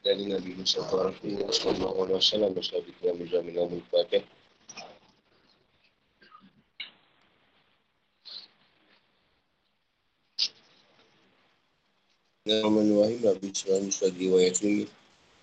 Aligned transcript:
dari 0.00 0.24
Nabi 0.32 0.56
Musa 0.56 0.80
Sallallahu 0.80 2.08
Alaihi 2.08 2.16
Wasallam 2.16 2.56
di 2.56 2.92
dalam 3.04 3.20
zaman 3.28 3.52
Nabi 3.52 3.84
Fatih 3.92 4.24
Nama 12.48 12.80
Wahim 12.80 13.20
Nabi 13.20 13.48
Sallallahu 13.52 13.92
Alaihi 13.92 14.40
Wasallam 14.40 14.88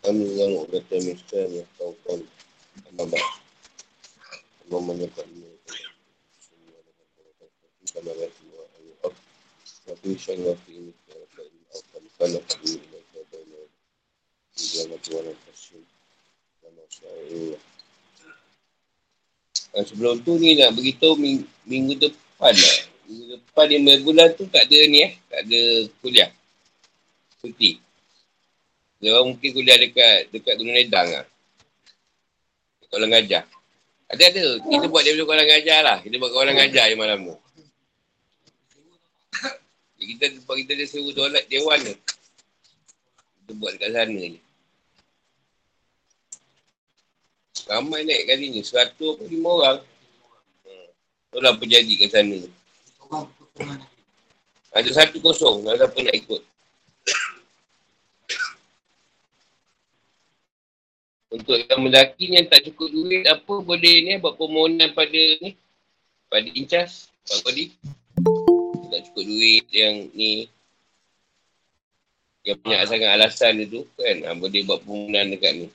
Kami 0.02 0.26
yang 0.42 0.54
kata 0.74 0.96
Mista 1.06 1.38
yang 1.38 1.70
tahu 1.78 1.94
kan 2.10 2.20
Nama 2.98 3.18
Allah 4.68 4.82
menyebabkan 4.82 5.30
Sama 7.86 8.12
Alaihi 14.58 14.98
Wasallam 16.82 17.62
Sebelum 19.78 20.26
tu 20.26 20.42
ni 20.42 20.58
nak 20.58 20.74
beritahu 20.74 21.14
minggu, 21.14 21.46
minggu 21.70 21.94
depan 22.02 22.50
lah. 22.50 22.78
Minggu 23.06 23.26
depan 23.38 23.66
lima 23.70 23.94
bulan 24.02 24.34
tu 24.34 24.50
tak 24.50 24.66
ada 24.66 24.78
ni 24.90 25.06
eh. 25.06 25.14
Tak 25.30 25.46
ada 25.46 25.62
kuliah. 26.02 26.30
Cuti. 27.38 27.78
Dia 28.98 29.22
mungkin 29.22 29.50
kuliah 29.54 29.78
dekat 29.78 30.34
dekat 30.34 30.58
Gunung 30.58 30.74
Ledang 30.74 31.06
lah. 31.14 31.26
Kolam 32.90 33.14
Gajah. 33.14 33.46
Ada 34.10 34.24
ada. 34.34 34.46
Kita 34.64 34.86
buat 34.90 35.06
dia 35.06 35.14
dulu 35.14 35.30
Kolam 35.30 35.46
Gajah 35.46 35.80
lah. 35.86 35.98
Kita 36.02 36.16
buat 36.18 36.32
Kolam 36.34 36.58
Gajah 36.58 36.86
yang 36.90 36.98
malam 36.98 37.20
tu. 37.30 37.38
Kita 40.02 40.26
kita 40.34 40.72
dia 40.74 40.88
sewa 40.90 41.14
dolar 41.14 41.44
dewan 41.52 41.78
tu. 41.84 41.94
Kita 43.46 43.52
buat 43.60 43.78
dekat 43.78 43.92
sana 43.94 44.22
je. 44.34 44.47
Ramai 47.66 48.06
naik 48.06 48.30
kali 48.30 48.54
ni. 48.54 48.62
Seratus 48.62 49.18
pun 49.18 49.26
lima 49.26 49.50
orang. 49.50 49.80
Hmm. 50.68 50.88
Tu 51.34 51.38
lah 51.42 51.54
penjadi 51.58 51.94
kat 52.06 52.10
sana. 52.14 52.40
Ada 54.78 54.90
satu 54.94 55.18
kosong. 55.18 55.66
Ada 55.66 55.90
siapa 55.90 55.98
nak 56.06 56.16
ikut. 56.22 56.42
Untuk 61.28 61.60
yang 61.60 61.82
mendaki 61.84 62.26
yang 62.34 62.48
tak 62.48 62.64
cukup 62.72 62.88
duit 62.88 63.26
apa 63.28 63.54
boleh 63.60 63.96
ni 64.06 64.16
buat 64.22 64.38
permohonan 64.38 64.94
pada 64.94 65.24
ni. 65.42 65.58
Pada 66.30 66.48
incas. 66.54 67.10
Pak 67.26 67.42
Kodi. 67.44 67.74
Tak 68.88 69.00
cukup 69.12 69.24
duit 69.26 69.66
yang 69.74 70.08
ni. 70.14 70.48
Yang 72.48 72.58
banyak 72.64 72.82
sangat 72.88 73.10
alasan 73.18 73.60
tu 73.68 73.84
kan. 74.00 74.18
Ha, 74.24 74.38
boleh 74.38 74.62
buat 74.64 74.80
permohonan 74.86 75.36
dekat 75.36 75.52
ni. 75.66 75.68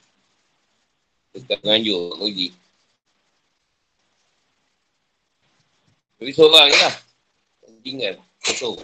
Dekat 1.32 1.58
penganjur, 1.64 2.12
Pak 2.20 2.28
Uji. 2.28 2.48
Tapi 6.20 6.30
seorang 6.36 6.68
je 6.68 6.78
lah. 6.78 6.94
Tinggal. 7.82 8.14
Kosong. 8.44 8.78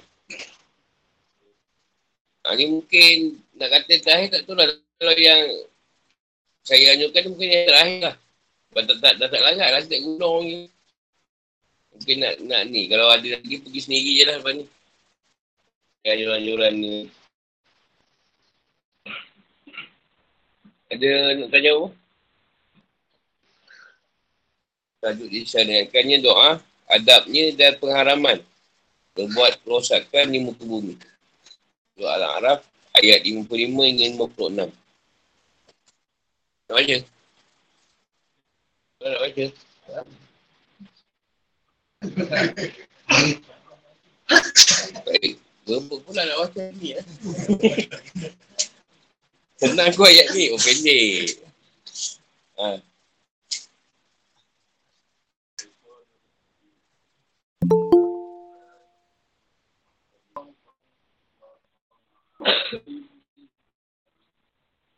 Ha, 2.42 2.56
ni 2.56 2.64
mungkin 2.66 3.36
nak 3.60 3.68
kata 3.68 3.92
terakhir 4.00 4.28
tak 4.32 4.42
tahu 4.48 4.56
lah. 4.56 4.66
Kalau 4.98 5.14
yang 5.14 5.44
saya 6.64 6.96
anjurkan 6.96 7.30
mungkin 7.30 7.48
yang 7.52 7.66
terakhir 7.68 7.98
lah. 8.00 8.14
Sebab 8.72 8.82
tak, 8.88 8.96
tak, 8.98 9.14
tak, 9.20 9.28
tak 9.28 9.40
larat 9.44 9.70
lah. 9.70 9.82
Tak 9.84 10.00
gunung 10.00 10.42
ni. 10.48 10.60
Mungkin 11.94 12.16
nak, 12.24 12.34
nak 12.42 12.62
ni. 12.72 12.82
Kalau 12.88 13.06
ada 13.12 13.28
lagi 13.28 13.54
pergi 13.60 13.80
sendiri 13.84 14.12
je 14.18 14.24
lah 14.24 14.34
lepas 14.40 14.52
ni. 14.56 14.64
Anjuran-anjuran 16.08 16.72
ni. 16.80 16.96
Ada 20.88 21.08
nak 21.36 21.48
tanya 21.52 21.70
apa? 21.76 21.86
Tajuk 24.98 25.30
disyaratkannya 25.30 26.18
doa, 26.18 26.58
adabnya 26.90 27.54
dan 27.54 27.78
pengharaman. 27.78 28.42
Berbuat 29.14 29.62
kerosakan 29.62 30.30
di 30.34 30.42
muka 30.42 30.62
bumi. 30.66 30.98
Doa 31.94 32.18
Al-Araf 32.18 32.66
ayat 32.98 33.22
55 33.22 33.50
hingga 33.54 34.06
56. 34.26 34.70
Nak 36.68 36.74
baca? 36.74 36.96
Nak 38.98 39.18
baca? 39.22 39.44
Baik. 45.06 45.34
Berbuk 45.68 46.00
pula 46.06 46.22
nak 46.24 46.38
baca 46.48 46.62
ni 46.80 46.96
ya. 46.96 47.00
Senang 49.58 49.90
kau 49.94 50.06
ayat 50.06 50.30
ni. 50.32 50.48
Oh 50.54 50.60
pendek. 50.62 51.42
Ha. 52.58 52.87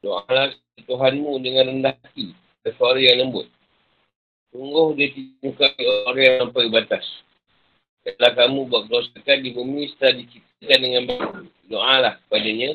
Doalah 0.00 0.56
Tuhanmu 0.88 1.32
dengan 1.44 1.68
rendah 1.68 1.94
hati 2.00 2.32
dan 2.64 2.72
suara 2.80 2.96
yang 2.96 3.28
lembut. 3.28 3.46
Sungguh 4.50 4.96
dia 4.98 5.08
dimukai 5.14 5.76
orang 6.08 6.18
yang 6.18 6.36
sampai 6.48 6.72
batas. 6.72 7.04
Setelah 8.00 8.32
kamu 8.32 8.66
buat 8.66 8.88
kerosakan 8.88 9.38
di 9.44 9.50
bumi 9.52 9.92
setelah 9.92 10.24
diciptakan 10.24 10.78
dengan 10.80 11.02
baik. 11.06 11.30
Doalah 11.68 12.14
padanya 12.26 12.74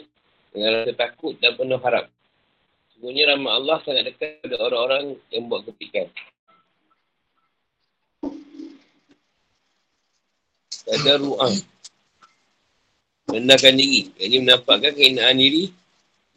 dengan 0.54 0.70
rasa 0.80 0.94
takut 0.96 1.34
dan 1.42 1.58
penuh 1.58 1.82
harap. 1.82 2.08
Sebenarnya 2.96 3.36
rahmat 3.36 3.52
Allah 3.60 3.78
sangat 3.84 4.04
dekat 4.08 4.40
pada 4.40 4.56
orang-orang 4.62 5.20
yang 5.34 5.52
buat 5.52 5.68
ketikan. 5.68 6.08
Ada 10.86 11.18
ru'ah. 11.18 11.75
Rendahkan 13.26 13.74
diri. 13.74 14.14
Ini 14.22 14.46
menampakkan 14.46 14.94
keinaan 14.94 15.38
diri 15.38 15.74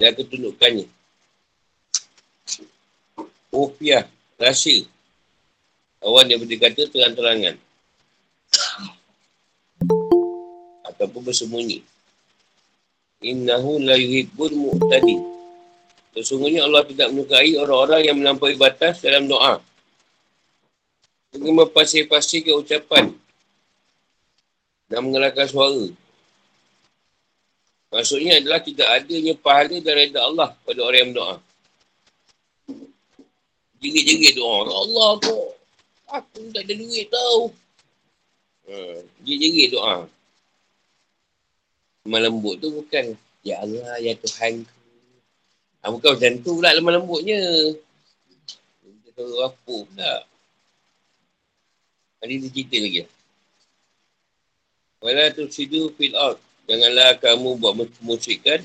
dan 0.01 0.17
ketundukannya. 0.17 0.89
Ufiah. 3.53 4.09
Rasa. 4.39 4.87
Awan 5.99 6.31
yang 6.31 6.41
berdekata 6.41 6.87
terang-terangan. 6.89 7.59
Ataupun 10.87 11.23
bersembunyi. 11.27 11.83
Innahu 13.19 13.83
la 13.83 13.99
yuhibbul 13.99 14.55
mu'tadi. 14.55 15.19
Sesungguhnya 16.15 16.65
Allah 16.65 16.87
tidak 16.87 17.11
menyukai 17.11 17.59
orang-orang 17.59 18.03
yang 18.07 18.17
melampaui 18.23 18.55
batas 18.55 19.03
dalam 19.03 19.27
doa. 19.27 19.59
Dengan 21.35 21.67
pasir-pasir 21.69 22.47
ke 22.47 22.55
ucapan 22.55 23.13
dan 24.89 25.05
mengelakkan 25.05 25.51
suara. 25.51 25.91
Maksudnya 27.89 28.37
adalah 28.37 28.61
tidak 28.61 28.85
adanya 28.85 29.33
pahala 29.33 29.77
dan 29.81 29.95
reda 29.97 30.21
Allah 30.21 30.53
pada 30.61 30.81
orang 30.85 31.01
yang 31.01 31.11
berdoa. 31.17 31.37
Jerit-jerit 33.81 34.35
doa. 34.37 34.69
Allah 34.69 35.11
tu, 35.25 35.37
aku 36.11 36.53
tak 36.53 36.69
ada 36.69 36.75
duit 36.77 37.09
tau. 37.09 37.49
Ha, 38.69 39.01
jerit-jerit 39.25 39.73
doa. 39.73 40.05
Lemah 42.05 42.21
lembut 42.29 42.61
tu 42.61 42.69
bukan, 42.77 43.17
Ya 43.41 43.65
Allah, 43.65 43.97
Ya 44.05 44.13
Tuhan 44.21 44.69
ku. 44.69 44.79
Ha, 45.81 45.89
bukan 45.89 46.11
macam 46.13 46.33
tu 46.45 46.51
pula 46.61 46.77
lemah 46.77 46.93
lembutnya. 47.01 47.41
Dia 48.85 49.11
tahu 49.17 49.49
apa 49.49 49.57
pula. 49.65 50.15
Nanti 52.21 52.35
dia 52.37 52.51
cerita 52.53 52.77
lagi. 52.83 53.03
Wala 54.99 55.31
tu 55.31 55.47
sidu 55.49 55.95
fil 55.95 56.19
out. 56.19 56.43
Janganlah 56.69 57.17
kamu 57.17 57.57
buat 57.57 57.75
musyrikan 58.05 58.61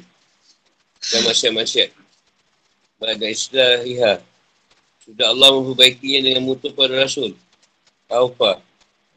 dan 1.00 1.22
masyarakat-masyarakat. 1.24 1.96
Pada 3.00 3.28
istilahiha. 3.32 4.20
Sudah 5.08 5.32
Allah 5.32 5.50
memperbaikinya 5.56 6.20
dengan 6.28 6.44
mutu 6.44 6.72
pada 6.76 7.00
Rasul. 7.00 7.36
Taufa. 8.12 8.60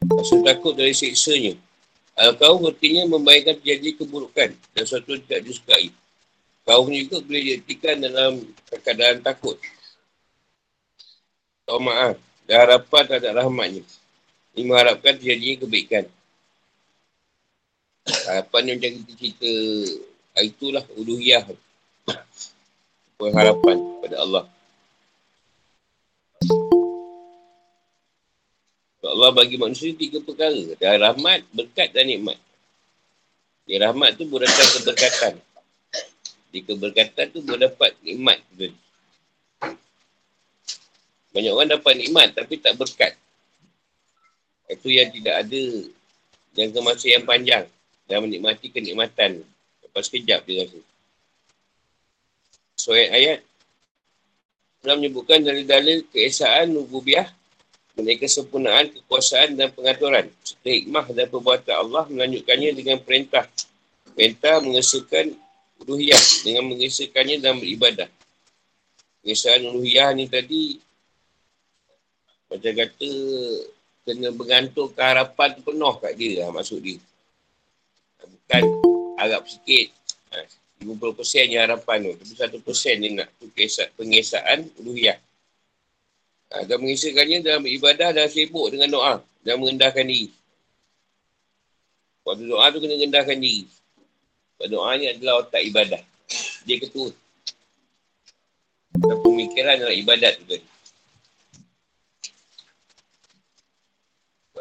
Rasul 0.07 0.39
takut 0.47 0.71
dari 0.75 0.95
siksanya. 0.95 1.59
Kalau 2.15 2.33
kau 2.39 2.57
artinya 2.71 3.05
membayangkan 3.11 3.59
terjadi 3.61 4.01
keburukan 4.01 4.49
dan 4.55 4.83
sesuatu 4.87 5.19
tidak 5.19 5.45
disukai. 5.45 5.91
Kau 6.63 6.87
juga 6.87 7.21
boleh 7.23 7.43
diartikan 7.43 7.95
dalam 7.99 8.43
keadaan 8.71 9.19
takut. 9.19 9.59
Tahu 11.67 11.79
maaf. 11.83 12.15
Dan 12.47 12.55
harapan 12.63 13.03
terhadap 13.03 13.43
rahmatnya. 13.43 13.83
Ini 14.55 14.63
mengharapkan 14.63 15.19
terjadinya 15.19 15.67
kebaikan. 15.67 16.03
Harapan 18.27 18.59
ni 18.67 18.71
macam 18.75 18.91
kita 18.91 19.11
cerita 19.15 19.51
ah, 20.35 20.43
itulah 20.43 20.83
uluhiyah. 20.99 21.47
Pengharapan 23.15 23.77
pada 24.03 24.15
Allah. 24.19 24.43
Allah 29.07 29.31
bagi 29.31 29.55
manusia 29.55 29.95
tiga 29.95 30.19
perkara. 30.19 30.75
Dan 30.75 30.99
rahmat, 30.99 31.47
berkat 31.55 31.95
dan 31.95 32.11
nikmat. 32.11 32.35
Ya, 33.63 33.87
rahmat 33.87 34.19
tu 34.19 34.27
berdasarkan 34.27 34.83
keberkatan. 34.83 35.33
Di 36.51 36.59
keberkatan 36.67 37.25
tu 37.31 37.39
boleh 37.47 37.71
dapat 37.71 37.95
nikmat 38.03 38.43
tu. 38.59 38.67
Banyak 41.31 41.51
orang 41.55 41.71
dapat 41.79 41.95
nikmat 41.95 42.35
tapi 42.35 42.59
tak 42.59 42.75
berkat. 42.75 43.15
Itu 44.67 44.91
yang 44.91 45.15
tidak 45.15 45.47
ada 45.47 45.63
jangka 46.59 46.79
masa 46.83 47.07
yang 47.07 47.23
panjang 47.23 47.63
dan 48.07 48.23
menikmati 48.23 48.71
kenikmatan. 48.71 49.43
Lepas 49.83 50.07
kejap 50.07 50.47
dia 50.47 50.65
rasa. 50.65 50.79
So 52.79 52.95
ayat 52.95 53.43
telah 54.81 54.95
menyebutkan 54.95 55.43
dalil-dalil 55.43 56.07
keesaan 56.09 56.71
nububiah 56.71 57.27
mengenai 57.97 58.21
kesempurnaan, 58.21 58.93
kekuasaan 58.93 59.57
dan 59.57 59.73
pengaturan. 59.73 60.29
Serta 60.45 60.69
hikmah 60.69 61.05
dan 61.11 61.27
perbuatan 61.27 61.75
Allah 61.75 62.05
melanjutkannya 62.07 62.77
dengan 62.77 63.01
perintah. 63.01 63.49
Perintah 64.13 64.61
mengesahkan 64.61 65.33
uluhiyah 65.81 66.23
dengan 66.45 66.63
mengesahkannya 66.69 67.41
dalam 67.41 67.57
beribadah. 67.57 68.05
Pengesaan 69.25 69.65
uluhiyah 69.65 70.13
ni 70.13 70.29
tadi 70.29 70.77
macam 72.47 72.73
kata 72.79 73.11
kena 74.07 74.29
bergantung 74.31 74.87
keharapan 74.95 75.59
penuh 75.59 75.93
kat 75.99 76.13
dia 76.15 76.47
lah 76.47 76.55
maksud 76.55 76.79
dia. 76.79 77.01
Bukan 78.47 78.63
harap 79.19 79.43
sikit. 79.43 79.91
50% 80.79 80.87
ha, 80.87 81.43
je 81.51 81.57
harapan 81.59 81.97
tu. 81.99 82.11
Tapi 82.15 82.63
1% 82.63 83.03
dia 83.03 83.09
nak 83.11 83.27
tu 83.35 83.51
pengesaan 83.99 84.71
uluhiyah. 84.79 85.19
Ha, 86.55 86.63
dan 86.63 86.79
mengisahkannya 86.79 87.43
dalam 87.43 87.67
ibadah 87.67 88.15
dan 88.15 88.31
sibuk 88.31 88.71
dengan 88.71 88.87
doa. 88.87 89.13
Dan 89.43 89.59
merendahkan 89.59 90.07
diri. 90.07 90.31
Waktu 92.23 92.47
doa 92.47 92.71
tu 92.71 92.79
kena 92.79 92.95
rendahkan 92.95 93.35
diri. 93.35 93.67
Sebab 94.55 94.67
doa 94.71 94.95
ni 94.95 95.11
adalah 95.11 95.43
otak 95.43 95.59
ibadah. 95.67 95.99
Dia 96.63 96.79
ketua. 96.79 97.11
Dan 98.95 99.17
pemikiran 99.27 99.75
dalam 99.75 99.95
ibadat 99.99 100.39
tu 100.39 100.47
tadi. 100.47 100.67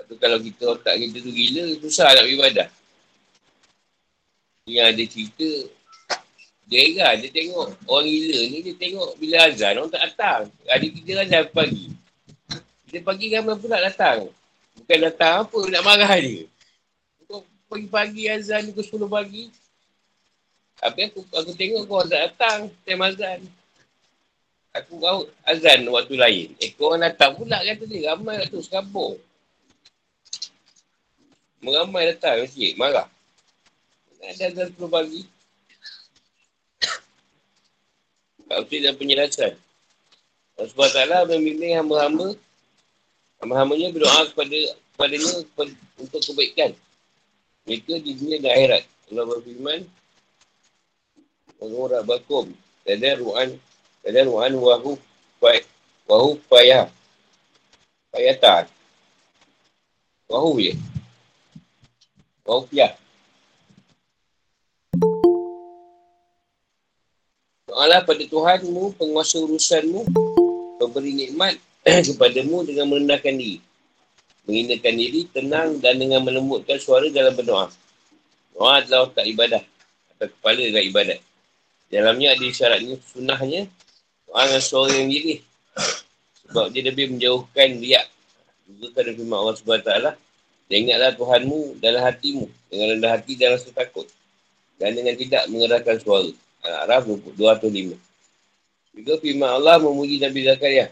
tu 0.06 0.14
kalau 0.22 0.38
kita 0.38 0.64
otak 0.70 0.94
kita 1.02 1.18
tu 1.18 1.30
gila, 1.34 1.64
susah 1.82 2.08
nak 2.14 2.24
beribadah. 2.30 2.68
Yang 4.66 4.86
ada 4.90 5.04
cerita, 5.06 5.50
dia 6.66 6.78
heran, 6.90 7.22
dia 7.22 7.30
tengok 7.30 7.66
orang 7.86 8.06
gila 8.10 8.38
ni, 8.50 8.58
dia 8.66 8.74
tengok 8.74 9.14
bila 9.22 9.36
azan, 9.46 9.78
orang 9.78 9.92
tak 9.94 10.02
datang. 10.10 10.42
Ada 10.66 10.86
kita 10.90 11.10
azan 11.22 11.44
pagi. 11.54 11.86
Dia 12.90 13.00
pagi 13.06 13.30
ramai 13.30 13.54
pula 13.62 13.78
datang. 13.78 14.26
Bukan 14.74 14.98
datang 15.06 15.46
apa, 15.46 15.58
nak 15.70 15.82
marah 15.86 16.10
dia. 16.18 16.50
Pagi-pagi 17.70 18.26
azan 18.26 18.74
ke 18.74 18.82
10 18.82 19.06
pagi. 19.06 19.54
Tapi 20.82 21.00
aku, 21.14 21.22
aku 21.30 21.50
tengok 21.54 21.82
kau 21.86 22.02
tak 22.02 22.34
datang, 22.34 22.66
time 22.82 23.02
azan. 23.06 23.40
Aku 24.74 24.98
kau 24.98 25.30
azan 25.46 25.86
waktu 25.86 26.14
lain. 26.19 26.48
Eh, 26.58 26.74
orang 26.82 27.06
datang 27.06 27.38
pula 27.38 27.62
kata 27.62 27.86
dia. 27.86 28.12
Ramai 28.12 28.50
tu, 28.50 28.58
sekampung. 28.58 29.14
Meramai 31.62 32.10
datang 32.10 32.42
masjid, 32.42 32.74
marah. 32.74 33.06
Ada 34.22 34.44
azan 34.52 34.68
perlu. 34.76 35.20
Tak 38.46 38.58
betul 38.62 38.80
dan 38.80 38.94
penjelasan. 38.94 39.52
Allah 40.56 40.70
SWT 41.26 41.34
memilih 41.36 41.82
hamba-hamba 41.82 42.28
hamba-hambanya 43.42 43.92
berdoa 43.92 44.24
kepada 44.32 44.58
kepadanya 44.96 45.32
kepada, 45.52 45.72
untuk 46.00 46.20
kebaikan. 46.32 46.70
Mereka 47.66 48.00
di 48.00 48.14
dunia 48.16 48.38
dan 48.40 48.52
akhirat. 48.54 48.84
Allah 49.10 49.24
berfirman 49.26 49.80
Mengurat 51.62 52.02
bakum 52.02 52.50
Dada 52.82 53.10
ru'an 53.22 53.54
Dada 54.02 54.20
ru'an 54.26 54.52
wahu 54.58 54.98
Wahu 56.06 56.30
payah 56.50 56.90
Payatan 58.10 58.66
Wahu 60.26 60.58
je 60.58 60.74
Rupiah. 62.46 62.94
Doalah 67.86 68.02
pada 68.02 68.26
Tuhanmu, 68.26 68.98
penguasa 68.98 69.38
urusanmu, 69.38 70.10
memberi 70.82 71.12
nikmat 71.22 71.54
kepadamu 72.10 72.66
dengan 72.66 72.90
merendahkan 72.90 73.30
diri. 73.30 73.62
Menghinakan 74.42 74.94
diri, 74.98 75.30
tenang 75.30 75.78
dan 75.78 76.02
dengan 76.02 76.26
melembutkan 76.26 76.82
suara 76.82 77.06
dalam 77.14 77.30
berdoa. 77.38 77.70
Doa 78.58 78.82
adalah 78.82 79.06
otak 79.06 79.22
ibadah. 79.30 79.62
Atau 80.18 80.34
kepala 80.34 80.66
dalam 80.66 80.82
ibadat. 80.82 81.22
Dalamnya 81.86 82.34
ada 82.34 82.46
syaratnya, 82.50 82.98
sunnahnya, 83.06 83.70
doa 84.26 84.42
dengan 84.50 84.62
suara 84.66 84.90
yang 84.90 85.06
diri. 85.06 85.46
Sebab 86.42 86.74
dia 86.74 86.82
lebih 86.90 87.14
menjauhkan 87.14 87.70
riak. 87.70 88.10
Juga 88.66 88.98
kan 88.98 89.14
firman 89.14 89.38
Allah 89.38 89.54
SWT. 89.62 89.90
Dan 90.66 90.76
ingatlah 90.90 91.14
Tuhanmu 91.14 91.78
dalam 91.78 92.02
hatimu 92.02 92.50
dengan 92.66 92.98
rendah 92.98 93.14
hati 93.14 93.38
dan 93.38 93.54
rasa 93.54 93.70
takut. 93.70 94.10
Dan 94.74 94.98
dengan 94.98 95.14
tidak 95.14 95.46
mengerahkan 95.46 96.02
suara. 96.02 96.34
Al-A'raf 96.66 97.06
205. 97.06 97.94
Juga 98.96 99.12
firman 99.22 99.50
Allah 99.54 99.78
memuji 99.78 100.18
Nabi 100.18 100.42
Zakaria. 100.42 100.90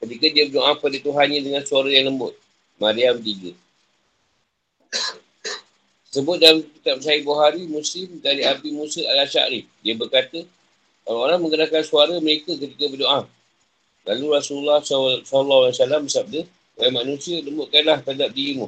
Ketika 0.00 0.26
dia 0.32 0.48
berdoa 0.48 0.74
pada 0.80 0.96
Tuhannya 0.98 1.40
dengan 1.44 1.62
suara 1.62 1.92
yang 1.92 2.10
lembut. 2.10 2.34
Maryam 2.80 3.20
3. 3.20 3.54
Sebut 6.12 6.36
dalam 6.36 6.60
kitab 6.60 7.00
Sahih 7.00 7.24
Buhari 7.24 7.64
Muslim 7.64 8.20
dari 8.20 8.44
Abi 8.44 8.74
Musa 8.74 9.00
al-Asy'ari. 9.00 9.64
Dia 9.80 9.94
berkata, 9.96 10.44
orang-orang 11.08 11.38
menggerakkan 11.40 11.80
suara 11.86 12.18
mereka 12.20 12.52
ketika 12.58 12.90
berdoa. 12.90 13.24
Lalu 14.04 14.26
Rasulullah 14.34 14.82
SAW 14.82 15.72
bersabda, 15.78 16.42
Wahai 16.76 16.92
manusia, 16.92 17.38
lembutkanlah 17.44 18.00
terhadap 18.00 18.32
dirimu. 18.32 18.66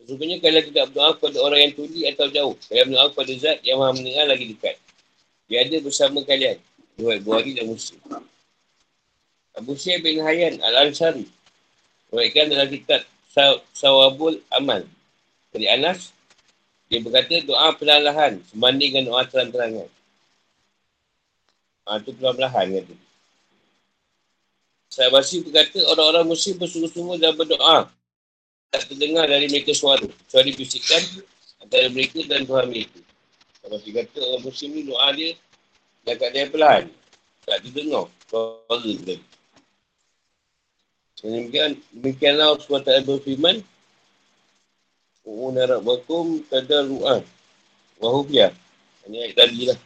Sesungguhnya 0.00 0.40
kalau 0.40 0.60
tidak 0.64 0.84
berdoa 0.92 1.10
kepada 1.16 1.38
orang 1.44 1.60
yang 1.68 1.72
tuli 1.76 2.00
atau 2.08 2.26
jauh. 2.32 2.54
Kalau 2.56 2.84
berdoa 2.88 3.06
kepada 3.12 3.32
zat 3.36 3.58
yang 3.64 3.76
maha 3.80 3.92
mendengar 3.96 4.24
lagi 4.28 4.44
dekat. 4.52 4.76
Dia 5.50 5.66
ada 5.66 5.76
bersama 5.82 6.22
kalian. 6.22 6.62
Dua 6.94 7.18
Buhari 7.18 7.58
dan 7.58 7.66
Muslim. 7.66 7.98
Abu 9.58 9.74
Syed 9.74 10.06
bin 10.06 10.22
Hayyan 10.22 10.62
Al-Ansari. 10.62 11.26
Mereka 12.14 12.46
dalam 12.46 12.70
kitab 12.70 13.02
Sawabul 13.74 14.38
Amal. 14.54 14.86
Dari 15.50 15.66
Anas. 15.66 16.14
Dia 16.86 17.02
berkata 17.02 17.42
doa 17.42 17.74
perlahan 17.74 18.38
sebanding 18.50 18.94
dengan 18.94 19.14
doa 19.14 19.22
terang-terangan. 19.26 19.90
Ha, 21.86 21.98
itu 22.02 22.10
perlahan-lahan 22.14 22.66
kata. 22.82 22.94
Saya 24.90 25.06
Basi 25.14 25.38
berkata 25.42 25.78
orang-orang 25.86 26.26
muslim 26.34 26.58
bersungguh-sungguh 26.58 27.22
dalam 27.22 27.38
berdoa 27.38 27.86
tak 28.70 28.86
terdengar 28.90 29.26
dari 29.26 29.46
mereka 29.50 29.70
suara. 29.70 30.02
Kecuali 30.02 30.50
bisikan 30.54 31.02
antara 31.62 31.86
mereka 31.90 32.22
dan 32.26 32.42
Tuhan 32.42 32.66
mereka. 32.70 32.98
Kalau 33.62 33.78
dia 33.86 33.92
kata 34.02 34.18
orang 34.18 34.42
muslim 34.46 34.70
ni 34.74 34.82
doa 34.82 35.08
dia 35.14 35.30
dah 36.10 36.16
kat 36.18 36.30
dia 36.34 36.50
pelan. 36.50 36.82
Tak 37.46 37.62
terdengar 37.62 38.10
suara 38.26 38.76
dia. 38.82 39.16
Demikian, 41.20 41.76
demikianlah 41.92 42.56
SWT 42.56 43.04
berfirman 43.04 43.60
U'unarak 45.20 45.84
bakum 45.84 46.40
kadar 46.48 46.88
ru'an 46.88 47.20
Wahubiyah 48.00 48.56
Ini 49.04 49.28
ayat 49.28 49.36
tadi 49.36 49.68
lah 49.68 49.78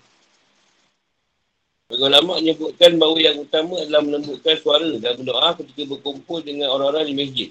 Bagi 1.90 2.02
ulama 2.06 2.38
menyebutkan 2.38 2.94
bahawa 3.02 3.18
yang 3.18 3.36
utama 3.42 3.82
adalah 3.82 4.02
melembutkan 4.06 4.54
suara 4.62 4.86
dan 4.94 5.18
berdoa 5.18 5.58
ketika 5.58 5.82
berkumpul 5.90 6.40
dengan 6.40 6.72
orang-orang 6.72 7.12
di 7.12 7.14
masjid. 7.14 7.48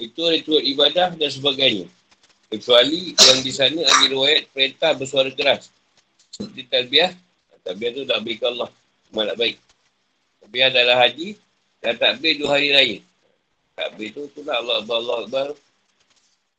Itu 0.00 0.32
ritual 0.32 0.64
ibadah 0.64 1.12
dan 1.12 1.28
sebagainya. 1.28 1.84
Kecuali 2.48 3.12
yang 3.12 3.38
di 3.44 3.52
sana 3.52 3.84
ada 3.84 4.04
riwayat 4.08 4.48
perintah 4.50 4.96
bersuara 4.96 5.28
keras. 5.28 5.68
Seperti 6.32 6.72
talbiah. 6.72 7.12
Talbiah 7.64 7.90
tu 7.92 8.02
tak 8.08 8.20
baik 8.24 8.40
Allah. 8.46 8.68
Cuma 9.10 9.28
tak 9.28 9.36
baik. 9.38 9.56
Talbiah 10.40 10.66
adalah 10.72 10.96
haji 11.06 11.28
dan 11.80 11.94
takbir 11.96 12.32
dua 12.40 12.48
hari 12.56 12.68
raya. 12.72 12.98
Takbir 13.76 14.08
tu 14.12 14.28
tu 14.32 14.40
lah 14.44 14.60
Allah 14.60 14.84
Akbar 14.84 14.96
Allah 15.00 15.18
Akbar. 15.24 15.48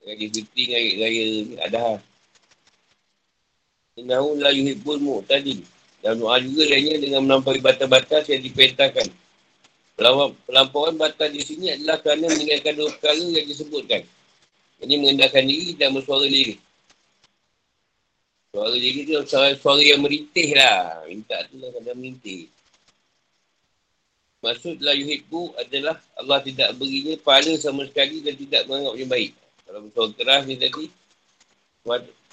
Raya 0.02 0.26
Fitri 0.34 0.64
dengan 0.66 0.82
raya 1.06 1.24
ni 1.46 1.56
ada. 1.62 2.02
Innahu 4.00 4.40
la 4.42 4.50
yuhibbul 4.50 5.02
mu'tadi. 5.02 5.62
Dan 6.02 6.18
doa 6.18 6.42
juga 6.42 6.66
lainnya 6.66 6.98
dengan 6.98 7.22
melampaui 7.30 7.62
batas-batas 7.62 8.26
yang 8.26 8.42
diperintahkan. 8.42 9.06
Pelampauan 10.50 10.98
batal 10.98 11.30
di 11.30 11.46
sini 11.46 11.78
adalah 11.78 12.02
kerana 12.02 12.26
meninggalkan 12.26 12.74
dua 12.74 12.90
perkara 12.98 13.22
yang 13.22 13.46
disebutkan. 13.46 14.02
Ini 14.82 14.98
mengendahkan 14.98 15.46
diri 15.46 15.78
dan 15.78 15.94
bersuara 15.94 16.26
diri. 16.26 16.58
Suara 18.52 18.76
diri 18.76 19.08
tu 19.08 19.16
suara, 19.24 19.56
suara 19.56 19.80
yang 19.80 20.04
merintih 20.04 20.52
lah. 20.60 21.08
Minta 21.08 21.40
tu 21.48 21.56
lah 21.56 21.72
kadang 21.72 21.96
merintih. 21.96 22.52
Maksudlah 24.44 24.92
yuhibbu 24.92 25.56
adalah 25.56 25.96
Allah 26.20 26.44
tidak 26.44 26.76
berinya 26.76 27.16
pahala 27.24 27.56
sama 27.56 27.88
sekali 27.88 28.20
dan 28.20 28.36
tidak 28.36 28.68
menganggapnya 28.68 29.08
baik. 29.08 29.32
Kalau 29.64 29.80
bersuara 29.88 30.12
keras 30.20 30.42
ni 30.52 30.56
tadi, 30.60 30.86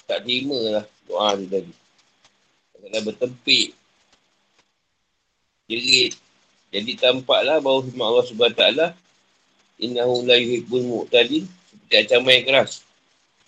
tak 0.03 0.19
terima 0.27 0.59
lah 0.59 0.85
doa 1.07 1.39
ni 1.39 1.45
tadi. 1.47 1.73
Dah 2.89 3.01
bertempik. 3.05 3.67
Jerit. 5.71 6.19
Jadi 6.69 6.91
tampaklah 6.99 7.63
bahawa 7.63 7.85
Allah 8.11 8.25
SWT 8.27 8.63
Innahu 9.79 10.21
la 10.27 10.37
yuhibbul 10.37 10.85
mu'tadin 10.85 11.47
Seperti 11.47 11.95
ancaman 11.95 12.33
yang 12.41 12.45
keras. 12.45 12.88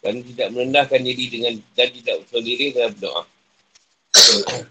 Dan 0.02 0.26
tidak 0.26 0.50
merendahkan 0.50 1.02
diri 1.06 1.30
dengan 1.30 1.54
dan 1.78 1.88
tidak 1.94 2.26
bersuara 2.26 2.42
diri 2.42 2.74
dalam 2.74 2.94
doa. 2.98 3.24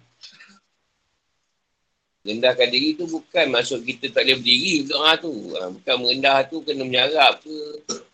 Rendahkan 2.20 2.68
diri 2.68 3.00
tu 3.00 3.08
bukan 3.08 3.46
maksud 3.48 3.80
kita 3.80 4.12
tak 4.12 4.28
boleh 4.28 4.36
berdiri 4.42 4.84
doa 4.90 5.16
tu. 5.16 5.32
Ha, 5.56 5.72
bukan 5.72 5.94
merendah 6.04 6.44
tu 6.50 6.60
kena 6.66 6.82
menyarap 6.84 7.40
ke. 7.42 7.56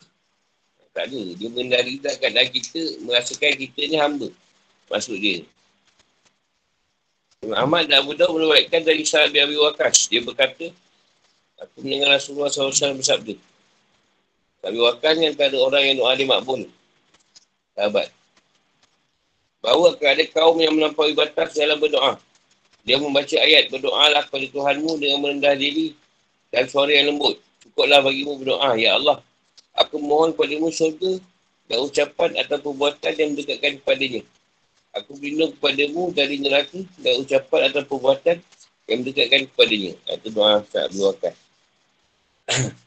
Tak 0.96 1.12
ada. 1.12 1.22
Dia 1.36 1.52
merendah 1.52 1.84
diri 1.84 2.00
tak 2.00 2.24
keadaan 2.24 2.48
kita 2.48 2.80
merasakan 3.04 3.52
kita 3.60 3.80
ni 3.84 4.00
hamba. 4.00 4.32
Maksud 4.88 5.20
dia. 5.20 5.44
Ahmad 7.52 7.86
dan 7.86 8.00
Abu 8.00 8.16
Dawud 8.16 8.42
meruatkan 8.42 8.80
dari 8.80 9.04
sahabat 9.04 9.44
Abi 9.44 9.60
Waqas. 9.60 10.08
Dia 10.08 10.24
berkata, 10.24 10.72
aku 11.60 11.84
mendengar 11.84 12.16
Rasulullah 12.16 12.48
SAW 12.48 12.96
bersabda. 12.96 13.36
Abi 14.64 14.78
Waqas 14.80 15.14
tak 15.36 15.52
ada 15.52 15.58
orang 15.60 15.82
yang 15.84 15.96
doa 16.00 16.16
dia 16.16 16.24
makbul. 16.24 16.64
Sahabat. 17.76 18.08
Bahawa 19.60 19.92
akan 19.92 20.08
ada 20.08 20.24
kaum 20.32 20.56
yang 20.56 20.72
melampaui 20.72 21.12
batas 21.12 21.52
dalam 21.52 21.76
berdoa. 21.76 22.16
Dia 22.88 22.96
membaca 22.96 23.36
ayat, 23.36 23.68
berdoalah 23.68 24.24
kepada 24.24 24.46
Tuhanmu 24.48 24.96
dengan 24.96 25.18
merendah 25.20 25.52
diri 25.58 25.92
dan 26.48 26.64
suara 26.70 26.88
yang 26.88 27.12
lembut. 27.12 27.36
Cukuplah 27.60 28.00
bagimu 28.00 28.40
berdoa, 28.40 28.70
Ya 28.80 28.96
Allah. 28.96 29.20
Aku 29.76 30.00
mohon 30.00 30.32
kepadamu 30.32 30.72
surga 30.72 31.20
dan 31.68 31.78
ucapan 31.84 32.30
atau 32.40 32.56
perbuatan 32.62 33.12
yang 33.12 33.36
mendekatkan 33.36 33.76
kepadanya. 33.82 34.22
Aku 34.96 35.12
berlindung 35.20 35.52
kepadamu 35.60 36.02
dari 36.16 36.40
neraka 36.40 36.80
dan 36.96 37.20
ucapan 37.20 37.60
atau 37.68 37.82
perbuatan 37.84 38.36
yang 38.88 38.98
mendekatkan 39.04 39.44
kepadanya. 39.52 39.92
Itu 40.16 40.28
doa 40.32 40.64
Ustaz 40.64 40.88
Abdul 40.88 41.12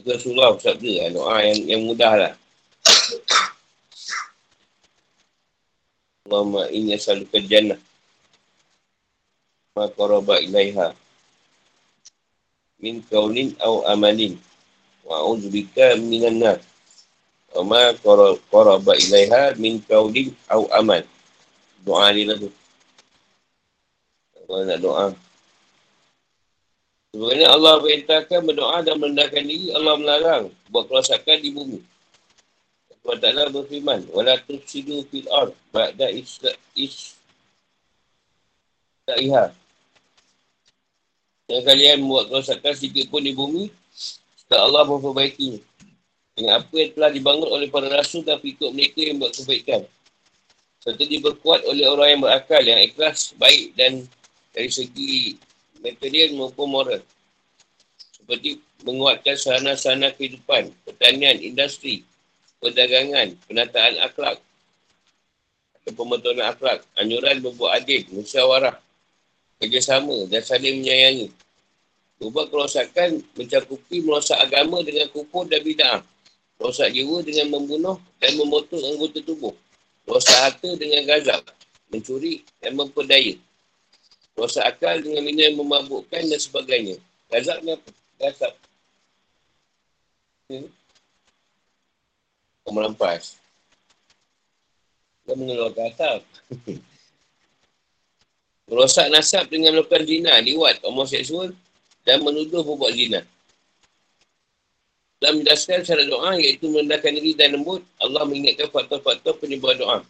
Rasulullah 0.00 0.56
bersabda, 0.56 1.12
doa 1.14 1.36
yang, 1.44 1.60
yang 1.64 1.82
mudah 1.86 2.12
lah. 2.16 2.32
Allahumma 6.30 6.70
inni 6.70 6.94
as'aluka 6.94 7.42
jannah 7.42 7.80
ma 9.74 9.90
qaraba 9.90 10.38
ilaiha. 10.38 10.94
Min 12.78 13.02
kaunin 13.10 13.56
au 13.64 13.82
amalin. 13.88 14.38
Wa 15.02 15.26
a'udzubika 15.26 15.98
minan 15.98 16.38
nar. 16.38 16.58
Wa 17.56 17.66
ma 17.66 17.82
qaraba 17.98 18.92
ilaiha 18.94 19.58
min 19.58 19.82
kaunin 19.88 20.30
au 20.52 20.70
amal. 20.70 21.02
Doa 21.82 22.14
dia 22.14 22.30
lah 22.30 22.36
tu. 22.38 22.50
Nak 24.50 24.78
doa. 24.82 25.14
Sebenarnya 27.10 27.48
Allah 27.50 27.74
perintahkan 27.82 28.40
berdoa 28.46 28.86
dan 28.86 29.02
merendahkan 29.02 29.42
diri 29.42 29.74
Allah 29.74 29.94
melarang. 29.98 30.44
Buat 30.70 30.86
kerosakan 30.86 31.42
di 31.42 31.50
bumi 31.50 31.80
Allah 33.10 33.26
Ta'ala 33.26 33.50
berfirman 33.50 34.06
wala 34.14 34.38
tusidu 34.46 35.02
fil 35.10 35.26
ard 35.34 35.50
ba'da 35.74 36.06
is 36.14 36.38
Ta'iha 39.02 39.50
Jangan 41.50 41.66
kalian 41.66 42.06
buat 42.06 42.30
kerosakan 42.30 42.78
sedikit 42.78 43.10
pun 43.10 43.26
di 43.26 43.34
bumi. 43.34 43.74
Setelah 43.90 44.70
Allah 44.70 44.82
memperbaiki. 44.86 45.58
Dengan 46.38 46.62
apa 46.62 46.70
yang 46.78 46.94
telah 46.94 47.10
dibangun 47.10 47.50
oleh 47.50 47.66
para 47.66 47.90
rasul 47.90 48.22
dan 48.22 48.38
ikut 48.38 48.70
mereka 48.70 49.02
yang 49.02 49.18
buat 49.18 49.34
kebaikan. 49.34 49.82
Serta 50.78 51.02
diberkuat 51.02 51.66
oleh 51.66 51.90
orang 51.90 52.14
yang 52.14 52.22
berakal, 52.22 52.62
yang 52.62 52.78
ikhlas, 52.86 53.34
baik 53.34 53.74
dan 53.74 54.06
dari 54.54 54.70
segi 54.70 55.34
material 55.82 56.38
maupun 56.38 56.70
moral. 56.70 57.02
Seperti 58.14 58.62
menguatkan 58.86 59.34
sarana-sarana 59.34 60.14
kehidupan, 60.14 60.70
pertanian, 60.86 61.34
industri, 61.42 62.06
perdagangan, 62.60 63.34
penataan 63.48 63.96
akhlak, 64.04 64.38
atau 65.80 65.92
pembentukan 65.96 66.44
akhlak, 66.44 66.84
anjuran 67.00 67.40
membuat 67.40 67.80
adil, 67.82 68.04
musyawarah, 68.12 68.76
kerjasama 69.60 70.28
dan 70.28 70.44
saling 70.44 70.80
menyayangi. 70.80 71.28
Ubah 72.20 72.52
kerosakan 72.52 73.24
mencakupi 73.32 74.04
merosak 74.04 74.36
agama 74.36 74.84
dengan 74.84 75.08
kupur 75.08 75.48
dan 75.48 75.64
bid'ah. 75.64 76.04
Merosak 76.60 76.92
jiwa 76.92 77.24
dengan 77.24 77.48
membunuh 77.48 77.96
dan 78.20 78.36
memotong 78.36 78.84
anggota 78.92 79.24
tubuh. 79.24 79.56
Merosak 80.04 80.36
harta 80.36 80.68
dengan 80.76 81.00
gazab. 81.08 81.40
Mencuri 81.88 82.44
dan 82.60 82.76
memperdaya. 82.76 83.40
Merosak 84.36 84.68
akal 84.68 85.00
dengan 85.00 85.24
minum 85.24 85.44
yang 85.48 85.56
memabukkan 85.56 86.22
dan 86.28 86.40
sebagainya. 86.40 87.00
Gazab 87.32 87.64
ni 87.64 87.72
apa? 87.72 87.88
Gazab. 88.20 88.52
Hmm? 90.52 90.68
Merampas. 92.68 93.40
Dia 95.24 95.34
mengeluarkan 95.38 95.84
asap. 95.94 96.20
merosak 98.70 99.10
nasab 99.10 99.50
dengan 99.50 99.74
melakukan 99.74 100.06
zina, 100.06 100.38
liwat, 100.38 100.78
homoseksual 100.86 101.50
dan 102.06 102.22
menuduh 102.22 102.62
membuat 102.62 102.94
zina. 102.94 103.20
Dan 105.20 105.42
menjelaskan 105.42 105.84
syarat 105.84 106.06
doa 106.08 106.32
iaitu 106.38 106.70
merendahkan 106.70 107.12
diri 107.12 107.36
dan 107.36 107.52
lembut, 107.58 107.84
Allah 108.00 108.24
mengingatkan 108.24 108.72
faktor-faktor 108.72 109.36
penyebab 109.36 109.76
doa. 109.76 110.00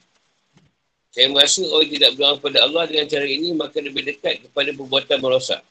Saya 1.11 1.27
merasa 1.27 1.67
orang 1.67 1.91
tidak 1.91 2.15
berdoa 2.15 2.39
kepada 2.39 2.59
Allah 2.63 2.83
dengan 2.87 3.07
cara 3.11 3.27
ini, 3.27 3.49
maka 3.51 3.83
lebih 3.83 4.07
dekat 4.07 4.47
kepada 4.47 4.71
perbuatan 4.71 5.19
merosak. 5.19 5.63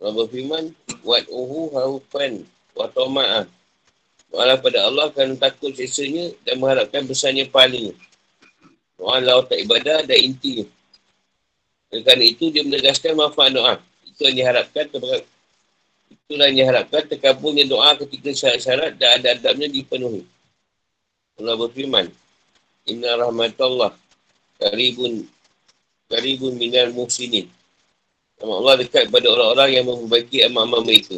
Allah 0.00 0.14
berfirman, 0.14 0.72
Wad'uhu 1.04 1.76
harufan 1.76 2.48
wa 2.72 2.88
ta'ma'ah. 2.88 3.44
Doalah 4.28 4.60
pada 4.60 4.84
Allah 4.84 5.08
kerana 5.08 5.34
takut 5.40 5.72
sesanya 5.72 6.28
dan 6.44 6.60
mengharapkan 6.60 7.04
besarnya 7.08 7.48
pahalanya. 7.48 7.96
Doa 9.00 9.22
Allah 9.22 9.40
tak 9.48 9.62
ibadah 9.64 10.04
dan 10.04 10.18
intinya. 10.20 10.68
Dan 11.88 12.04
kerana 12.04 12.24
itu 12.28 12.52
dia 12.52 12.60
menegaskan 12.60 13.16
manfaat 13.16 13.56
doa. 13.56 13.74
Itu 14.04 14.28
yang 14.28 14.36
diharapkan 14.36 14.84
terbaik. 14.92 15.24
Itulah 16.12 16.52
yang 16.52 16.58
diharapkan 16.60 17.02
terkabulnya 17.08 17.64
doa 17.64 17.96
ketika 17.96 18.28
syarat-syarat 18.36 19.00
dan 19.00 19.20
ada 19.20 19.28
adabnya 19.32 19.68
dipenuhi. 19.72 20.28
Allah 21.40 21.56
berfirman. 21.56 22.12
Inna 22.88 23.16
rahmatullah 23.16 23.96
karibun 24.60 25.24
karibun 26.12 26.52
minal 26.60 26.92
muhsinin. 26.92 27.48
Nama 28.38 28.52
Allah 28.54 28.74
dekat 28.84 29.08
kepada 29.08 29.26
orang-orang 29.32 29.70
yang 29.72 29.84
memperbaiki 29.88 30.44
amal-amal 30.44 30.84
mereka. 30.84 31.16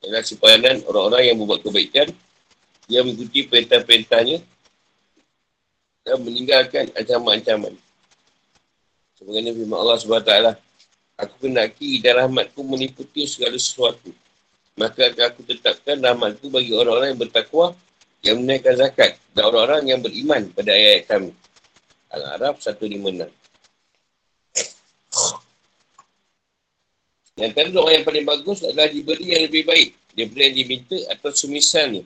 Adalah 0.00 0.24
simpanan 0.24 0.80
orang-orang 0.88 1.22
yang 1.28 1.36
membuat 1.36 1.60
kebaikan. 1.60 2.08
Dia 2.88 3.04
mengikuti 3.04 3.46
perintah-perintahnya 3.46 4.40
dan 6.02 6.16
meninggalkan 6.24 6.88
ancaman-ancaman. 6.96 7.76
Sebagaimana 9.20 9.52
firman 9.52 9.78
Allah 9.78 9.96
SWT. 10.00 10.34
Aku 11.20 11.34
kenaki 11.36 12.00
dan 12.00 12.24
rahmatku 12.24 12.64
meniputi 12.64 13.28
segala 13.28 13.52
sesuatu. 13.60 14.08
Maka 14.80 15.12
aku 15.12 15.44
tetapkan 15.44 16.00
rahmatku 16.00 16.48
bagi 16.48 16.72
orang-orang 16.72 17.12
yang 17.12 17.20
bertakwa 17.20 17.76
yang 18.24 18.40
menaikkan 18.40 18.76
zakat 18.76 19.20
dan 19.36 19.52
orang-orang 19.52 19.84
yang 19.84 20.00
beriman 20.00 20.48
pada 20.56 20.72
ayat-ayat 20.72 21.04
kami. 21.08 21.32
Al-Araf 22.08 22.56
156. 22.64 23.39
Yang 27.40 27.72
doa 27.72 27.88
yang 27.88 28.04
paling 28.04 28.28
bagus 28.28 28.60
adalah 28.60 28.92
diberi 28.92 29.32
yang 29.32 29.48
lebih 29.48 29.64
baik 29.64 29.96
daripada 30.12 30.42
yang 30.44 30.56
diminta 30.60 30.98
atau 31.08 31.32
semisalnya. 31.32 32.04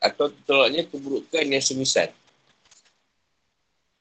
Atau 0.00 0.32
tertolaknya 0.32 0.88
keburukan 0.88 1.44
yang 1.44 1.60
semisal. 1.60 2.08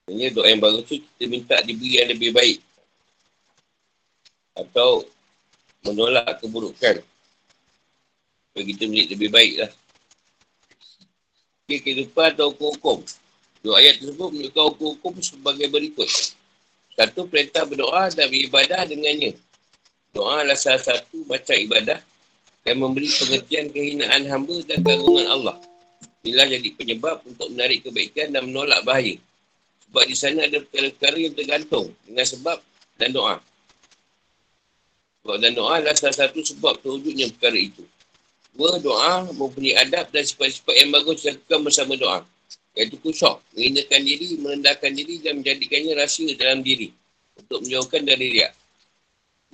Maksudnya 0.07 0.31
doa 0.31 0.47
yang 0.47 0.63
bagus 0.63 0.87
tu 0.87 0.95
kita 0.95 1.23
minta 1.27 1.59
diberi 1.59 1.99
yang 1.99 2.07
lebih 2.07 2.31
baik. 2.31 2.63
Atau 4.55 5.03
menolak 5.83 6.39
keburukan. 6.39 7.03
Supaya 7.03 8.63
kita 8.63 8.83
milik 8.87 9.11
lebih 9.11 9.29
baik 9.35 9.53
lah. 9.59 9.71
Okay, 11.67 11.83
kehidupan 11.83 12.31
atau 12.31 12.55
hukum-hukum. 12.55 13.03
Dua 13.59 13.81
ayat 13.81 13.99
tersebut 13.99 14.29
menunjukkan 14.31 14.63
hukum-hukum 14.71 15.13
sebagai 15.19 15.67
berikut. 15.67 16.07
Satu, 16.95 17.27
perintah 17.27 17.67
berdoa 17.67 18.07
dan 18.13 18.31
beribadah 18.31 18.87
dengannya. 18.87 19.35
Doa 20.15 20.47
adalah 20.47 20.55
salah 20.55 20.79
satu 20.79 21.27
macam 21.27 21.59
ibadah 21.59 21.99
yang 22.63 22.79
memberi 22.79 23.11
pengertian 23.11 23.67
kehinaan 23.67 24.23
hamba 24.31 24.63
dan 24.63 24.79
gangguan 24.79 25.27
Allah. 25.27 25.59
Inilah 26.23 26.47
jadi 26.55 26.69
penyebab 26.71 27.19
untuk 27.27 27.51
menarik 27.51 27.83
kebaikan 27.83 28.31
dan 28.31 28.47
menolak 28.47 28.79
bahaya. 28.87 29.19
Sebab 29.85 30.03
di 30.07 30.15
sana 30.15 30.47
ada 30.47 30.63
perkara-perkara 30.63 31.17
yang 31.19 31.35
tergantung 31.35 31.91
dengan 32.07 32.25
sebab 32.25 32.57
dan 32.95 33.11
doa. 33.11 33.43
Sebab 35.21 35.37
dan 35.43 35.51
doa 35.51 35.83
adalah 35.83 35.99
salah 35.99 36.15
satu 36.15 36.39
sebab 36.41 36.79
terwujudnya 36.79 37.29
perkara 37.35 37.59
itu. 37.59 37.83
Dua, 38.55 38.79
doa 38.79 39.27
mempunyai 39.35 39.83
adab 39.83 40.15
dan 40.15 40.23
sifat-sifat 40.23 40.79
yang 40.79 40.89
bagus 40.95 41.27
dilakukan 41.27 41.59
bersama 41.59 41.93
doa. 41.99 42.19
Iaitu 42.71 42.95
kusok. 43.03 43.43
Menghinakan 43.51 44.01
diri, 44.07 44.27
merendahkan 44.39 44.91
diri 44.95 45.19
dan 45.19 45.43
menjadikannya 45.43 45.91
rahsia 45.99 46.31
dalam 46.39 46.63
diri. 46.63 46.87
Untuk 47.35 47.67
menjauhkan 47.67 48.07
dari 48.07 48.39
riak. 48.39 48.55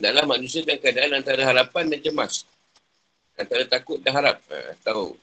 Adalah 0.02 0.26
manusia 0.26 0.66
dan 0.66 0.82
keadaan 0.82 1.14
antara 1.22 1.46
harapan 1.46 1.86
dan 1.94 2.02
cemas. 2.02 2.42
Antara 3.38 3.70
takut 3.70 4.02
dan 4.02 4.18
harap. 4.18 4.42
Ha, 4.50 4.74
tahu. 4.82 5.14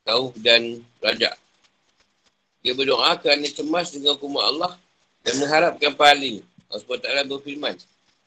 Tahu 0.00 0.32
dan 0.40 0.80
rajak. 1.04 1.36
Dia 2.64 2.72
berdoa 2.72 3.20
kerana 3.20 3.44
cemas 3.52 3.92
dengan 3.92 4.16
hukum 4.16 4.40
Allah 4.40 4.80
dan 5.20 5.36
mengharapkan 5.36 5.92
pahala. 5.92 6.40
Allah 6.72 6.80
SWT 6.80 7.28
berfirman. 7.28 7.76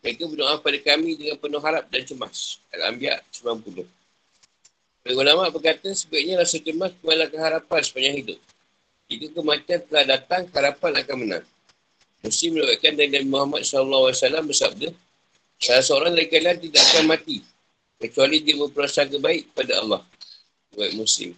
Mereka 0.05 0.29
berdoa 0.29 0.61
pada 0.61 0.77
kami 0.77 1.17
dengan 1.17 1.41
penuh 1.41 1.61
harap 1.65 1.89
dan 1.89 2.05
cemas. 2.05 2.61
Al-Anbiya 2.69 3.17
90. 3.33 3.89
Para 5.01 5.13
ulama 5.17 5.49
berkata 5.49 5.89
sebaiknya 5.97 6.45
rasa 6.45 6.61
cemas 6.61 6.93
ke 7.01 7.37
harapan 7.41 7.79
sepanjang 7.81 8.15
hidup. 8.21 8.39
Jika 9.09 9.33
kematian 9.33 9.81
telah 9.89 10.05
datang, 10.13 10.45
harapan 10.53 10.91
akan 11.01 11.15
menang. 11.17 11.45
Muslim 12.23 12.55
melibatkan 12.55 12.93
dari 12.95 13.09
Nabi 13.11 13.27
Muhammad 13.27 13.61
SAW 13.67 14.13
bersabda, 14.47 14.95
salah 15.63 15.83
seorang 15.83 16.11
dari 16.11 16.27
kalian 16.27 16.59
tidak 16.59 16.83
akan 16.91 17.05
mati 17.07 17.39
kecuali 18.03 18.43
dia 18.43 18.59
berprasangka 18.59 19.15
baik 19.23 19.55
kepada 19.55 19.79
Allah. 19.79 20.01
Baik 20.75 20.93
Muslim. 20.99 21.31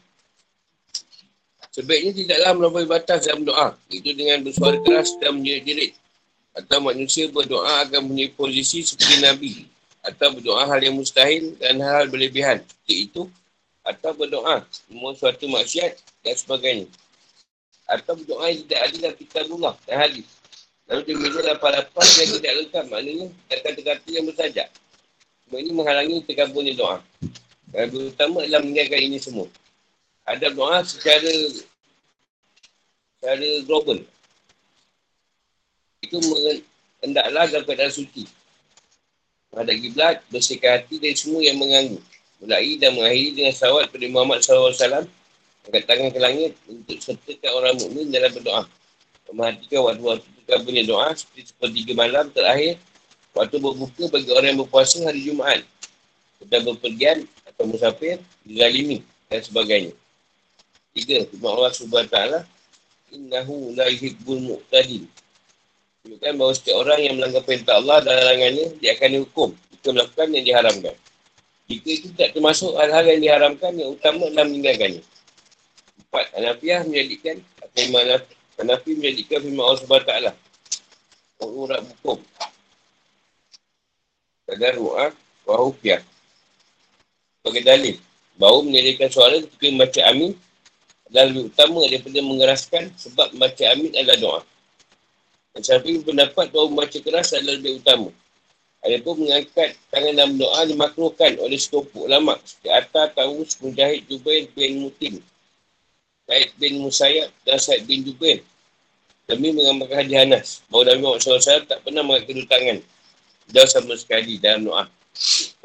Sebaiknya 1.70 2.12
tidaklah 2.16 2.52
melampaui 2.56 2.88
batas 2.88 3.28
dalam 3.28 3.44
doa. 3.46 3.76
Itu 3.92 4.16
dengan 4.16 4.42
bersuara 4.42 4.80
keras 4.82 5.14
dan 5.22 5.38
menjerit-jerit. 5.38 5.94
Atau 6.56 6.80
manusia 6.80 7.28
berdoa 7.28 7.84
akan 7.84 8.16
punya 8.16 8.32
posisi 8.32 8.82
seperti 8.82 9.16
Nabi. 9.22 9.54
Atau 10.02 10.40
berdoa 10.40 10.64
hal 10.72 10.80
yang 10.80 10.96
mustahil 10.96 11.54
dan 11.60 11.84
hal, 11.84 12.08
-hal 12.08 12.10
berlebihan. 12.10 12.64
Seperti 12.64 13.12
itu, 13.12 13.28
atau 13.86 14.12
berdoa 14.18 14.66
memohon 14.90 15.14
suatu 15.20 15.46
maksiat 15.46 15.94
dan 16.26 16.36
sebagainya. 16.40 16.88
Atau 17.86 18.18
berdoa 18.18 18.50
yang 18.50 18.66
tidak 18.66 18.80
adil 18.88 19.00
dalam 19.04 19.18
kitabullah 19.20 19.76
dan 19.86 19.96
hadis. 20.02 20.28
Lalu 20.86 21.02
dia 21.06 21.16
bila 21.18 21.40
lapan-lapan 21.54 22.08
yang 22.22 22.30
tidak 22.38 22.54
lengkap. 22.62 22.86
Maknanya 22.94 23.26
kata-kata 23.50 24.08
yang 24.10 24.26
bersajak. 24.30 24.68
Semua 25.46 25.60
ini 25.62 25.72
menghalangi 25.74 26.18
tergabungnya 26.26 26.74
doa. 26.78 26.98
Dan 27.74 27.90
terutama 27.90 28.46
adalah 28.46 28.62
meninggalkan 28.62 29.02
ini 29.02 29.18
semua. 29.18 29.48
Ada 30.26 30.54
doa 30.54 30.86
secara 30.86 31.32
secara 33.18 33.50
global. 33.66 34.02
Itu 36.06 36.22
hendaklah 37.02 37.44
dalam 37.50 37.66
keadaan 37.66 37.94
suci. 37.94 38.30
Ada 39.56 39.72
kiblat, 39.72 40.20
bersihkan 40.30 40.84
hati 40.84 41.00
dari 41.00 41.16
semua 41.16 41.40
yang 41.40 41.56
mengganggu 41.56 41.98
mulai 42.44 42.76
dan 42.76 42.92
mengakhiri 42.94 43.32
dengan 43.32 43.54
sawat 43.56 43.88
pada 43.90 44.06
Muhammad 44.12 44.44
SAW 44.44 45.08
angkat 45.66 45.84
tangan 45.88 46.10
ke 46.12 46.20
langit 46.20 46.52
untuk 46.68 46.98
sertakan 47.00 47.52
orang 47.58 47.74
mukmin 47.80 48.12
dalam 48.12 48.30
berdoa 48.36 48.64
memperhatikan 49.32 49.82
waktu-waktu 49.82 50.30
terkabulnya 50.46 50.86
doa 50.86 51.10
seperti 51.18 51.50
sepertiga 51.50 51.98
malam 51.98 52.30
terakhir. 52.30 52.78
Waktu 53.36 53.60
berbuka 53.60 54.08
bagi 54.14 54.32
orang 54.32 54.50
yang 54.56 54.60
berpuasa 54.64 55.04
hari 55.04 55.26
Jumaat. 55.26 55.66
Sedang 56.40 56.64
berpergian 56.72 57.28
atau 57.44 57.68
musafir 57.68 58.22
dilalimi 58.46 59.04
dan 59.28 59.42
sebagainya. 59.44 59.92
Tiga 60.96 61.28
firman 61.28 61.52
Allah 61.52 61.74
subhanahu 61.76 62.08
ta'ala 62.08 62.40
innahu 63.12 63.76
la 63.76 63.92
yuhibbul 63.92 64.40
mu'tadin. 64.40 65.04
Menunjukkan 66.06 66.34
bahawa 66.38 66.54
setiap 66.54 66.78
orang 66.86 67.00
yang 67.02 67.14
melanggar 67.18 67.44
perintah 67.44 67.76
Allah 67.82 67.98
dan 68.06 68.14
larangannya 68.16 68.66
dia 68.80 68.96
akan 68.96 69.10
dihukum. 69.20 69.50
Jika 69.74 69.88
melakukan 69.92 70.28
yang 70.32 70.46
diharamkan. 70.46 70.96
Jika 71.66 71.90
itu 71.90 72.08
tak 72.14 72.30
termasuk 72.38 72.72
hal-hal 72.78 73.04
yang 73.10 73.20
diharamkan 73.26 73.74
yang 73.74 73.90
utama 73.98 74.30
dalam 74.30 74.54
meninggalkannya. 74.54 75.02
Empat, 76.06 76.26
Hanafiah 76.38 76.86
menjadikan 76.86 77.42
atau 77.60 77.80
iman 77.90 78.06
Hanafi 78.56 78.96
menjadikan 78.96 79.44
firman 79.44 79.64
Allah 79.64 79.82
SWT. 79.84 80.14
Urat 81.46 81.82
hukum. 81.84 82.18
Kadar 84.48 84.74
ru'ah 84.80 85.12
wahufiah. 85.44 86.02
Sebagai 87.44 87.64
dalil. 87.68 87.96
Bahawa 88.36 88.68
menjadikan 88.68 89.08
suara 89.12 89.40
ketika 89.40 89.68
membaca 89.72 90.02
amin 90.12 90.32
adalah 91.08 91.26
lebih 91.32 91.44
utama 91.48 91.80
daripada 91.88 92.20
mengeraskan 92.20 92.84
sebab 93.00 93.28
membaca 93.36 93.64
amin 93.72 93.92
adalah 93.96 94.18
doa. 94.20 94.42
Dan 95.56 95.62
Syafi'i 95.64 96.04
pendapat 96.04 96.52
bahawa 96.52 96.68
membaca 96.68 96.98
keras 97.00 97.32
adalah 97.32 97.56
lebih 97.56 97.80
utama. 97.80 98.10
Ada 98.86 99.02
pun 99.02 99.18
mengangkat 99.18 99.74
tangan 99.90 100.14
dalam 100.14 100.38
doa 100.38 100.62
dimakruhkan 100.70 101.42
oleh 101.42 101.58
sekelompok 101.58 102.06
ulama 102.06 102.38
seperti 102.46 102.70
Atta, 102.70 103.04
Tawus, 103.18 103.58
Mujahid, 103.58 104.06
Jubair 104.06 104.46
bin 104.54 104.86
Mutim, 104.86 105.18
Said 106.30 106.54
bin 106.62 106.86
Musayyab 106.86 107.34
dan 107.50 107.58
Said 107.58 107.82
bin 107.90 108.06
Jubair. 108.06 108.46
Demi 109.26 109.50
mengamalkan 109.58 110.06
Haji 110.06 110.16
Hanas, 110.22 110.62
bahawa 110.70 110.94
Nabi 110.94 111.00
Muhammad 111.02 111.42
SAW 111.42 111.66
tak 111.66 111.82
pernah 111.82 112.06
kedua 112.22 112.46
tangan. 112.46 112.78
Dia 113.50 113.66
sama 113.66 113.98
sekali 113.98 114.38
dalam 114.38 114.70
doa. 114.70 114.86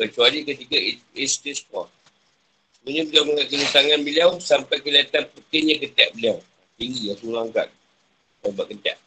Kecuali 0.01 0.49
ketika 0.49 0.81
istisqa. 1.13 1.85
Sebenarnya 2.81 3.05
beliau 3.13 3.25
kedua 3.45 3.69
tangan 3.69 4.01
beliau 4.01 4.31
sampai 4.41 4.81
kelihatan 4.81 5.29
putihnya 5.37 5.77
ketiak 5.77 6.17
beliau. 6.17 6.41
Tinggi, 6.81 7.13
Rasulullah 7.13 7.45
angkat. 7.45 7.69
Nampak 8.41 8.67
ketiak. 8.73 8.99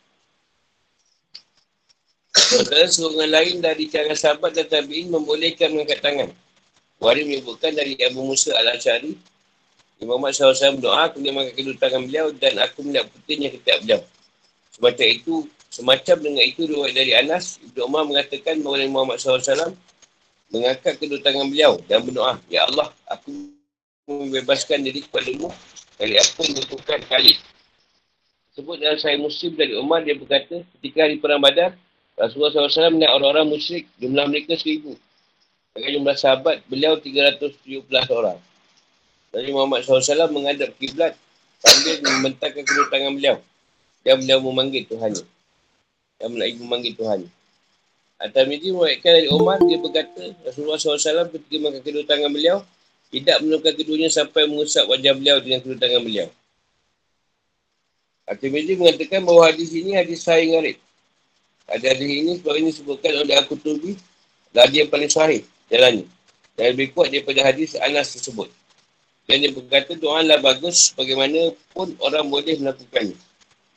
Sementara 2.34 2.86
seorang 2.86 3.30
lain 3.34 3.56
dari 3.62 3.90
cara 3.90 4.14
sahabat 4.14 4.54
dan 4.54 4.70
tabi'in 4.70 5.10
membolehkan 5.10 5.74
mengangkat 5.74 6.06
tangan. 6.06 6.30
Wari 7.02 7.26
menyebutkan 7.26 7.74
dari 7.74 7.98
Abu 8.06 8.22
Musa 8.22 8.54
al-Ashari. 8.54 9.18
Imam 9.98 10.22
Muhammad 10.22 10.38
SAW 10.38 10.78
berdoa, 10.78 11.10
aku 11.10 11.18
mengangkat 11.26 11.58
kedua 11.58 11.78
tangan 11.82 12.02
beliau 12.06 12.30
dan 12.38 12.54
aku 12.62 12.86
melihat 12.86 13.10
putihnya 13.10 13.50
ketiak 13.50 13.82
beliau. 13.82 14.02
Semacam 14.74 15.08
itu, 15.10 15.36
semacam 15.70 16.16
dengan 16.18 16.44
itu 16.44 16.62
riwayat 16.66 16.94
dari 16.98 17.14
Anas, 17.14 17.62
Ibn 17.62 17.78
Umar 17.86 18.04
mengatakan 18.10 18.62
bahawa 18.66 18.76
Nabi 18.82 18.92
Muhammad 18.92 19.18
SAW 19.22 19.78
mengangkat 20.50 20.98
kedua 20.98 21.22
tangan 21.22 21.50
beliau 21.50 21.78
dan 21.86 22.02
berdoa, 22.06 22.42
Ya 22.50 22.66
Allah, 22.66 22.90
aku 23.10 23.30
membebaskan 24.10 24.86
diri 24.86 25.06
kepadamu 25.06 25.50
dari 25.98 26.18
apa 26.18 26.40
yang 26.46 26.54
dilakukan 26.58 27.00
kali. 27.10 27.34
Sebut 28.54 28.78
dalam 28.78 29.02
saya 29.02 29.18
Muslim 29.18 29.58
dari 29.58 29.74
Umar, 29.74 30.06
dia 30.06 30.14
berkata, 30.14 30.62
ketika 30.78 31.10
hari 31.10 31.18
perang 31.18 31.42
badar, 31.42 31.74
Rasulullah 32.14 32.70
SAW 32.70 32.94
melihat 32.94 33.18
orang-orang 33.18 33.58
musyrik, 33.58 33.90
jumlah 33.98 34.30
mereka 34.30 34.54
seribu. 34.54 34.94
Dengan 35.74 35.90
jumlah 35.98 36.18
sahabat, 36.22 36.62
beliau 36.70 37.02
317 37.02 37.90
orang. 38.14 38.38
Nabi 39.34 39.50
Muhammad 39.50 39.82
SAW 39.82 40.30
menghadap 40.30 40.70
kiblat 40.78 41.18
sambil 41.66 41.98
membentangkan 42.06 42.62
kedua 42.62 42.86
tangan 42.94 43.18
beliau. 43.18 43.42
Dan 44.04 44.20
beliau 44.20 44.40
memanggil 44.44 44.84
Tuhan. 44.86 45.16
Dan 46.20 46.36
lagi 46.36 46.60
memanggil 46.60 46.94
Tuhan. 46.96 47.26
Atas 48.24 48.48
ini 48.48 48.72
mewaikkan 48.72 49.20
dari 49.20 49.28
Umar, 49.28 49.60
dia 49.68 49.76
berkata, 49.76 50.32
Rasulullah 50.48 50.80
SAW 50.80 51.28
ketika 51.28 51.56
mengangkat 51.60 51.84
kedua 51.84 52.04
tangan 52.08 52.32
beliau, 52.32 52.58
tidak 53.12 53.38
menukar 53.44 53.76
keduanya 53.76 54.08
sampai 54.08 54.48
mengusap 54.48 54.88
wajah 54.88 55.12
beliau 55.12 55.38
dengan 55.44 55.60
kedua 55.60 55.76
tangan 55.76 56.02
beliau. 56.08 56.28
At-Tirmidzi 58.24 58.80
mengatakan 58.80 59.28
bahawa 59.28 59.52
hadis 59.52 59.76
ini 59.76 60.00
hadis 60.00 60.24
sahih 60.24 60.56
ngarib. 60.56 60.80
Ada 61.68 61.92
hadis 61.92 62.08
ini 62.08 62.32
sebab 62.40 62.54
ini 62.56 62.68
disebutkan 62.72 63.12
oleh 63.20 63.36
aku 63.36 63.60
tubi 63.60 64.00
dan 64.56 64.72
dia 64.72 64.88
paling 64.88 65.12
sahih 65.12 65.44
jalannya. 65.68 66.08
Dan 66.56 66.66
lebih 66.72 66.96
kuat 66.96 67.12
daripada 67.12 67.44
hadis 67.44 67.76
Anas 67.76 68.16
tersebut. 68.16 68.48
Dan 69.28 69.44
dia 69.44 69.52
berkata 69.52 70.00
doa 70.00 70.24
lah 70.24 70.40
bagus 70.40 70.96
bagaimana 70.96 71.52
pun 71.76 71.92
orang 72.00 72.24
boleh 72.32 72.56
melakukannya. 72.56 73.20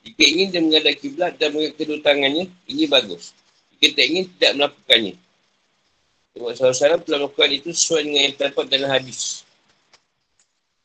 Jika 0.07 0.23
ingin 0.23 0.47
dia 0.55 0.63
menghadap 0.63 0.95
kiblat 1.03 1.33
dan 1.35 1.51
mengangkat 1.51 1.83
kedua 1.83 1.99
tangannya, 1.99 2.47
ini 2.71 2.87
bagus. 2.87 3.35
Jika 3.75 3.99
tak 3.99 4.07
ingin, 4.07 4.25
tidak 4.39 4.53
melakukannya. 4.55 5.15
Sebab 6.37 6.53
SAW 6.55 7.03
telah 7.03 7.19
melakukan 7.27 7.51
itu 7.51 7.69
sesuai 7.75 8.03
dengan 8.07 8.23
yang 8.31 8.35
terdapat 8.39 8.65
dalam 8.71 8.89
hadis. 8.95 9.43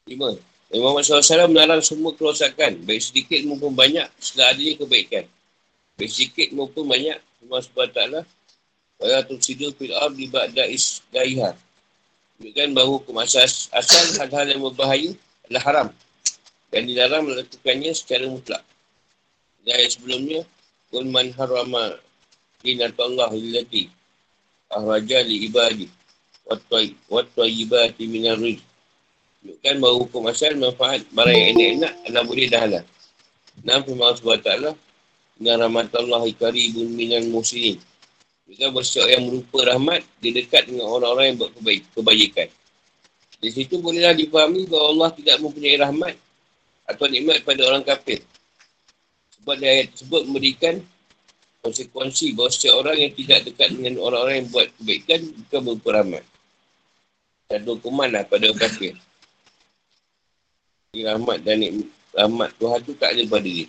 Lima. 0.09 0.33
Muhammad 0.73 1.03
SAW 1.05 1.51
melarang 1.53 1.83
semua 1.85 2.17
kerosakan, 2.17 2.81
baik 2.81 3.03
sedikit 3.03 3.45
maupun 3.45 3.77
banyak, 3.77 4.09
setelah 4.17 4.57
adanya 4.57 4.73
kebaikan. 4.81 5.25
Baik 6.01 6.11
sikit 6.17 6.49
maupun 6.57 6.89
banyak 6.89 7.19
Allah 7.45 7.59
SWT 7.61 7.99
Wala 9.01 9.17
tuksidu 9.25 9.69
fil 9.77 9.93
ardi 9.97 10.25
ba'da 10.29 10.65
isdaiha 10.65 11.53
Menunjukkan 12.37 12.69
bahawa 12.73 12.89
hukum 12.97 13.15
asal, 13.21 13.45
asal 13.73 14.05
hal-hal 14.17 14.45
yang 14.49 14.61
berbahaya 14.65 15.13
adalah 15.45 15.63
haram 15.69 15.87
Dan 16.73 16.89
dilarang 16.89 17.27
melakukannya 17.29 17.91
secara 17.93 18.25
mutlak 18.29 18.65
Dan 19.65 19.77
sebelumnya 19.89 20.41
Kul 20.91 21.07
man 21.07 21.31
harama 21.37 21.95
Allah 22.61 23.29
illati 23.33 23.89
Ahraja 24.71 25.23
li 25.23 25.47
ibadi 25.47 25.87
Wattayibati 27.07 28.03
minar 28.09 28.37
rizq 28.41 28.71
Menunjukkan 29.41 29.75
bahawa 29.81 29.95
hukum 30.05 30.21
asal 30.29 30.53
manfaat 30.53 31.01
barang 31.09 31.33
yang 31.33 31.57
enak-enak 31.57 31.93
adalah 32.05 32.23
boleh 32.29 32.45
dah 32.45 32.61
halal. 32.61 32.85
Nama 33.65 33.81
firman 33.81 34.13
Allah 34.13 34.75
dengan 35.33 35.57
rahmat 35.65 35.89
Allah 35.97 36.21
karibun 36.37 36.93
minan 36.93 37.33
muslimin. 37.33 37.81
Juga 38.45 38.69
bersiap 38.69 39.09
yang 39.09 39.25
merupa 39.25 39.65
rahmat, 39.65 40.05
dia 40.21 40.37
dekat 40.37 40.69
dengan 40.69 40.93
orang-orang 40.93 41.33
yang 41.33 41.37
buat 41.41 41.51
kebaikan. 41.97 42.53
Di 43.41 43.49
situ 43.49 43.81
bolehlah 43.81 44.13
dipahami 44.13 44.69
bahawa 44.69 44.87
Allah 44.93 45.09
tidak 45.17 45.41
mempunyai 45.41 45.77
rahmat 45.81 46.13
atau 46.85 47.05
nikmat 47.09 47.41
pada 47.41 47.65
orang 47.65 47.81
kafir. 47.81 48.21
Sebab 49.41 49.57
dia 49.57 49.69
ayat 49.73 49.89
tersebut 49.89 50.21
memberikan 50.29 50.77
konsekuensi 51.65 52.37
bahawa 52.37 52.49
setiap 52.53 52.77
orang 52.77 52.97
yang 53.01 53.13
tidak 53.17 53.39
dekat 53.49 53.73
dengan 53.73 53.97
orang-orang 53.97 54.45
yang 54.45 54.49
buat 54.53 54.69
kebaikan 54.77 55.21
bukan 55.33 55.61
berperamat. 55.73 56.23
Dan 57.49 57.65
hukuman 57.65 58.09
lah 58.13 58.21
pada 58.25 58.53
kafir. 58.53 58.93
Rahmat 60.93 61.41
dan 61.41 61.57
nikmat, 61.57 61.89
rahmat 62.13 62.53
Tuhan 62.61 62.79
tu 62.85 62.93
tak 62.93 63.17
ada 63.17 63.23
pada 63.25 63.49
dia. 63.49 63.65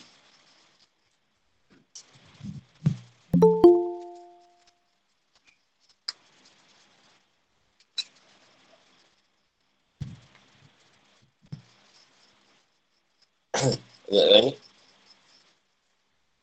Ingat 14.13 14.27
lah 14.29 14.41
ni. 14.45 14.72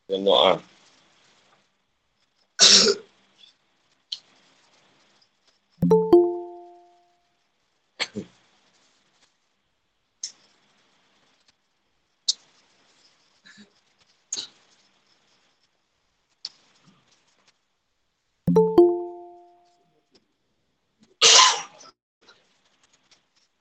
Dan 0.10 0.26
doa. 0.26 0.58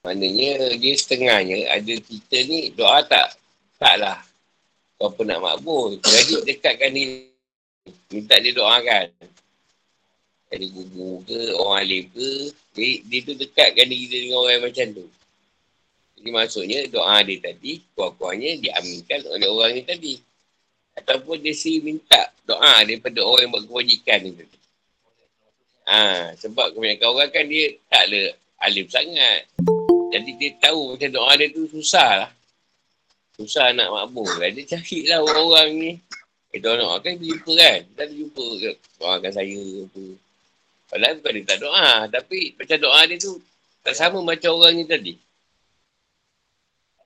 Maknanya 0.09 0.73
dia 0.81 0.97
setengahnya 0.97 1.69
ada 1.69 1.95
kita 2.01 2.41
ni 2.49 2.73
doa 2.73 3.05
tak 3.05 3.37
Taklah. 3.77 4.28
Kau 4.99 5.15
pun 5.15 5.31
nak 5.31 5.39
makbul. 5.39 6.03
Jadi 6.03 6.43
dekatkan 6.43 6.91
ni. 6.91 7.31
Minta 8.11 8.35
dia 8.43 8.51
doakan. 8.51 9.15
Jadi 10.49 10.67
guru 10.75 11.23
ke, 11.23 11.55
orang 11.55 11.87
alim 11.87 12.05
ke. 12.11 12.51
Dia, 12.75 12.89
dia 13.07 13.19
tu 13.23 13.33
dekatkan 13.39 13.87
diri 13.87 14.07
dia 14.11 14.19
dengan 14.27 14.39
orang 14.43 14.67
macam 14.67 14.87
tu. 14.91 15.07
Jadi 16.19 16.29
maksudnya 16.35 16.79
doa 16.91 17.23
dia 17.23 17.39
tadi, 17.39 17.79
kuat-kuatnya 17.95 18.59
diaminkan 18.59 19.23
oleh 19.31 19.47
orang 19.47 19.71
ni 19.79 19.83
tadi. 19.87 20.15
Ataupun 20.99 21.39
dia 21.47 21.55
si 21.55 21.79
minta 21.79 22.35
doa 22.43 22.83
daripada 22.83 23.23
orang 23.23 23.47
yang 23.47 23.53
buat 23.55 23.65
kewajikan 23.71 24.19
ni 24.27 24.35
tadi. 24.35 24.59
Ha, 25.89 26.35
sebab 26.35 26.75
kebanyakan 26.75 27.07
orang 27.07 27.31
kan 27.31 27.45
dia 27.47 27.79
tak 27.87 28.03
ada 28.11 28.23
alim 28.67 28.91
sangat. 28.91 29.47
Jadi 30.11 30.31
dia 30.43 30.51
tahu 30.59 30.99
macam 30.99 31.11
doa 31.15 31.31
dia 31.39 31.55
tu 31.55 31.71
susah 31.71 32.27
lah. 32.27 32.31
Susah 33.39 33.71
nak 33.71 33.95
makbul 33.95 34.27
kan. 34.27 34.51
Dia 34.51 34.67
cari 34.67 35.07
lah 35.07 35.23
orang-orang 35.23 35.71
ni. 35.79 35.91
Eh, 36.51 36.59
tuan 36.59 36.75
nak 36.83 37.07
kan 37.07 37.15
jumpa 37.15 37.53
kan. 37.55 37.79
Kita 37.87 38.03
ada 38.03 38.15
jumpa 38.19 38.47
ke. 38.59 38.73
Doakan 38.99 39.31
saya 39.31 39.63
apa. 39.87 40.05
Padahal 40.91 41.15
bukan 41.23 41.33
dia 41.39 41.45
tak 41.47 41.59
doa. 41.63 41.91
Tapi 42.11 42.39
macam 42.59 42.79
doa 42.83 43.01
dia 43.07 43.17
tu 43.23 43.39
tak 43.87 43.95
sama 43.95 44.19
macam 44.27 44.59
orang 44.59 44.75
ni 44.75 44.85
tadi. 44.91 45.15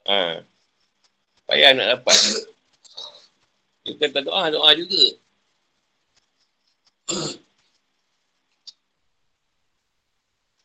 Ha. 0.09 0.41
Payah 1.45 1.71
nak 1.77 2.01
dapat. 2.01 2.19
Dia 3.85 3.93
bukan 3.93 4.11
tak 4.17 4.23
doa, 4.25 4.43
doa 4.49 4.71
juga. 4.73 5.05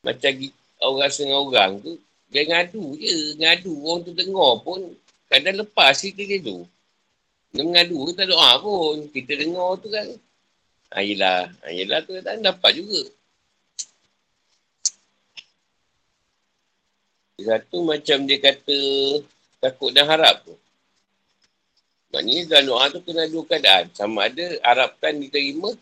macam 0.08 0.32
orang 0.80 1.12
setengah 1.12 1.40
orang 1.44 1.72
tu, 1.84 2.00
dia 2.32 2.48
ngadu 2.48 2.96
je. 2.96 3.36
Ngadu 3.36 3.74
orang 3.84 4.00
tu 4.08 4.12
dengar 4.16 4.64
pun 4.64 4.96
Kadang 5.28 5.60
lepas 5.64 5.92
cerita 6.00 6.24
dia 6.24 6.40
tu. 6.40 6.64
Dia 7.52 7.64
mengadu, 7.64 8.08
kita 8.12 8.24
doa 8.28 8.60
pun. 8.64 9.12
Kita 9.12 9.34
dengar 9.36 9.76
tu 9.80 9.88
kan. 9.92 10.08
Ha, 10.96 11.04
yelah. 11.04 11.52
Ha, 11.64 11.72
yelah 11.72 12.00
tu 12.04 12.16
tak 12.24 12.40
dapat 12.40 12.72
juga. 12.80 13.02
Satu 17.38 17.86
macam 17.86 18.26
dia 18.26 18.42
kata 18.42 18.80
takut 19.62 19.94
dan 19.94 20.10
harap 20.10 20.42
tu. 20.42 20.56
Maknanya 22.10 22.44
dalam 22.50 22.66
doa 22.72 22.84
tu 22.90 23.00
kena 23.04 23.28
dua 23.28 23.44
keadaan. 23.46 23.92
Sama 23.94 24.32
ada 24.32 24.46
harapkan 24.64 25.20
diterima 25.20 25.76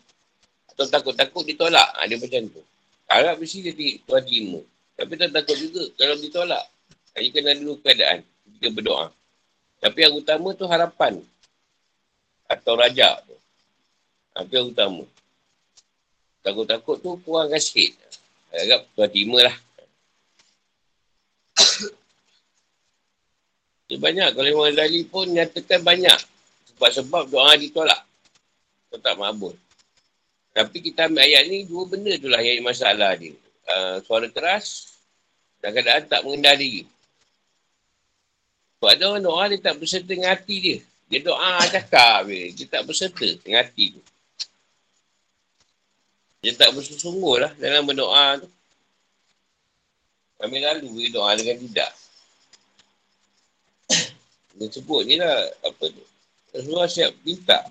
atau 0.74 0.84
takut-takut 0.90 1.46
ditolak. 1.46 1.86
Ha, 1.96 2.04
dia 2.10 2.18
macam 2.18 2.50
tu. 2.50 2.62
Harap 3.06 3.38
mesti 3.38 3.62
dia 3.62 3.72
terima. 4.04 4.60
Tapi 4.98 5.12
tak 5.16 5.30
takut 5.32 5.56
juga 5.56 5.86
kalau 5.94 6.18
ditolak. 6.18 6.64
Jadi 7.14 7.28
kena 7.30 7.54
dua 7.56 7.78
keadaan. 7.80 8.20
Kita 8.58 8.68
berdoa. 8.74 9.06
Tapi 9.86 10.02
yang 10.02 10.18
utama 10.18 10.50
tu 10.50 10.66
harapan. 10.66 11.22
Atau 12.50 12.74
raja 12.74 13.22
tu. 13.22 13.38
Itu 14.42 14.50
yang 14.58 14.74
utama. 14.74 15.06
Takut-takut 16.42 16.98
tu 16.98 17.14
kurangkan 17.22 17.62
sikit. 17.62 17.94
Harap 18.50 18.82
tuan 18.98 19.06
terima 19.06 19.46
lah. 19.46 19.54
Dia 23.86 24.02
banyak. 24.02 24.34
Kalau 24.34 24.48
Imam 24.50 24.66
Ghazali 24.74 25.06
pun 25.06 25.30
nyatakan 25.30 25.86
banyak. 25.86 26.18
Sebab-sebab 26.74 27.30
doa 27.30 27.54
ditolak. 27.54 28.02
Kau 28.90 28.98
tak 28.98 29.14
mabul. 29.14 29.54
Tapi 30.50 30.82
kita 30.82 31.06
ambil 31.06 31.30
ayat 31.30 31.46
ni, 31.46 31.62
dua 31.62 31.86
benda 31.86 32.10
tu 32.18 32.26
lah 32.26 32.42
yang 32.42 32.66
masalah 32.66 33.14
dia. 33.14 33.38
Uh, 33.70 34.02
suara 34.02 34.26
keras, 34.26 34.98
dan 35.62 35.70
kadang 35.76 36.10
tak 36.10 36.26
mengendali. 36.26 36.90
Sebab 38.76 38.90
ada 38.92 39.04
orang 39.08 39.24
doa 39.24 39.42
dia 39.48 39.58
tak 39.60 39.80
berserta 39.80 40.12
dengan 40.12 40.36
hati 40.36 40.56
dia. 40.60 40.78
Dia 41.08 41.20
doa 41.24 41.64
cakap 41.70 42.28
dia. 42.28 42.52
Dia 42.52 42.66
tak 42.68 42.82
berserta 42.84 43.28
dengan 43.40 43.64
hati 43.64 43.96
tu. 43.96 44.02
Dia 46.44 46.52
tak 46.54 46.76
bersungguh 46.76 47.36
lah 47.40 47.52
dalam 47.56 47.88
berdoa 47.88 48.44
tu. 48.44 48.48
Kami 50.36 50.56
lalu 50.60 51.08
dia 51.08 51.16
doa 51.16 51.32
dengan 51.32 51.56
tidak. 51.56 51.92
dia 54.56 54.66
sebut 54.68 55.08
ni 55.08 55.16
lah 55.16 55.48
apa 55.64 55.84
tu. 55.88 56.04
Rasulullah 56.52 56.88
siap 56.88 57.16
minta. 57.24 57.64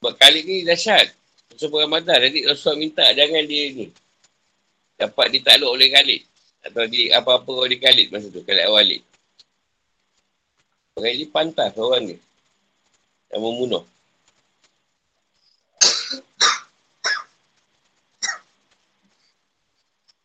Sebab 0.00 0.12
kali 0.16 0.40
ni 0.42 0.56
dahsyat. 0.64 1.12
Sebab 1.60 1.84
Ramadan. 1.84 2.18
Jadi 2.32 2.48
Rasulullah 2.48 2.80
minta 2.80 3.04
jangan 3.12 3.44
dia 3.44 3.64
ni. 3.76 3.86
Dapat 4.96 5.26
ditakluk 5.36 5.76
oleh 5.76 5.92
Khalid. 5.92 6.31
Atau 6.62 6.86
di 6.86 7.10
apa-apa 7.10 7.66
oleh 7.66 7.78
Khalid 7.78 8.14
masa 8.14 8.30
tu. 8.30 8.42
Khalid 8.46 8.70
Walid. 8.70 9.02
Orang 10.94 11.12
ini 11.12 11.26
pantas 11.26 11.74
orang 11.74 12.14
ni. 12.14 12.16
Yang 13.32 13.42
membunuh. 13.42 13.84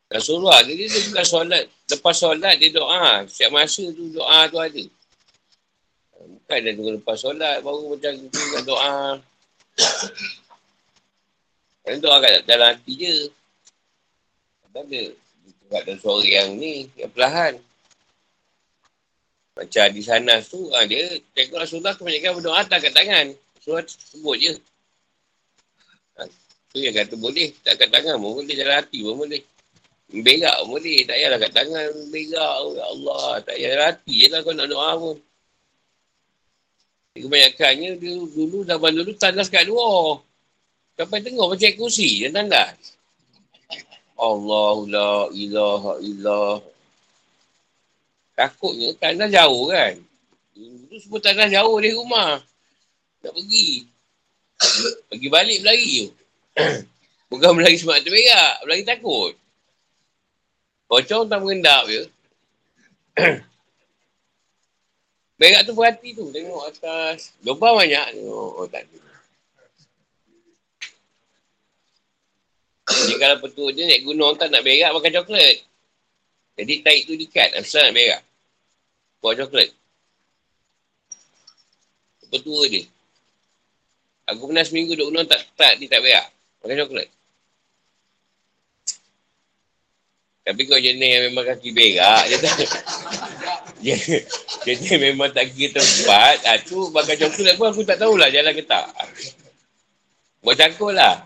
Rasulullah 0.08 0.63
dia, 0.63 0.88
dia 0.88 1.04
bukan 1.12 1.26
solat. 1.28 1.63
Lepas 1.91 2.15
solat 2.15 2.56
dia 2.62 2.71
doa. 2.71 3.28
Setiap 3.28 3.52
masa 3.52 3.84
tu 3.91 4.08
doa 4.15 4.47
tu 4.47 4.58
ada. 4.60 4.84
Bukan 6.17 6.58
dia 6.63 6.71
tunggu 6.73 6.91
lepas 6.95 7.17
solat 7.19 7.60
baru 7.60 7.91
macam 7.91 8.12
tu 8.15 8.41
doa. 8.63 9.19
Kan 11.84 11.97
doa 12.04 12.17
kat 12.23 12.43
dalam 12.47 12.76
hati 12.76 12.93
je. 12.95 13.15
Tak 14.71 14.84
ada. 14.88 15.04
Dekat 15.67 15.84
dalam 15.84 15.99
suara 15.99 16.23
yang 16.23 16.56
ni, 16.56 16.88
yang 16.95 17.12
perlahan. 17.12 17.60
Macam 19.60 19.86
di 19.91 19.99
sana 19.99 20.39
tu, 20.39 20.71
ha, 20.71 20.88
dia 20.88 21.19
tengok 21.36 21.60
Rasulullah 21.60 21.91
kebanyakan 21.99 22.39
berdoa 22.39 22.63
atas 22.63 22.80
kat 22.80 22.93
tangan. 22.95 23.36
Rasulullah 23.60 23.84
sebut 23.84 24.36
je. 24.39 24.53
Ha, 26.15 26.23
tu 26.71 26.80
yang 26.80 26.95
kata 26.95 27.19
boleh. 27.19 27.51
Tak 27.67 27.84
kat 27.84 27.89
tangan 27.91 28.15
pun 28.15 28.39
boleh. 28.39 28.56
Dalam 28.56 28.80
hati 28.80 29.03
pun 29.03 29.27
boleh. 29.27 29.43
Berak 30.08 30.56
pun 30.63 30.67
boleh. 30.80 30.97
Tak 31.03 31.15
payahlah 31.19 31.39
kat 31.43 31.51
tangan. 31.51 31.88
Berak. 32.15 32.56
Oh, 32.63 32.71
ya 32.71 32.86
Allah. 32.88 33.27
Tak 33.43 33.56
payah 33.60 33.69
dalam 33.75 33.86
hati 33.91 34.13
je 34.15 34.27
lah 34.32 34.39
kau 34.39 34.53
nak 34.56 34.67
doa 34.71 34.89
pun. 34.95 35.17
Kebanyakannya 37.17 37.89
dulu, 37.99 38.23
dulu 38.32 38.58
zaman 38.63 38.91
dulu 39.03 39.12
tandas 39.19 39.51
kat 39.51 39.67
luar. 39.67 40.23
Sampai 40.95 41.19
tengok 41.19 41.51
macam 41.51 41.71
kursi 41.75 42.23
yang 42.23 42.32
tandas. 42.32 42.96
Allah 44.17 44.75
la 44.89 45.13
ilaha 45.30 46.01
illallah. 46.01 46.60
Takutnya 48.34 48.93
tanah 48.97 49.30
jauh 49.30 49.69
kan. 49.69 49.93
Itu 50.58 50.95
semua 51.01 51.21
tanah 51.21 51.49
jauh 51.49 51.77
dari 51.77 51.93
rumah. 51.93 52.41
Nak 53.25 53.34
pergi. 53.34 53.86
Pergi 55.13 55.27
balik 55.30 55.58
berlari 55.62 55.89
je. 55.89 56.08
Bukan 57.34 57.58
berlari 57.58 57.77
semak 57.77 58.01
terberak. 58.01 58.62
Berlari 58.65 58.84
takut. 58.86 59.34
Pocong 60.89 61.30
tak 61.30 61.41
mengendap 61.41 61.86
je. 61.89 62.03
Berak 65.38 65.62
tu 65.69 65.73
berhati 65.77 66.10
tu. 66.17 66.30
Tengok 66.34 66.63
atas. 66.73 67.34
Lubang 67.45 67.77
banyak. 67.77 68.17
Tengok. 68.17 68.51
Oh, 68.58 68.65
tak 68.65 68.86
ada. 68.89 69.06
Jadi 72.88 73.13
kalau 73.19 73.38
petua 73.43 73.76
je 73.76 73.84
naik 73.84 74.08
gunung 74.08 74.39
tak 74.39 74.47
nak 74.47 74.63
berak 74.63 74.95
makan 74.95 75.12
coklat. 75.19 75.56
Jadi 76.56 76.73
taik 76.82 77.02
tu 77.04 77.13
dikat. 77.19 77.52
Asal 77.60 77.91
nak 77.91 77.95
berak. 78.00 78.21
Buah 79.19 79.36
coklat. 79.43 79.69
Ketua 82.32 82.62
dia. 82.71 82.84
Aku 84.28 84.47
pernah 84.52 84.63
seminggu 84.63 84.95
duduk 84.95 85.12
gunung 85.12 85.28
tak, 85.28 85.39
tak, 85.56 85.80
dia 85.80 85.88
tak 85.88 86.04
berak. 86.04 86.28
Makan 86.63 86.78
coklat. 86.84 87.08
Tapi 90.47 90.62
kau 90.63 90.80
jenis 90.80 91.10
yang 91.12 91.23
memang 91.28 91.43
kaki 91.43 91.76
berak, 91.76 92.23
dia 92.32 92.38
tak. 92.39 92.58
Dia 93.84 94.95
memang 94.95 95.32
tak 95.32 95.52
kira 95.52 95.76
tempat. 95.76 96.38
Ha, 96.47 96.60
tu 96.63 96.88
makan 96.91 97.15
coklat 97.19 97.54
pun 97.60 97.67
aku 97.67 97.84
tak 97.84 98.00
tahulah 98.00 98.32
jalan 98.32 98.56
ke 98.56 98.63
tak. 98.63 98.88
Buat 100.39 100.56
cangkul 100.56 100.95
lah. 100.95 101.23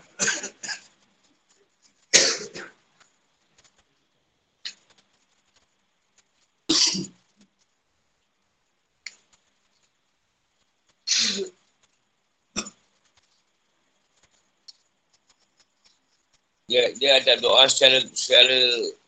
Dia 16.72 16.88
dia 16.96 17.10
ada 17.20 17.36
doa 17.36 17.68
secara 17.68 18.00
secara 18.16 18.56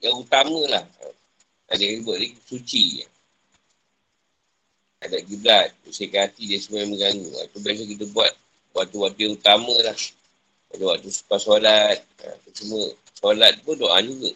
yang 0.05 0.20
utama 0.20 0.61
lah. 0.68 0.85
Ada 1.72 1.81
yang 1.81 2.05
buat 2.05 2.20
lagi 2.20 2.37
suci. 2.44 3.09
Ada 5.00 5.20
kiblat, 5.24 5.72
bersihkan 5.85 6.29
hati 6.29 6.44
dia 6.44 6.61
semua 6.61 6.85
mengganggu. 6.85 7.29
Itu 7.44 7.59
biasa 7.64 7.83
kita 7.88 8.05
buat 8.12 8.33
waktu-waktu 8.77 9.20
yang 9.24 9.35
utama 9.40 9.72
lah. 9.81 9.96
Ada 10.77 10.85
waktu 10.85 11.09
suka 11.09 11.37
solat. 11.40 12.05
Ha, 12.20 12.37
semua 12.53 12.92
solat 13.16 13.57
pun 13.64 13.81
doa 13.81 13.96
juga. 14.05 14.33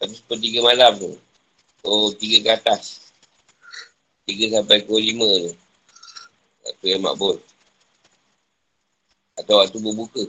Tapi 0.00 0.12
sepuluh 0.20 0.40
tiga 0.44 0.60
malam 0.60 0.92
tu. 1.00 1.12
Oh, 1.84 2.12
tiga 2.12 2.44
ke 2.44 2.50
atas. 2.60 3.12
Tiga 4.28 4.60
sampai 4.60 4.84
ke 4.84 4.92
lima 4.92 5.28
tu. 5.48 5.52
Waktu 6.84 7.00
yang 7.00 7.08
makbul. 7.08 7.40
Atau 9.40 9.56
waktu 9.56 9.80
berbuka 9.80 10.20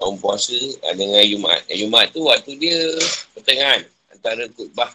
orang 0.00 0.16
puasa 0.16 0.56
uh, 0.56 0.94
dengan 0.96 1.20
Jumaat. 1.28 1.60
Jumaat 1.68 2.08
tu 2.08 2.24
waktu 2.24 2.56
dia 2.56 2.96
pertengahan 3.36 3.84
antara 4.08 4.48
khutbah. 4.48 4.88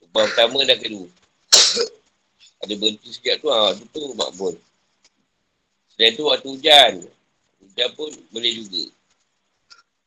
Khutbah 0.00 0.24
pertama 0.24 0.64
dan 0.64 0.80
kedua. 0.80 1.04
Ada 2.64 2.80
berhenti 2.80 3.12
sikit 3.12 3.44
tu, 3.44 3.52
ha, 3.52 3.76
tu 3.92 4.16
makbul. 4.16 4.56
Selain 5.92 6.16
tu 6.16 6.24
waktu 6.32 6.48
hujan. 6.48 7.04
Hujan 7.60 7.88
pun 7.92 8.08
boleh 8.32 8.56
juga. 8.56 8.88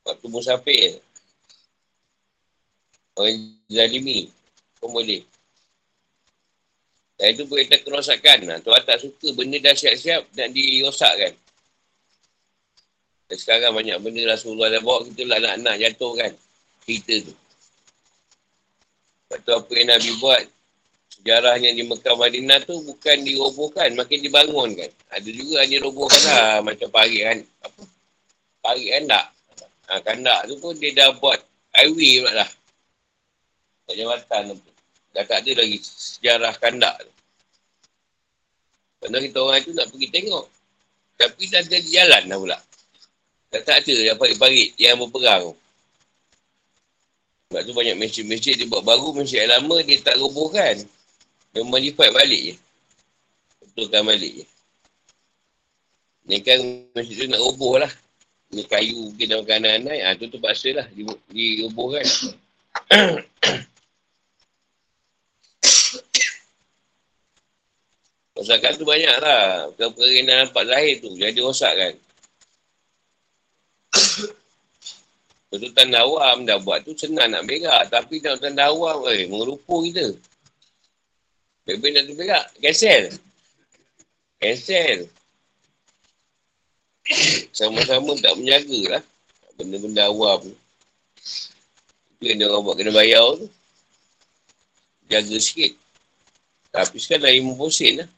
Waktu 0.09 0.25
musafir. 0.25 0.97
Orang 3.13 3.53
zalimi 3.69 4.33
pun 4.81 4.89
boleh. 4.89 5.21
Dan 7.15 7.27
itu 7.31 7.43
tak 7.47 7.81
kerosakan. 7.87 8.39
Ha. 8.51 8.55
Tuhan 8.59 8.81
tak 8.83 8.99
suka 8.99 9.27
benda 9.31 9.57
dah 9.63 9.75
siap-siap 9.75 10.27
nak 10.35 10.49
dirosakkan. 10.51 11.33
Dan 13.25 13.37
sekarang 13.39 13.71
banyak 13.73 13.97
benda 14.03 14.21
Rasulullah 14.35 14.69
dah 14.69 14.81
bawa 14.83 15.07
kita 15.07 15.23
lah 15.25 15.37
anak-anak 15.39 15.75
jatuh 15.81 16.13
kan. 16.19 16.31
Cerita 16.83 17.15
tu. 17.31 17.33
Lepas 19.25 19.39
tu 19.41 19.51
apa 19.57 19.71
yang 19.73 19.89
Nabi 19.89 20.11
buat, 20.21 20.43
sejarahnya 21.09 21.73
di 21.73 21.83
Mekah 21.87 22.15
Madinah 22.19 22.59
tu 22.67 22.75
bukan 22.85 23.17
dirobohkan, 23.25 23.89
makin 23.97 24.19
dibangunkan. 24.21 24.91
Ada 25.09 25.29
juga 25.31 25.65
yang 25.65 25.81
dirobohkan 25.81 26.21
lah, 26.29 26.61
macam 26.67 26.87
parian. 26.93 27.41
Apa? 27.65 27.81
Parian 28.61 29.09
tak? 29.09 29.25
Ha, 29.85 30.01
kandak 30.01 30.49
tu 30.49 30.57
pun 30.61 30.73
dia 30.77 30.93
dah 30.93 31.13
buat 31.17 31.41
highway 31.73 32.21
pula 32.21 32.45
lah. 32.45 32.49
Tak 33.85 33.95
jawatan 33.97 34.41
tu. 34.53 34.74
Dah 35.15 35.23
tak 35.23 35.47
ada 35.47 35.63
lagi 35.63 35.79
sejarah 35.79 36.53
kandak 36.59 36.99
tu. 36.99 37.11
Padahal 38.99 39.23
kita 39.23 39.37
orang 39.39 39.63
tu 39.63 39.71
nak 39.71 39.87
pergi 39.87 40.07
tengok. 40.11 40.45
Tapi 41.15 41.43
dah 41.47 41.61
jadi 41.63 41.87
jalan 41.87 42.23
dah 42.27 42.37
pula. 42.41 42.57
Tak, 43.55 43.61
tak 43.63 43.77
ada 43.87 43.95
yang 43.95 44.17
parit-parit 44.19 44.75
yang 44.75 44.99
berperang. 44.99 45.55
Sebab 47.47 47.61
tu 47.63 47.71
banyak 47.71 47.95
masjid-masjid 47.95 48.59
dia 48.59 48.67
buat 48.67 48.83
baru, 48.83 49.15
masjid 49.15 49.47
yang 49.47 49.63
lama 49.63 49.79
dia 49.87 50.03
tak 50.03 50.19
robohkan. 50.19 50.83
Dia 51.55 51.63
fight 51.95 52.11
balik 52.11 52.41
je. 52.51 52.55
Betulkan 53.71 54.03
balik 54.03 54.43
je. 54.43 54.45
Ni 56.27 56.43
kan 56.43 56.59
masjid 56.91 57.15
tu 57.15 57.31
nak 57.31 57.39
roboh 57.39 57.79
lah. 57.79 57.91
Ni 58.51 58.67
kayu 58.67 59.13
mungkin 59.13 59.27
dalam 59.31 59.45
kanan 59.47 59.87
naik, 59.87 60.01
ha, 60.03 60.17
tu 60.19 60.27
terpaksa 60.27 60.75
lah 60.75 60.85
di, 60.91 61.07
Rosakan 68.35 68.75
tu 68.75 68.83
banyak 68.83 69.15
lah. 69.23 69.71
Perkara-perkara 69.71 70.11
yang 70.11 70.27
nampak 70.27 70.63
lahir 70.67 70.99
tu. 70.99 71.15
Jadi 71.15 71.39
rosak 71.39 71.71
kan. 71.71 71.93
Tanda 75.75 76.03
awam 76.03 76.43
dah 76.43 76.59
buat 76.59 76.83
tu 76.83 76.91
senang 76.99 77.31
nak 77.31 77.47
berak. 77.47 77.87
Tapi 77.87 78.19
nak 78.19 78.43
tanda 78.43 78.67
awam, 78.67 79.07
eh, 79.07 79.23
mengerupu 79.23 79.87
kita. 79.87 80.11
Bebe 81.63 81.95
nak 81.95 82.11
berak, 82.11 82.45
cancel. 82.59 83.15
Cancel. 84.43 85.07
Sama-sama 87.57 88.19
tak 88.19 88.35
menjaga 88.35 88.99
lah. 88.99 89.03
Benda-benda 89.55 90.11
awam 90.11 90.43
tu. 90.43 90.55
Yang 92.19 92.51
orang 92.51 92.63
buat 92.67 92.75
kena 92.75 92.91
bayar 92.91 93.39
tu. 93.39 93.47
Jaga 95.07 95.37
sikit. 95.39 95.71
Tapi 96.75 96.99
sekarang 96.99 97.23
dah 97.23 97.31
50 97.31 97.71
sen 97.71 97.93
lah. 98.03 98.09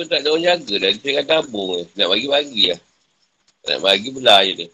Pun 0.00 0.08
tak 0.08 0.24
ada 0.24 0.32
orang 0.32 0.64
jaga 0.64 0.74
dah. 0.80 0.90
Dia 0.96 1.02
tengah 1.04 1.24
tabung. 1.28 1.84
Nak 1.92 2.08
bagi-bagi 2.08 2.72
lah. 2.72 2.80
Nak 3.68 3.78
bagi 3.84 4.08
belah 4.16 4.40
je 4.48 4.52
dia. 4.56 4.68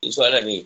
Itu 0.00 0.08
soalan 0.08 0.40
ni. 0.48 0.64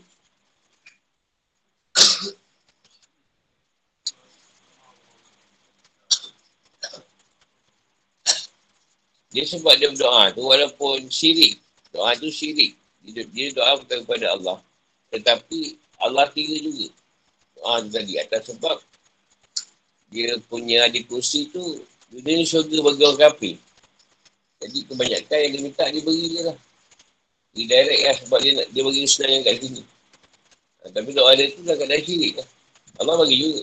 Dia 9.34 9.44
sebab 9.50 9.74
dia 9.74 9.90
berdoa 9.90 10.30
tu 10.30 10.46
walaupun 10.46 11.10
syirik. 11.10 11.58
Doa 11.90 12.14
tu 12.14 12.30
syirik. 12.30 12.78
Dia, 13.02 13.26
dia 13.34 13.50
doa 13.50 13.82
kepada 13.82 14.30
Allah. 14.30 14.62
Tetapi 15.10 15.74
Allah 15.98 16.30
kira 16.30 16.62
juga. 16.62 16.86
Doa 17.58 17.82
tu 17.82 17.90
tadi 17.90 18.14
atas 18.14 18.46
sebab 18.46 18.78
dia 20.14 20.38
punya 20.46 20.86
adik 20.86 21.10
kursi 21.10 21.50
tu 21.50 21.82
dunia 22.10 22.32
ni 22.42 22.44
syurga 22.46 22.76
bagi 22.82 23.02
orang 23.06 23.20
kafir. 23.22 23.56
Jadi 24.60 24.78
kebanyakan 24.90 25.38
yang 25.40 25.52
dia 25.56 25.62
minta 25.64 25.84
dia 25.88 26.02
beri 26.04 26.26
je 26.36 26.40
lah. 26.44 26.56
Dia 27.50 27.64
direct 27.66 28.02
lah 28.04 28.16
sebab 28.22 28.38
dia, 28.44 28.52
nak, 28.54 28.66
dia 28.70 28.82
bagi 28.84 29.00
yang 29.02 29.42
kat 29.42 29.56
sini. 29.58 29.82
Ha, 30.80 30.88
tapi 30.94 31.10
doa 31.16 31.30
dia 31.34 31.50
tu 31.54 31.62
dah 31.64 31.76
kat 31.76 31.88
syirik 32.04 32.34
lah. 32.38 32.48
Allah 33.00 33.14
bagi 33.24 33.36
juga. 33.40 33.62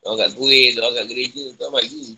Doa 0.00 0.14
kat 0.16 0.30
kuih, 0.38 0.66
doa 0.78 0.88
kat 0.94 1.04
gereja, 1.10 1.44
doa 1.60 1.68
bagi. 1.74 2.16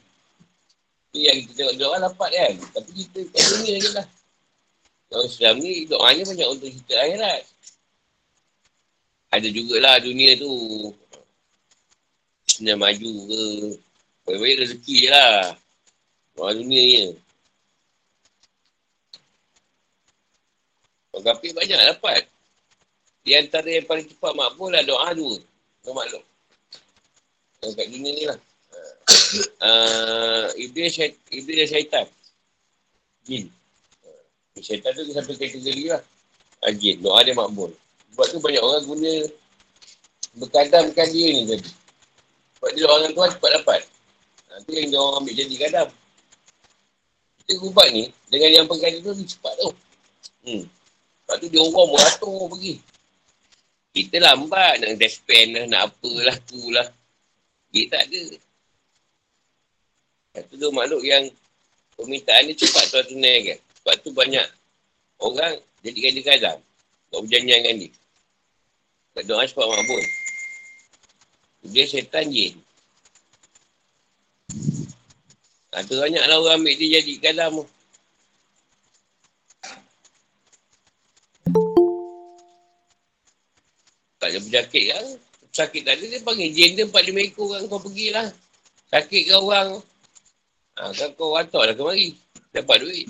Itu 1.08 1.18
yang 1.18 1.36
kita 1.42 1.52
tengok 1.56 1.76
doa 1.80 1.96
dapat 2.04 2.30
kan. 2.30 2.52
Tapi 2.78 2.90
kita 2.94 3.18
kat 3.32 3.42
dunia 3.50 3.74
je 3.80 3.90
lah. 3.96 4.06
Orang 5.08 5.26
Islam 5.26 5.54
ni 5.64 5.72
doanya 5.88 6.22
banyak 6.28 6.48
untuk 6.52 6.68
kita 6.68 6.94
akhirat. 7.00 7.42
Ada 9.32 9.48
jugalah 9.48 9.96
dunia 10.04 10.36
tu. 10.36 10.52
Islam 12.48 12.78
maju 12.84 13.12
ke. 13.28 13.44
Baik-baik 14.28 14.60
rezeki 14.60 14.94
je 15.00 15.08
lah. 15.08 15.56
Orang 16.36 16.60
dunia 16.60 16.82
je. 16.84 17.04
Orang 21.16 21.24
kafir 21.32 21.56
banyak 21.56 21.80
dapat. 21.96 22.28
Di 23.24 23.32
antara 23.40 23.64
yang 23.72 23.88
paling 23.88 24.04
cepat 24.04 24.36
makbul 24.36 24.68
lah 24.68 24.84
doa 24.84 25.16
dua. 25.16 25.40
Kau 25.80 25.96
maklum. 25.96 26.20
Yang 27.64 27.72
kat 27.72 27.86
dunia 27.88 28.12
ni 28.12 28.24
lah. 28.28 28.38
Uh, 29.60 30.48
iblis 30.56 30.96
dan 30.96 31.68
syaitan. 31.68 32.06
Jin. 33.28 33.48
Uh, 34.04 34.60
syaitan 34.60 34.92
tu 34.92 35.04
sampai 35.12 35.36
kategori 35.36 35.84
lah. 35.92 36.00
Uh, 36.64 36.72
jin. 36.76 37.00
Doa 37.00 37.24
dia 37.24 37.32
makbul. 37.32 37.72
Sebab 38.12 38.26
tu 38.28 38.38
banyak 38.40 38.60
orang 38.60 38.84
guna 38.84 39.12
berkadamkan 40.36 41.08
dia 41.12 41.28
ni 41.32 41.42
tadi. 41.44 41.72
Sebab 42.56 42.70
dia 42.76 42.84
orang 42.88 43.12
tuan 43.16 43.32
cepat 43.32 43.50
dapat. 43.60 43.80
Uh, 44.48 44.58
tu 44.64 44.72
yang 44.72 44.88
dia 44.88 44.98
orang 44.98 45.16
ambil 45.24 45.34
jadi 45.36 45.54
kadam. 45.68 45.88
Kita 47.44 47.52
ubat 47.64 47.88
ni, 47.92 48.04
dengan 48.28 48.50
yang 48.52 48.66
pengkadam 48.68 49.00
tu, 49.04 49.24
cepat 49.24 49.54
tu. 49.60 49.70
Hmm. 50.44 50.64
Lepas 50.64 51.36
tu 51.40 51.46
dia 51.52 51.60
orang 51.60 51.88
beratur 51.92 52.40
pergi. 52.56 52.74
Kita 53.92 54.16
lambat 54.20 54.72
nak 54.80 54.92
despen 54.96 55.46
lah, 55.52 55.64
nak 55.68 55.80
apalah 55.92 56.36
tu 56.48 56.60
lah. 56.72 56.88
Dia 57.72 57.84
tak 57.92 58.08
ada. 58.08 58.24
Satu 60.32 60.54
tu 60.56 60.68
makhluk 60.72 61.02
yang 61.04 61.28
permintaan 61.98 62.48
dia 62.48 62.56
cepat 62.56 62.84
tuan 62.88 63.04
tunai 63.10 63.36
kan. 63.44 63.58
Sebab 63.80 63.94
tu 64.00 64.10
banyak 64.14 64.46
orang 65.20 65.60
jadikan 65.84 66.10
dia 66.14 66.24
kadang. 66.24 66.58
Buat 67.12 67.20
berjanjian 67.26 67.60
dengan 67.64 67.76
dia. 67.84 67.90
Tak 69.18 69.24
doa 69.26 69.42
cepat 69.44 69.66
makbul. 69.66 70.04
Dia 71.68 71.84
setan 71.90 72.30
jin. 72.30 72.54
Ada 75.68 75.92
banyak 76.00 76.24
lah 76.24 76.36
orang 76.40 76.64
ambil 76.64 76.74
dia 76.80 77.00
jadi 77.00 77.12
kalam. 77.20 77.60
Tak 84.18 84.28
ada 84.32 84.38
penyakit 84.40 84.84
kan. 84.96 85.06
Sakit 85.52 85.82
tadi 85.84 86.08
dia 86.08 86.24
panggil 86.24 86.50
jin 86.56 86.72
dia 86.78 86.88
4-5 86.88 87.28
ekor 87.28 87.46
kan 87.52 87.62
kau 87.68 87.82
pergilah. 87.82 88.28
Sakit 88.88 89.22
ke 89.28 89.34
orang. 89.36 89.82
Ha, 90.80 90.94
kan 90.96 91.10
kau 91.20 91.36
hantar 91.36 91.68
lah 91.68 91.74
kemari. 91.76 92.16
Dapat 92.50 92.76
duit. 92.82 93.08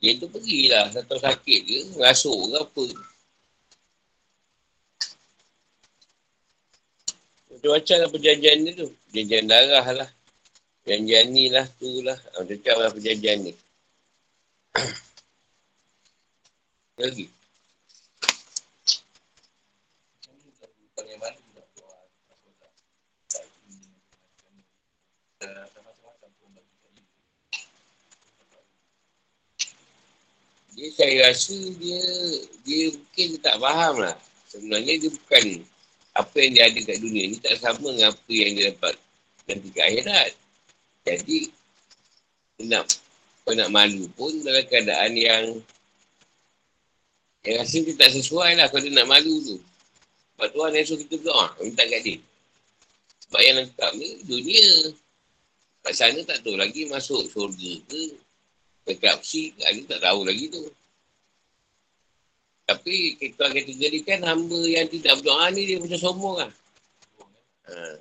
Jin 0.00 0.16
tu 0.16 0.26
pergilah. 0.32 0.88
Tak 0.88 1.04
tahu 1.04 1.20
sakit 1.20 1.60
ke. 1.68 1.78
Ngasuk 2.00 2.38
ke 2.48 2.56
apa. 2.56 2.84
Macam-macam 7.50 7.96
lah 8.00 8.08
perjanjian 8.08 8.56
ni 8.64 8.70
tu. 8.72 8.88
Perjanjian 9.12 9.44
darah 9.44 9.86
lah. 9.92 10.08
Perjanjian 10.80 11.26
ni 11.30 11.52
lah, 11.52 11.68
tu 11.76 12.00
lah. 12.00 12.16
Macam-macam 12.36 12.76
lah 12.80 12.90
perjanjian 12.90 13.38
ni. 13.44 13.52
Lagi. 17.00 17.26
Dia 30.80 30.88
saya 30.96 31.28
rasa 31.28 31.60
dia 31.76 32.00
dia 32.64 32.88
mungkin 32.88 33.28
tak 33.44 33.60
faham 33.60 34.00
lah. 34.00 34.16
Sebenarnya 34.48 34.96
dia 34.96 35.12
bukan 35.12 35.44
apa 36.16 36.36
yang 36.40 36.52
dia 36.56 36.64
ada 36.72 36.80
kat 36.88 36.96
dunia 37.04 37.24
ni 37.28 37.36
tak 37.36 37.60
sama 37.60 37.92
dengan 37.92 38.16
apa 38.16 38.32
yang 38.32 38.52
dia 38.56 38.72
dapat 38.72 38.96
nanti 39.44 39.68
ke 39.68 39.76
akhirat. 39.76 40.39
Jadi, 41.06 41.48
nak, 42.66 42.86
nak 43.50 43.70
malu 43.72 44.06
pun 44.14 44.30
dalam 44.44 44.62
keadaan 44.68 45.12
yang 45.16 45.44
yang 47.40 47.56
rasa 47.64 47.80
dia 47.80 47.96
tak 47.96 48.12
sesuai 48.12 48.60
lah 48.60 48.68
kalau 48.68 48.84
dia 48.84 48.92
nak 48.92 49.08
malu 49.08 49.40
tu. 49.40 49.56
Sebab 50.36 50.48
Tuhan 50.52 50.76
suruh 50.84 51.00
kita 51.04 51.14
berdoa, 51.24 51.46
minta 51.64 51.84
kat 51.88 52.00
dia. 52.04 52.18
Sebab 53.28 53.40
yang 53.40 53.56
lengkap 53.64 53.90
ni 53.96 54.08
dunia. 54.28 54.68
Kat 55.80 55.94
sana 55.96 56.20
tak 56.28 56.44
tahu 56.44 56.60
lagi 56.60 56.84
masuk 56.92 57.24
surga 57.32 57.72
ke, 57.88 58.02
dekat 58.84 59.24
si, 59.24 59.56
ada 59.64 59.80
tak 59.96 60.00
tahu 60.04 60.28
lagi 60.28 60.52
tu. 60.52 60.68
Tapi 62.68 63.16
kita 63.16 63.48
kategorikan 63.48 64.20
hamba 64.28 64.60
yang 64.68 64.84
tidak 64.92 65.24
berdoa 65.24 65.48
ni 65.56 65.64
dia 65.64 65.80
macam 65.80 66.00
sombong 66.00 66.36
lah. 66.44 66.52
Ha. 67.72 67.96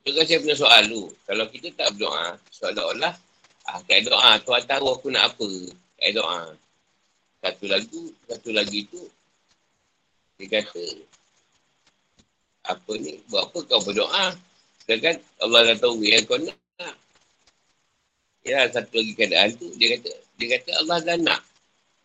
Juga 0.00 0.24
saya 0.24 0.40
punya 0.40 0.56
soal 0.56 0.82
tu. 0.88 1.12
Kalau 1.28 1.44
kita 1.52 1.68
tak 1.76 1.88
berdoa, 1.96 2.36
seolah-olah 2.54 3.14
ah, 3.68 3.80
kat 3.84 4.08
doa, 4.08 4.40
Tuhan 4.40 4.62
tahu 4.64 4.86
aku 4.96 5.06
nak 5.12 5.34
apa. 5.34 5.48
Kat 6.00 6.10
doa. 6.16 6.40
Satu 7.40 7.64
lagu, 7.68 8.02
satu 8.28 8.50
lagi 8.52 8.84
tu, 8.92 9.00
dia 10.36 10.60
kata, 10.60 10.84
apa 12.68 12.92
ni, 13.00 13.16
buat 13.32 13.48
apa 13.48 13.58
kau 13.64 13.80
berdoa? 13.80 14.36
Sedangkan 14.84 15.16
Allah 15.40 15.72
dah 15.72 15.76
tahu 15.88 16.04
yang 16.04 16.24
kau 16.28 16.36
nak. 16.36 16.56
Ya, 18.44 18.64
satu 18.72 19.00
lagi 19.00 19.12
keadaan 19.16 19.52
tu, 19.56 19.68
dia 19.76 19.96
kata, 19.96 20.10
dia 20.40 20.46
kata 20.56 20.70
Allah 20.84 20.98
dah 21.04 21.16
nak. 21.20 21.40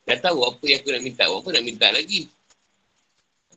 Dah 0.05 0.17
tahu 0.21 0.39
apa 0.45 0.63
yang 0.67 0.79
aku 0.83 0.89
nak 0.91 1.03
minta. 1.03 1.23
Apa 1.27 1.49
nak 1.51 1.63
minta 1.65 1.87
lagi. 1.89 2.27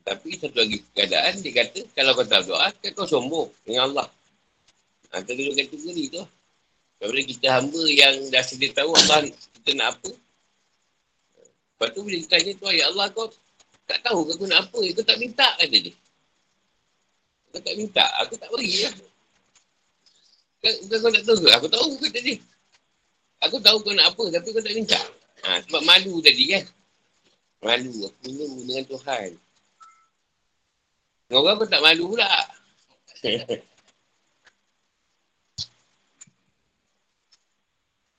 Tapi 0.01 0.29
satu 0.39 0.57
lagi 0.57 0.81
keadaan 0.97 1.37
dia 1.43 1.51
kata 1.53 1.79
kalau 1.93 2.11
kau 2.17 2.25
tak 2.25 2.41
doa, 2.49 2.67
kan 2.81 2.91
kau 2.97 3.05
sombong 3.05 3.47
dengan 3.67 3.93
Allah. 3.93 4.07
Kita 5.09 5.31
duduk 5.33 5.55
kategori 5.57 6.05
tu. 6.13 6.23
Kepada 6.99 7.21
kita 7.23 7.47
hamba 7.55 7.83
yang 7.87 8.15
dah 8.27 8.43
sedia 8.43 8.69
tahu 8.75 8.91
Allah 8.91 9.31
kita 9.31 9.71
nak 9.79 9.97
apa. 9.97 10.11
Lepas 10.11 11.89
tu 11.95 12.01
bila 12.03 12.17
kita 12.19 12.31
tanya 12.35 12.51
tu, 12.59 12.65
Ya 12.75 12.85
Allah 12.91 13.07
kau 13.15 13.27
tak 13.87 13.99
tahu 14.03 14.27
aku 14.27 14.45
nak 14.45 14.67
apa. 14.67 14.79
Kau 14.93 15.05
tak 15.07 15.17
minta 15.17 15.47
kata 15.57 15.77
dia. 15.79 15.93
Kau 17.49 17.61
tak 17.63 17.75
minta, 17.79 18.05
aku 18.21 18.35
tak 18.35 18.51
beri 18.51 18.85
lah. 18.85 18.95
Bukan 20.59 20.97
kau 20.99 21.11
tak 21.15 21.23
tahu 21.23 21.37
ke? 21.39 21.49
Aku 21.55 21.67
tahu 21.71 21.87
kata 22.03 22.19
dia. 22.19 22.37
Aku 23.47 23.55
tahu 23.63 23.77
kau 23.79 23.95
nak 23.95 24.11
apa 24.11 24.23
tapi 24.35 24.47
kau 24.51 24.59
tak 24.59 24.75
minta. 24.75 24.99
Ha, 25.47 25.63
sebab 25.63 25.81
malu 25.87 26.19
tadi 26.19 26.51
kan. 26.51 26.63
Malu. 27.63 28.11
Aku 28.11 28.17
minum 28.27 28.51
dengan 28.67 28.83
Tuhan. 28.91 29.29
Orang 31.31 31.55
pun 31.63 31.67
tak 31.71 31.79
malu 31.79 32.11
pula. 32.11 32.27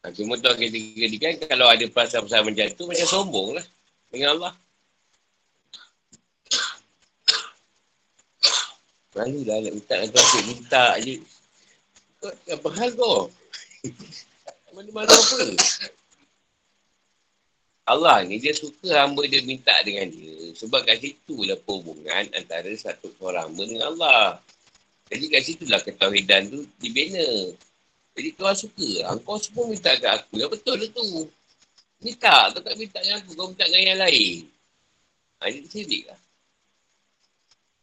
ha, 0.02 0.12
cuma 0.12 0.36
tu 0.40 0.48
kata 0.48 1.16
kan 1.20 1.34
kalau 1.48 1.66
ada 1.68 1.84
perasaan-perasaan 1.88 2.44
macam 2.48 2.66
tu 2.76 2.84
macam 2.88 3.06
sombong 3.08 3.48
lah. 3.56 3.66
Dengan 4.10 4.28
Allah. 4.36 4.52
Malu 9.10 9.42
lah 9.42 9.58
nak 9.58 9.72
minta 9.74 9.94
dengan 9.98 10.12
Tuhan. 10.14 10.42
Minta 10.46 10.84
je. 11.02 11.14
Kau 12.20 12.30
apa 12.30 12.68
hal 12.78 12.90
kau? 12.94 13.18
Mana-mana 14.74 15.10
apa? 15.10 15.38
Allah 17.90 18.22
ni 18.22 18.38
dia 18.38 18.54
suka 18.54 19.02
hamba 19.02 19.26
dia 19.26 19.42
minta 19.42 19.74
dengan 19.82 20.06
dia. 20.06 20.54
Sebab 20.54 20.86
kat 20.86 21.02
situ 21.02 21.42
lah 21.42 21.58
hubungan 21.66 22.30
antara 22.38 22.70
satu 22.78 23.10
orang 23.18 23.50
hamba 23.50 23.62
dengan 23.66 23.86
Allah. 23.98 24.22
Jadi 25.10 25.24
kat 25.26 25.42
situ 25.42 25.64
lah 25.66 25.82
ketahidan 25.82 26.46
tu 26.46 26.62
dibina. 26.78 27.50
Jadi 28.16 28.30
Tuhan 28.34 28.56
suka. 28.56 28.90
Engkau 29.14 29.36
semua 29.38 29.64
minta 29.70 29.94
kat 29.96 30.22
aku. 30.22 30.40
Ya 30.40 30.46
betul 30.50 30.76
lah 30.80 30.90
tu. 30.90 31.28
Minta. 32.02 32.36
Kau 32.52 32.60
tak 32.60 32.74
minta 32.76 32.98
dengan 33.00 33.18
aku. 33.22 33.30
Kau 33.36 33.46
minta 33.50 33.64
dengan 33.68 33.82
yang 33.94 34.00
lain. 34.02 34.38
Ha, 35.40 35.42
ini 35.48 35.68
sirik 35.70 36.02
lah. 36.10 36.18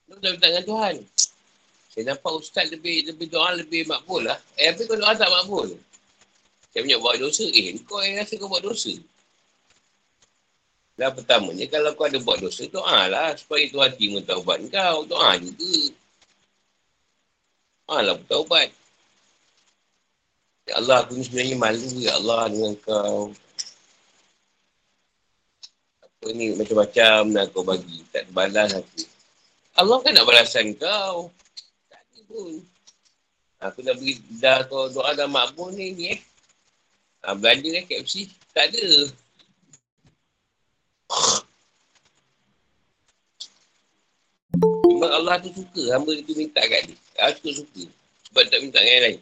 Kau 0.08 0.20
tak 0.20 0.32
minta 0.36 0.48
dengan 0.52 0.66
Tuhan. 0.68 0.96
Saya 1.94 2.04
nampak 2.14 2.32
ustaz 2.38 2.70
lebih 2.70 3.10
lebih 3.10 3.28
doa 3.32 3.58
lebih 3.58 3.90
makbul 3.90 4.22
lah. 4.22 4.38
Eh, 4.60 4.70
tapi 4.70 4.86
kau 4.86 5.00
doa 5.00 5.18
tak 5.18 5.32
makbul. 5.34 5.74
Saya 6.70 6.82
punya 6.86 6.98
buat 7.02 7.18
dosa. 7.18 7.46
Eh, 7.48 7.74
kau 7.88 8.04
yang 8.04 8.22
rasa 8.22 8.34
kau 8.38 8.52
buat 8.52 8.62
dosa. 8.62 8.94
Dan 10.98 11.14
pertamanya 11.14 11.66
kalau 11.70 11.94
kau 11.94 12.10
ada 12.10 12.18
buat 12.18 12.42
dosa, 12.42 12.66
doa 12.74 13.06
lah 13.06 13.30
supaya 13.38 13.70
Tuhan 13.70 13.94
terima 13.98 14.20
taubat 14.26 14.66
kau. 14.70 15.06
Doa 15.06 15.38
juga. 15.38 15.94
Doa 17.86 17.98
lah 18.02 18.14
bertaubat. 18.18 18.74
Ya 20.68 20.84
Allah, 20.84 21.00
aku 21.00 21.16
ni 21.16 21.24
sebenarnya 21.24 21.56
malu 21.56 21.88
ya 21.96 22.12
Allah 22.20 22.52
dengan 22.52 22.76
kau. 22.84 23.32
Apa 26.04 26.28
ni 26.36 26.52
macam-macam 26.60 27.20
nak 27.32 27.46
kau 27.56 27.64
bagi. 27.64 28.04
Tak 28.12 28.28
balas 28.36 28.76
aku. 28.76 29.08
Allah 29.80 29.98
kan 30.04 30.12
nak 30.12 30.28
balasan 30.28 30.76
kau. 30.76 31.32
Tak 31.88 32.04
ada 32.04 32.20
pun. 32.28 32.60
Aku 33.64 33.80
dah 33.80 33.96
beri, 33.96 34.20
dah 34.44 34.68
kau 34.68 34.92
doa 34.92 35.16
dah 35.16 35.32
makbul 35.32 35.72
ni, 35.72 35.96
ni 35.96 36.06
eh. 36.14 36.20
Ha, 37.24 37.32
belanja 37.32 37.72
kan 37.72 37.84
KFC. 37.88 38.28
Tak 38.52 38.68
ada. 38.68 38.88
Memang 44.84 45.12
Allah 45.16 45.40
tu 45.40 45.50
suka 45.56 45.96
hamba 45.96 46.12
tu 46.28 46.34
minta 46.36 46.60
kat 46.60 46.92
dia. 46.92 46.98
Aku 47.32 47.56
suka. 47.56 47.88
Sebab 48.28 48.44
tak 48.52 48.60
minta 48.60 48.84
dengan 48.84 48.92
yang 48.92 49.04
lain. 49.08 49.20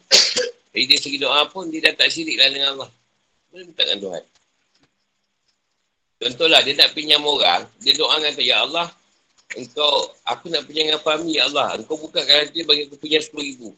Jadi 0.76 0.92
dia 0.92 0.98
segi 1.00 1.16
doa 1.16 1.40
pun 1.48 1.72
dia 1.72 1.80
dah 1.88 1.96
tak 1.96 2.12
syirik 2.12 2.36
lah 2.36 2.52
dengan 2.52 2.68
Allah. 2.76 2.90
Dia 3.48 3.64
minta 3.64 3.80
dengan 3.80 4.00
Tuhan. 4.04 4.22
Contohlah 6.20 6.60
dia 6.60 6.76
nak 6.76 6.92
pinjam 6.92 7.24
orang. 7.24 7.64
Dia 7.80 7.96
doa 7.96 8.12
dengan 8.20 8.36
Ya 8.44 8.60
Allah. 8.60 8.92
Engkau, 9.56 10.12
aku 10.28 10.52
nak 10.52 10.68
pinjam 10.68 10.92
dengan 10.92 11.00
Fahmi 11.00 11.40
Ya 11.40 11.48
Allah. 11.48 11.80
Engkau 11.80 11.96
buka 11.96 12.20
garanti 12.28 12.60
bagi 12.60 12.92
aku 12.92 13.00
pinjam 13.00 13.24
RM10,000. 13.24 13.72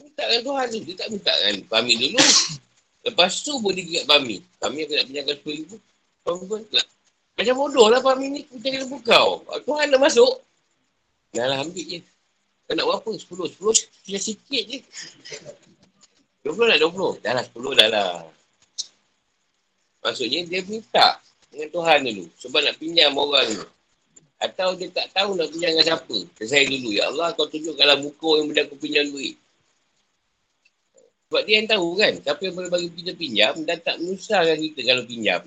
Minta 0.00 0.24
dengan 0.24 0.42
Tuhan 0.48 0.64
tu. 0.72 0.80
Dia 0.88 0.94
tak 1.04 1.08
minta 1.12 1.32
dengan 1.36 1.56
Fahmi 1.68 1.92
dulu. 2.00 2.20
Lepas 3.04 3.32
tu 3.44 3.52
boleh 3.60 3.84
pergi 3.84 3.96
kat 4.00 4.06
Fahmi. 4.08 4.36
Fahmi 4.40 4.78
aku 4.88 4.92
nak 4.96 5.04
pinjamkan 5.04 5.36
RM10,000. 5.36 5.70
Perempuan 6.24 6.60
tak. 6.72 6.86
Macam 7.36 7.54
bodoh 7.60 7.86
lah 7.92 8.00
Fahmi 8.00 8.26
ni. 8.32 8.40
Kita 8.48 8.66
kena 8.72 8.86
buka. 8.88 9.20
Tuhan 9.68 9.84
nak 9.92 10.00
masuk. 10.00 10.40
Dah 11.36 11.44
lah 11.44 11.60
ambil 11.60 11.84
je. 11.84 12.00
Kau 12.66 12.74
nak 12.74 12.86
berapa? 12.86 13.10
Sepuluh. 13.14 13.46
Sepuluh 13.46 13.74
dia 14.02 14.18
sikit 14.18 14.62
je. 14.66 14.78
Dua 16.42 16.52
puluh 16.54 16.66
nak 16.70 16.78
dua 16.82 16.90
puluh. 16.90 17.12
Dah 17.22 17.32
lah 17.38 17.44
sepuluh 17.46 17.72
dah 17.78 17.88
lah. 17.90 18.26
Maksudnya 20.02 20.46
dia 20.46 20.62
minta 20.66 21.18
dengan 21.50 21.68
Tuhan 21.70 21.98
dulu. 22.02 22.24
Sebab 22.42 22.60
nak 22.66 22.74
pinjam 22.82 23.14
orang 23.14 23.46
ni. 23.54 23.62
Atau 24.36 24.76
dia 24.76 24.90
tak 24.92 25.14
tahu 25.14 25.38
nak 25.38 25.48
pinjam 25.54 25.74
dengan 25.74 25.86
siapa. 25.94 26.16
Saya 26.42 26.66
dulu. 26.66 26.90
Ya 26.90 27.06
Allah 27.06 27.32
kau 27.38 27.46
tunjukkanlah 27.46 27.98
muka 28.02 28.30
yang 28.42 28.46
boleh 28.50 28.62
aku 28.66 28.76
pinjam 28.82 29.06
duit. 29.10 29.38
Sebab 31.26 31.42
dia 31.42 31.54
yang 31.58 31.70
tahu 31.70 31.88
kan. 31.98 32.12
Siapa 32.22 32.40
yang 32.42 32.54
boleh 32.54 32.70
bagi 32.70 32.88
kita 32.90 33.12
pinjam 33.14 33.54
dan 33.62 33.78
tak 33.82 33.98
menyusahkan 34.02 34.58
kita 34.58 34.80
kalau 34.82 35.02
pinjam. 35.06 35.42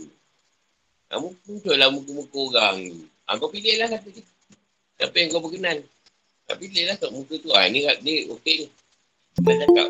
Kamu 1.10 1.28
muncul 1.48 1.76
lah 1.76 1.90
muka-muka 1.92 2.40
orang 2.52 2.78
ni. 2.84 3.02
Ha, 3.28 3.38
kau 3.40 3.50
pilih 3.50 3.76
lah 3.80 3.88
kata 3.92 4.08
dia. 4.12 4.24
Siapa 5.00 5.16
yang 5.16 5.30
kau 5.32 5.42
berkenan. 5.42 5.78
Tapi 6.50 6.66
dia 6.74 6.90
lah 6.90 6.98
kat 6.98 7.14
muka 7.14 7.38
tu. 7.38 7.54
Ha, 7.54 7.70
ni, 7.70 7.86
ni 8.02 8.26
okey 8.34 8.66
ni. 8.66 8.68
Dah 9.46 9.54
cakap. 9.54 9.90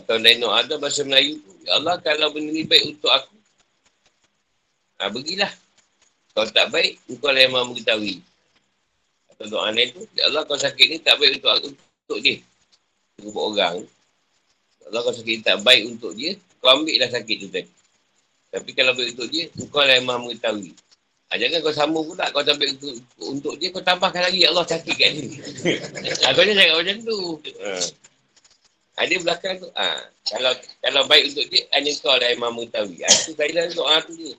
Atau 0.00 0.16
lain 0.16 0.40
ada 0.48 0.74
bahasa 0.80 1.04
Melayu 1.04 1.44
tu. 1.44 1.52
Ya 1.68 1.76
Allah 1.76 2.00
kalau 2.00 2.32
benda 2.32 2.56
ni 2.56 2.64
baik 2.64 2.96
untuk 2.96 3.12
aku. 3.12 3.36
Ha, 4.96 5.12
pergilah. 5.12 5.52
Kalau 6.32 6.48
tak 6.48 6.72
baik, 6.72 6.96
engkau 7.10 7.28
lah 7.28 7.40
yang 7.44 7.52
mahu 7.52 7.76
mengetahui. 7.76 8.24
Atau 9.34 9.44
doa 9.50 9.68
lain 9.68 9.92
tu. 9.92 10.08
Ya 10.16 10.32
Allah 10.32 10.48
kalau 10.48 10.56
sakit 10.56 10.86
ni 10.88 10.96
tak 11.04 11.20
baik 11.20 11.36
untuk 11.36 11.52
aku. 11.52 11.68
Untuk 11.76 12.18
dia. 12.24 12.36
Untuk 13.20 13.44
orang. 13.44 13.84
Ya 14.80 14.84
Allah 14.88 15.00
kalau 15.04 15.16
sakit 15.20 15.34
ni 15.36 15.42
tak 15.44 15.58
baik 15.60 15.82
untuk 15.84 16.16
dia. 16.16 16.32
Kau 16.64 16.80
ambil 16.80 16.96
lah 16.96 17.10
sakit 17.12 17.36
tu 17.44 17.48
tadi. 17.52 17.79
Tapi 18.50 18.70
kalau 18.74 18.92
untuk 18.98 19.30
dia, 19.30 19.46
engkau 19.54 19.82
lah 19.86 19.94
yang 19.94 20.06
mahu 20.10 20.30
mengetahui. 20.30 20.74
Ha, 21.30 21.38
jangan 21.38 21.62
kau 21.62 21.70
sambung 21.70 22.10
pula. 22.10 22.26
Kau 22.34 22.42
tak 22.42 22.58
baik 22.58 22.74
untuk, 22.74 22.94
untuk 23.22 23.54
dia, 23.62 23.70
kau 23.70 23.78
tambahkan 23.78 24.26
lagi. 24.26 24.42
Ya 24.42 24.50
Allah 24.50 24.66
sakit 24.66 24.94
kat 24.98 25.10
dia. 25.14 25.30
ha, 26.26 26.32
kau 26.34 26.42
jangan 26.42 26.58
cakap 26.58 26.76
macam 26.82 26.98
tu. 27.06 27.18
Ha. 27.62 27.70
Ada 28.98 29.14
belakang 29.22 29.54
tu. 29.62 29.70
Ha. 29.78 29.86
Kalau 30.26 30.52
kalau 30.82 31.02
baik 31.06 31.30
untuk 31.30 31.46
dia, 31.46 31.62
hanya 31.78 31.90
kau 32.02 32.10
lah 32.18 32.26
yang 32.26 32.42
mahu 32.42 32.66
mengetahui. 32.66 32.98
Ha. 32.98 33.08
Itu 33.14 33.32
kailan 33.38 33.70
doa 33.70 34.02
tu 34.02 34.12
dia. 34.18 34.34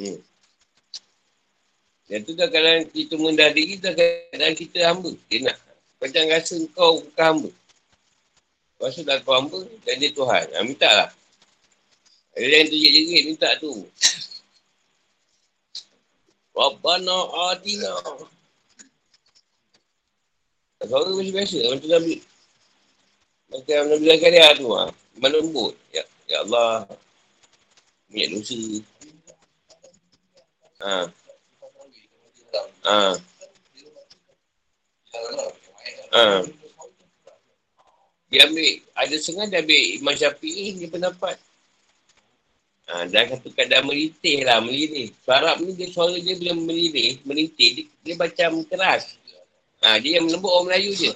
hmm. 0.00 0.18
Yang 2.08 2.22
tu 2.28 2.32
dah 2.36 2.48
kalau 2.48 2.72
kita 2.88 3.14
mendah 3.20 3.48
diri, 3.52 3.76
dah 3.76 3.92
keadaan 3.92 4.56
kita 4.56 4.78
hamba. 4.88 5.12
Dia 5.28 5.52
nak. 5.52 5.71
Kau 6.02 6.10
jangan 6.10 6.34
rasa 6.34 6.58
kau 6.74 6.98
bukan 6.98 7.22
hamba. 7.22 7.50
Kau 8.74 8.90
rasa 8.90 9.06
dah 9.06 9.22
kau 9.22 9.38
hamba, 9.38 9.62
dan 9.86 10.02
dia 10.02 10.10
Tuhan. 10.10 10.50
Ha, 10.50 10.66
minta 10.66 10.90
lah. 10.90 11.14
Ada 12.34 12.42
yang 12.42 12.66
tu 12.66 12.74
jerit 12.74 13.22
minta 13.22 13.54
tu. 13.62 13.70
Rabbana 16.58 17.18
adina. 17.54 17.94
Suara 20.82 21.06
macam 21.06 21.34
biasa. 21.38 21.70
Macam 21.70 21.90
Nabi. 21.94 22.18
Macam 23.54 23.80
Nabi 23.86 24.04
Zakaria 24.10 24.58
tu. 24.58 24.74
Ha. 24.74 24.90
Melembut. 25.22 25.78
Ya, 25.94 26.02
ya 26.26 26.42
Allah. 26.42 26.90
Minyak 28.10 28.42
dosa. 28.42 28.58
Ha. 30.82 31.06
Ha. 32.90 32.98
Ha. 35.14 35.61
Dia 38.32 38.48
ambil, 38.48 38.70
ada 38.96 39.14
setengah 39.16 39.46
dia 39.48 39.60
ambil 39.60 39.82
Imam 40.00 40.14
Syafi'i, 40.16 40.66
dia 40.76 40.88
pendapat. 40.88 41.36
Ha, 42.88 43.08
dan 43.08 43.32
satu 43.32 43.48
keadaan 43.52 43.88
melitih 43.88 44.44
lah, 44.44 44.60
melirih. 44.60 45.12
Suara 45.24 45.56
ni 45.56 45.72
dia 45.72 45.88
suara 45.88 46.16
dia 46.16 46.36
bila 46.36 46.52
melirih, 46.56 47.20
melitih, 47.24 47.68
dia, 47.76 47.84
dia 48.04 48.14
macam 48.16 48.64
keras. 48.68 49.16
Ha, 49.84 49.96
dia 50.00 50.20
yang 50.20 50.28
melembut 50.28 50.52
orang 50.52 50.66
Melayu 50.72 50.92
je. 50.92 51.12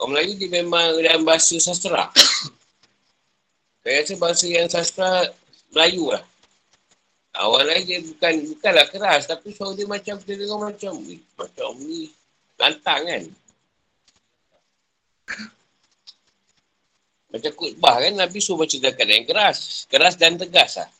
Orang 0.00 0.16
Melayu 0.16 0.32
dia 0.36 0.50
memang 0.50 1.00
dalam 1.00 1.22
bahasa 1.24 1.56
sastra. 1.56 2.12
Saya 3.82 3.98
rasa 4.04 4.14
bahasa 4.20 4.46
yang 4.46 4.68
sastra 4.68 5.32
Melayu 5.72 6.12
lah. 6.12 6.24
Orang 7.32 7.64
lain 7.64 7.82
dia 7.88 7.98
bukan, 8.04 8.34
bukanlah 8.52 8.86
keras, 8.92 9.24
tapi 9.24 9.56
suara 9.56 9.72
dia 9.72 9.88
macam, 9.88 10.20
dia 10.20 10.36
dengar 10.36 10.68
macam, 10.68 10.92
macam 11.40 11.70
ni, 11.80 12.12
lantang 12.60 13.08
kan. 13.08 13.22
Macam 17.32 17.52
khutbah 17.56 17.96
kan 17.96 18.12
Nabi 18.12 18.38
suruh 18.44 18.62
baca 18.62 18.76
zakat 18.76 19.08
yang 19.08 19.24
keras. 19.24 19.88
Keras 19.88 20.14
dan 20.20 20.36
tegas 20.36 20.76
lah. 20.76 20.90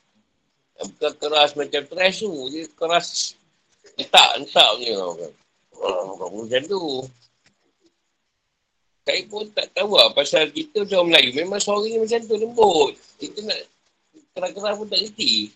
Bukan 0.81 1.13
keras 1.21 1.51
macam 1.53 1.83
trash 1.85 2.25
tu. 2.25 2.33
Dia 2.49 2.65
keras. 2.73 3.37
Entak, 4.01 4.41
entak 4.41 4.69
punya. 4.81 4.97
Oh, 5.77 6.17
macam 6.17 6.63
tu. 6.65 6.83
Saya 9.03 9.21
pun 9.27 9.45
tak 9.51 9.67
tahu 9.75 9.99
lah 9.99 10.15
pasal 10.15 10.49
kita 10.55 10.87
orang 10.89 11.11
Melayu. 11.13 11.31
Memang 11.37 11.61
suaranya 11.61 12.07
macam 12.07 12.21
tu 12.23 12.35
lembut. 12.39 12.95
Kita 13.19 13.39
nak 13.45 13.61
keras-keras 14.33 14.75
pun 14.79 14.87
tak 14.89 15.01
reti. 15.03 15.53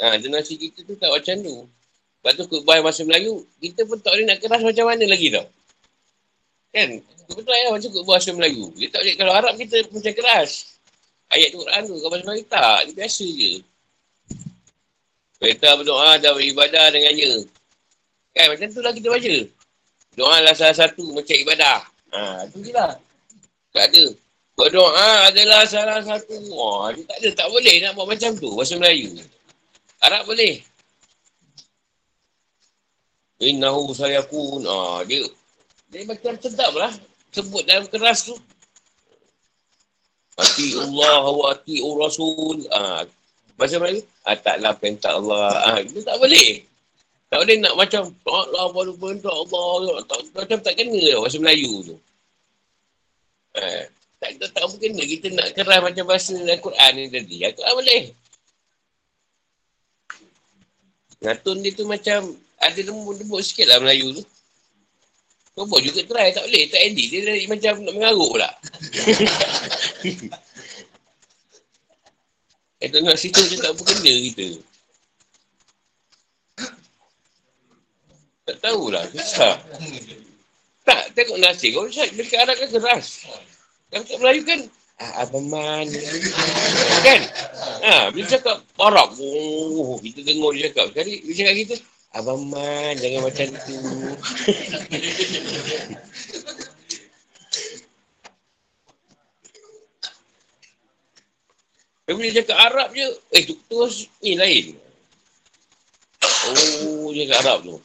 Ha, 0.00 0.16
donasi 0.16 0.56
kita 0.56 0.84
tu 0.84 0.96
tak 0.96 1.12
macam 1.12 1.36
tu. 1.40 1.56
Lepas 2.20 2.32
tu 2.36 2.44
khutbah 2.52 2.84
masa 2.84 3.00
Melayu, 3.04 3.48
kita 3.64 3.88
pun 3.88 3.96
tak 3.96 4.12
boleh 4.12 4.26
nak 4.28 4.40
keras 4.44 4.60
macam 4.60 4.84
mana 4.92 5.04
lagi 5.08 5.28
tau. 5.32 5.46
Kan? 6.70 7.02
Betul 7.30 7.54
ya 7.54 7.70
macam 7.70 7.88
kot 7.90 8.04
bahasa 8.06 8.30
Melayu. 8.34 8.70
Dia 8.78 8.90
tak 8.90 9.02
boleh. 9.02 9.14
Kalau 9.18 9.32
Arab 9.34 9.54
kita 9.58 9.76
macam 9.90 10.12
keras. 10.14 10.50
Ayat 11.30 11.50
Quran 11.54 11.80
tu. 11.86 11.94
Kalau 11.98 12.10
bahasa 12.10 12.24
Melayu 12.26 12.44
tak. 12.46 12.78
Dia 12.90 12.92
biasa 12.94 13.26
je. 13.26 13.52
Kita 15.40 15.68
berdoa 15.78 16.20
dan 16.20 16.36
beribadah 16.36 16.92
dengannya. 16.92 17.48
Kan 18.34 18.46
macam 18.54 18.68
tu 18.70 18.80
lah 18.82 18.92
kita 18.94 19.08
baca. 19.08 19.36
Doa 20.18 20.36
lah 20.42 20.54
salah 20.54 20.76
satu 20.76 21.04
macam 21.14 21.36
ibadah. 21.38 21.80
Ha, 22.10 22.44
tu 22.50 22.58
je 22.62 22.74
lah. 22.74 22.98
Tak 23.70 23.94
ada. 23.94 24.04
Berdoa 24.58 25.30
adalah 25.30 25.62
salah 25.64 26.02
satu. 26.02 26.34
Wah, 26.52 26.90
dia 26.92 27.06
tak 27.06 27.16
ada. 27.22 27.28
Tak 27.32 27.48
boleh 27.48 27.74
nak 27.82 27.92
buat 27.94 28.06
macam 28.10 28.30
tu. 28.36 28.50
Bahasa 28.54 28.74
Melayu. 28.76 29.16
Arab 30.02 30.26
boleh. 30.26 30.60
Innahu 33.40 33.94
sayakun. 33.96 34.66
Ah, 34.68 35.00
dia 35.08 35.24
dia 35.90 36.06
macam 36.06 36.32
sedap 36.38 36.72
lah. 36.78 36.94
Sebut 37.34 37.62
dalam 37.66 37.86
keras 37.90 38.30
tu. 38.30 38.34
Ati 40.38 40.78
Allah 40.78 41.22
wa 41.26 41.52
ati 41.52 41.82
Rasul. 41.82 42.64
Ah, 42.70 43.04
Bahasa 43.60 43.76
Melayu? 43.76 44.00
Ah, 44.24 44.40
taklah 44.40 44.72
perintah 44.72 45.20
Allah. 45.20 45.52
Ah, 45.68 45.78
itu 45.84 46.00
tak 46.00 46.16
boleh. 46.16 46.64
Tak 47.28 47.44
boleh 47.44 47.56
nak 47.60 47.74
macam 47.76 48.08
Allah 48.24 48.64
baru 48.72 48.96
perintah 48.96 49.28
Allah. 49.28 50.00
Tak, 50.08 50.18
macam 50.32 50.58
tak 50.64 50.74
kena 50.80 50.96
lah 50.96 51.18
bahasa 51.20 51.36
Melayu 51.36 51.72
tu. 51.84 51.96
Ah, 53.52 53.84
tak, 54.16 54.40
tak, 54.40 54.48
tak 54.56 54.64
kena. 54.80 55.02
Kita 55.04 55.26
nak 55.36 55.52
keras 55.52 55.80
macam 55.84 56.04
bahasa 56.08 56.34
Al-Quran 56.40 56.90
ni 56.96 57.04
tadi. 57.12 57.36
Al-Quran 57.44 57.74
boleh. 57.76 58.02
Ngatun 61.20 61.56
dia 61.60 61.70
tu 61.76 61.84
macam 61.84 62.20
ada 62.56 62.80
lembut-lembut 62.80 63.44
sikit 63.44 63.68
lah 63.68 63.76
Melayu 63.84 64.16
tu. 64.16 64.24
Kau 65.60 65.68
buat 65.68 65.84
juga 65.84 66.00
try, 66.08 66.32
tak 66.32 66.48
boleh. 66.48 66.72
Tak 66.72 66.80
edit. 66.80 67.12
Dia 67.12 67.20
dari 67.20 67.44
macam 67.44 67.84
nak 67.84 67.92
mengaruk 67.92 68.32
pula. 68.32 68.48
eh, 72.80 72.88
tak 72.88 73.00
nak 73.04 73.20
situ 73.20 73.44
je 73.44 73.60
tak 73.60 73.76
apa 73.76 73.82
kena 73.84 74.08
kita. 74.08 74.56
Tak 78.48 78.56
tahulah, 78.64 79.04
susah. 79.12 79.60
Tak, 80.88 81.12
tengok 81.12 81.36
nasi. 81.44 81.76
Kau 81.76 81.84
cakap, 81.92 82.16
dekat 82.16 82.40
Arab 82.40 82.56
kan 82.56 82.68
keras. 82.80 83.28
Yang 83.92 84.02
kat 84.08 84.16
Melayu 84.16 84.40
kan, 84.48 84.64
ah, 84.96 85.28
Abang 85.28 85.44
Man. 85.44 85.92
kan? 87.04 87.20
Ha, 87.84 88.08
bila 88.16 88.24
cakap 88.24 88.64
Arab, 88.80 89.12
oh, 89.20 90.00
kita 90.00 90.24
tengok 90.24 90.56
dia 90.56 90.72
cakap. 90.72 90.96
Sekali, 90.96 91.20
dia 91.20 91.34
cakap 91.36 91.54
kita, 91.60 91.74
Abang 92.10 92.42
Man, 92.50 92.98
jangan 92.98 93.22
macam 93.22 93.48
tu. 93.54 93.78
Dia 102.10 102.12
boleh 102.18 102.34
cakap 102.34 102.58
Arab 102.58 102.90
je. 102.90 103.06
Eh, 103.30 103.46
tu, 103.46 103.54
terus 103.70 104.10
ni 104.18 104.34
lain. 104.34 104.74
Oh, 106.50 107.14
dia 107.14 107.30
cakap 107.30 107.46
Arab 107.46 107.58
tu. 107.62 107.76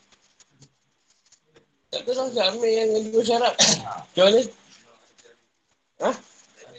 Tak 1.94 2.02
tahu 2.10 2.34
tak 2.34 2.50
ramai 2.50 2.72
yang 2.74 2.90
bahasa 3.14 3.34
Arab. 3.38 3.54
Macam 3.54 4.24
mana? 4.26 4.42
Ha? 6.02 6.12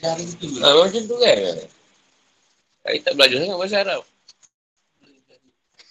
Ha, 0.03 0.68
macam 0.82 1.03
tu 1.07 1.16
kan? 1.22 1.38
Saya 2.82 2.99
tak 3.07 3.14
belajar 3.14 3.38
sangat 3.38 3.59
bahasa 3.62 3.78
Arab. 3.86 4.03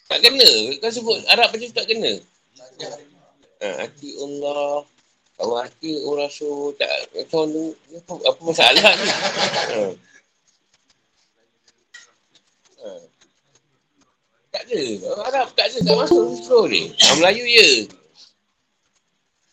Tak 0.05 0.19
kena. 0.21 0.49
Kau 0.81 0.91
sebut 0.93 1.17
Arab 1.33 1.49
macam 1.49 1.69
tak 1.73 1.85
kena. 1.89 2.13
Ha, 3.61 3.67
hati 3.81 4.09
Allah. 4.21 4.85
Kalau 5.35 5.55
hati 5.59 5.91
orang 6.05 6.29
rasul 6.29 6.71
tak 6.79 6.91
macam 7.11 7.49
tu. 7.49 7.65
Apa, 7.97 8.13
apa 8.29 8.41
masalah 8.45 8.91
ni? 8.95 9.07
Ha. 9.09 9.81
Ha. 12.85 12.89
Tak 14.53 14.61
ada. 14.69 14.81
Arab 15.27 15.47
tak 15.57 15.65
ada. 15.73 15.77
Tak 15.81 15.95
masuk 16.05 16.63
ni. 16.69 16.93
Orang 16.93 17.17
Melayu 17.19 17.43
je. 17.49 17.69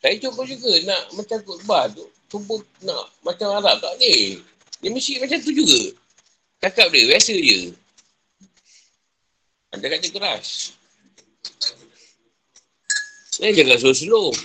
Saya 0.03 0.15
cuba 0.19 0.43
juga 0.45 0.73
nak 0.87 1.03
macam 1.17 1.39
khutbah 1.43 1.89
tu. 1.91 2.07
Cuba 2.29 2.61
nak 2.85 3.09
macam 3.25 3.57
Arab 3.57 3.81
tak 3.81 3.97
boleh. 3.99 4.39
Dia 4.85 4.89
mesti 4.93 5.19
macam 5.19 5.39
tu 5.41 5.51
juga. 5.57 5.97
Cakap 6.63 6.93
dia. 6.95 7.09
Biasa 7.11 7.35
je. 7.35 7.75
Anda 9.73 9.89
kata 9.89 10.09
keras. 10.13 10.77
Saya 13.33 13.57
jangan 13.57 13.81
slow-slow. 13.81 14.37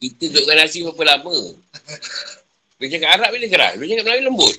Kita 0.00 0.24
dudukkan 0.32 0.56
nasi 0.56 0.80
berapa 0.80 1.02
lama? 1.04 1.36
Dia 2.80 2.86
cakap 2.96 3.10
Arab 3.20 3.30
bila 3.36 3.46
keras? 3.52 3.72
Dia 3.76 3.86
cakap 3.92 4.04
Melayu 4.08 4.22
lembut. 4.32 4.56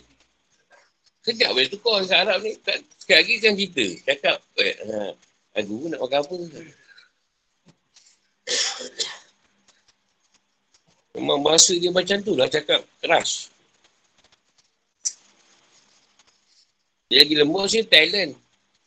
Sekejap 1.25 1.49
boleh 1.57 1.69
tukar 1.73 2.05
cakap 2.05 2.29
Arab 2.29 2.37
ni. 2.45 2.53
Sekejap 3.01 3.19
lagi 3.25 3.33
kan 3.41 3.53
kita. 3.57 3.85
Cakap, 4.05 4.37
eh, 4.61 4.77
ha, 4.85 5.09
aku 5.57 5.89
nak 5.89 5.99
makan 6.05 6.21
apa? 6.21 6.37
Memang 11.15 11.39
bahasa 11.39 11.71
dia 11.71 11.89
macam 11.95 12.19
tu 12.19 12.35
lah 12.35 12.51
cakap 12.51 12.83
keras. 12.99 13.47
Dia 17.07 17.23
lagi 17.23 17.35
lembut 17.39 17.71
sih 17.71 17.87
Thailand. 17.87 18.35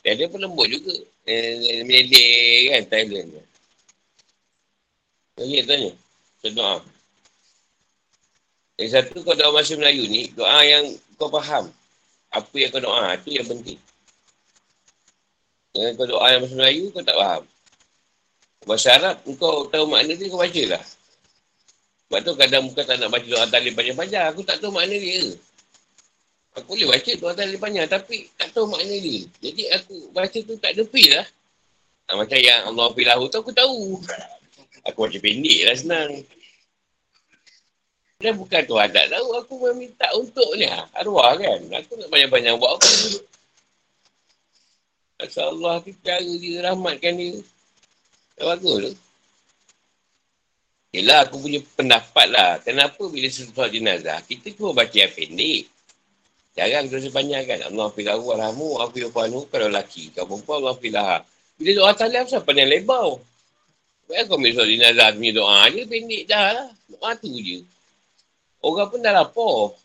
Thailand 0.05 0.29
pun 0.29 0.41
lembut 0.45 0.69
juga. 0.69 0.95
Eh, 1.25 1.81
Melay 1.89 2.69
kan 2.73 2.83
Thailand. 2.93 3.29
Lagi 5.41 5.65
tanya. 5.65 5.93
Saya 6.43 6.51
doa. 6.53 6.77
Yang 8.79 8.91
satu 8.95 9.27
kau 9.27 9.35
doa 9.35 9.51
bahasa 9.51 9.75
Melayu 9.75 10.07
ni, 10.07 10.31
doa 10.37 10.61
yang 10.63 10.85
kau 11.19 11.33
faham. 11.35 11.67
Apa 12.31 12.55
yang 12.55 12.71
kau 12.71 12.83
doa, 12.83 13.17
itu 13.19 13.41
yang 13.41 13.47
penting. 13.49 13.81
Yang 15.75 15.99
kau 15.99 16.07
doa 16.07 16.27
yang 16.31 16.41
bahasa 16.47 16.55
Melayu, 16.55 16.85
kau 16.95 17.03
tak 17.03 17.19
faham. 17.19 17.43
Bahasa 18.67 18.89
Arab, 18.95 19.17
kau 19.39 19.67
tahu 19.67 19.85
makna 19.91 20.15
dia, 20.15 20.31
kau 20.31 20.39
baca 20.39 20.63
lah. 20.71 20.83
Sebab 22.09 22.25
tu 22.25 22.33
kadang 22.41 22.65
bukan 22.73 22.85
tak 22.89 22.97
nak 22.97 23.13
baca 23.13 23.29
doa 23.29 23.45
talib 23.53 23.77
panjang-panjang. 23.77 24.33
Aku 24.33 24.41
tak 24.41 24.65
tahu 24.65 24.73
makna 24.73 24.97
dia. 24.97 25.29
Aku 26.57 26.73
boleh 26.73 26.89
baca 26.89 27.13
doa 27.21 27.33
talib 27.37 27.61
panjang 27.61 27.85
tapi 27.85 28.33
tak 28.41 28.49
tahu 28.57 28.65
makna 28.65 28.97
dia. 28.97 29.29
Jadi 29.45 29.63
aku 29.77 30.09
baca 30.17 30.39
tu 30.41 30.57
tak 30.57 30.73
feel 30.89 31.21
lah. 31.21 31.27
Ha, 32.09 32.17
macam 32.17 32.41
yang 32.41 32.73
Allah 32.73 32.89
filahu 32.97 33.29
tu 33.29 33.37
aku 33.37 33.53
tahu. 33.53 34.01
Aku 34.89 35.05
baca 35.05 35.19
pendek 35.21 35.69
lah 35.69 35.77
senang. 35.77 36.25
Dan 38.25 38.41
bukan 38.41 38.65
tu 38.65 38.75
tak 38.81 39.07
tahu. 39.13 39.29
Aku 39.45 39.55
meminta 39.69 40.09
untuk 40.17 40.49
ni. 40.57 40.65
Arwah 40.97 41.37
kan. 41.37 41.61
Aku 41.77 41.93
nak 42.01 42.09
banyak-banyak 42.09 42.57
buat 42.57 42.81
apa. 42.81 42.93
Asal 45.29 45.61
Allah 45.61 45.85
tu 45.85 45.93
cara 46.01 46.25
dia 46.25 46.65
rahmatkan 46.65 47.21
dia. 47.21 47.37
Tak 48.41 48.45
bagus 48.57 48.77
tu. 48.81 48.93
Yelah 50.89 51.29
aku 51.29 51.37
punya 51.45 51.61
pendapat 51.77 52.27
lah. 52.33 52.51
Kenapa 52.65 53.03
bila 53.13 53.29
sesuatu 53.29 53.69
jenazah, 53.69 54.25
kita 54.25 54.57
cuma 54.57 54.73
baca 54.73 54.97
yang 54.97 55.13
pendek. 55.13 55.69
Jarang 56.57 56.89
terus 56.89 57.13
panjang 57.13 57.45
kan. 57.45 57.61
Allah 57.69 57.89
filah 57.93 58.17
warahmu, 58.17 58.81
afi 58.81 59.05
ufanu, 59.05 59.45
kalau 59.53 59.69
lelaki. 59.69 60.11
Kau 60.17 60.25
perempuan, 60.25 60.65
Allah 60.65 60.77
filah. 60.81 61.21
Bila 61.61 61.71
doa 61.77 61.93
talib, 61.93 62.25
siapa 62.25 62.49
panjang 62.49 62.73
lebar? 62.73 63.21
Baik 64.09 64.33
kau 64.33 64.41
ambil 64.41 64.57
soal 64.57 64.73
jenazah 64.73 65.13
punya 65.13 65.33
doa 65.37 65.61
je, 65.69 65.83
pendek 65.85 66.23
dah 66.25 66.47
lah. 66.57 66.69
Doa 66.89 67.11
tu 67.21 67.29
je. 67.37 67.61
Orang 68.65 68.89
pun 68.89 69.05
dah 69.05 69.13
lapar. 69.13 69.77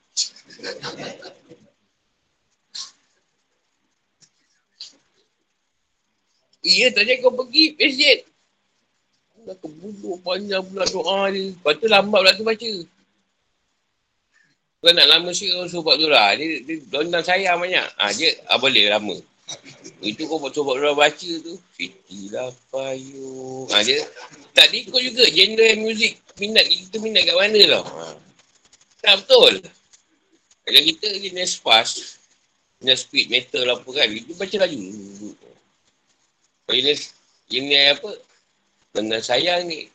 Iya, 6.64 6.88
tadi 6.96 7.20
kau 7.20 7.36
pergi, 7.36 7.76
masjid. 7.76 8.24
Dah 9.44 9.56
kebuduk 9.60 10.24
panjang 10.24 10.64
pula 10.64 10.88
doa 10.88 11.28
dia. 11.32 11.52
Lepas 11.52 11.74
tu 11.80 11.88
lambat 11.92 12.20
pula 12.24 12.32
tu 12.40 12.46
baca. 12.48 12.72
Kau 14.84 14.92
nak 14.92 15.08
lama 15.08 15.32
sikit 15.32 15.56
kau 15.56 15.68
suruh 15.68 15.84
buat 15.84 15.96
doa. 16.00 16.36
Dia, 16.36 16.60
dia 16.64 16.76
donang 16.92 17.24
sayang 17.24 17.60
banyak. 17.60 17.88
Ha, 18.00 18.12
dia 18.16 18.36
ha, 18.52 18.60
boleh 18.60 18.92
lama. 18.92 19.16
Itu 20.04 20.28
kau 20.28 20.40
buat 20.40 20.52
suruh 20.52 20.76
doa 20.80 20.96
baca 20.96 21.32
tu. 21.44 21.56
Siti 21.76 22.32
lah 22.32 22.52
payung. 22.72 23.68
Ha, 23.72 23.84
dia 23.84 24.04
tak 24.56 24.72
ikut 24.72 25.00
juga 25.00 25.24
genre 25.32 25.70
muzik. 25.80 26.20
Minat 26.40 26.68
kita 26.68 27.00
minat 27.00 27.24
kat 27.28 27.36
mana 27.36 27.62
tau. 27.68 27.84
Ha. 27.84 28.04
Tak 29.04 29.16
betul. 29.24 29.54
Kalau 30.64 30.82
kita 30.88 31.08
fast. 31.60 32.20
Jenis 32.84 33.08
speed 33.08 33.32
metal 33.32 33.64
apa 33.72 33.88
kan. 33.88 34.08
Kita 34.12 34.32
baca 34.36 34.56
lagi. 34.68 34.80
Kalau 36.68 36.76
jenis, 36.76 37.16
jenis 37.48 37.96
apa. 37.96 38.12
Benda 38.94 39.18
sayang 39.18 39.66
ni. 39.66 39.90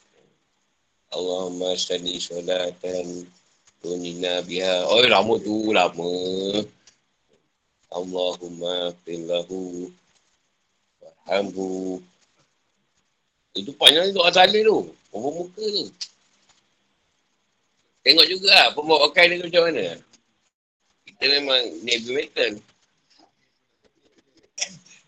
Allahumma 1.14 1.78
salli 1.78 2.18
sholatan 2.18 3.30
tunina 3.78 4.42
biha. 4.42 4.90
Oh, 4.90 5.06
lama 5.06 5.38
tu, 5.38 5.70
lama. 5.70 6.10
Allahumma 7.94 8.90
fillahu 9.06 9.86
warhamhu. 10.98 12.02
Itu 13.54 13.70
panjang 13.78 14.10
tu 14.10 14.18
asali 14.26 14.66
tu. 14.66 14.90
Apa 15.14 15.28
muka 15.30 15.62
tu. 15.62 15.86
Tengok 18.02 18.26
juga 18.26 18.50
lah, 18.50 18.68
pembawaan 18.74 19.14
dia 19.30 19.46
macam 19.46 19.62
mana. 19.70 19.86
Kita 21.06 21.24
memang 21.38 21.62
Nabi 21.86 22.10
Metal. 22.18 22.52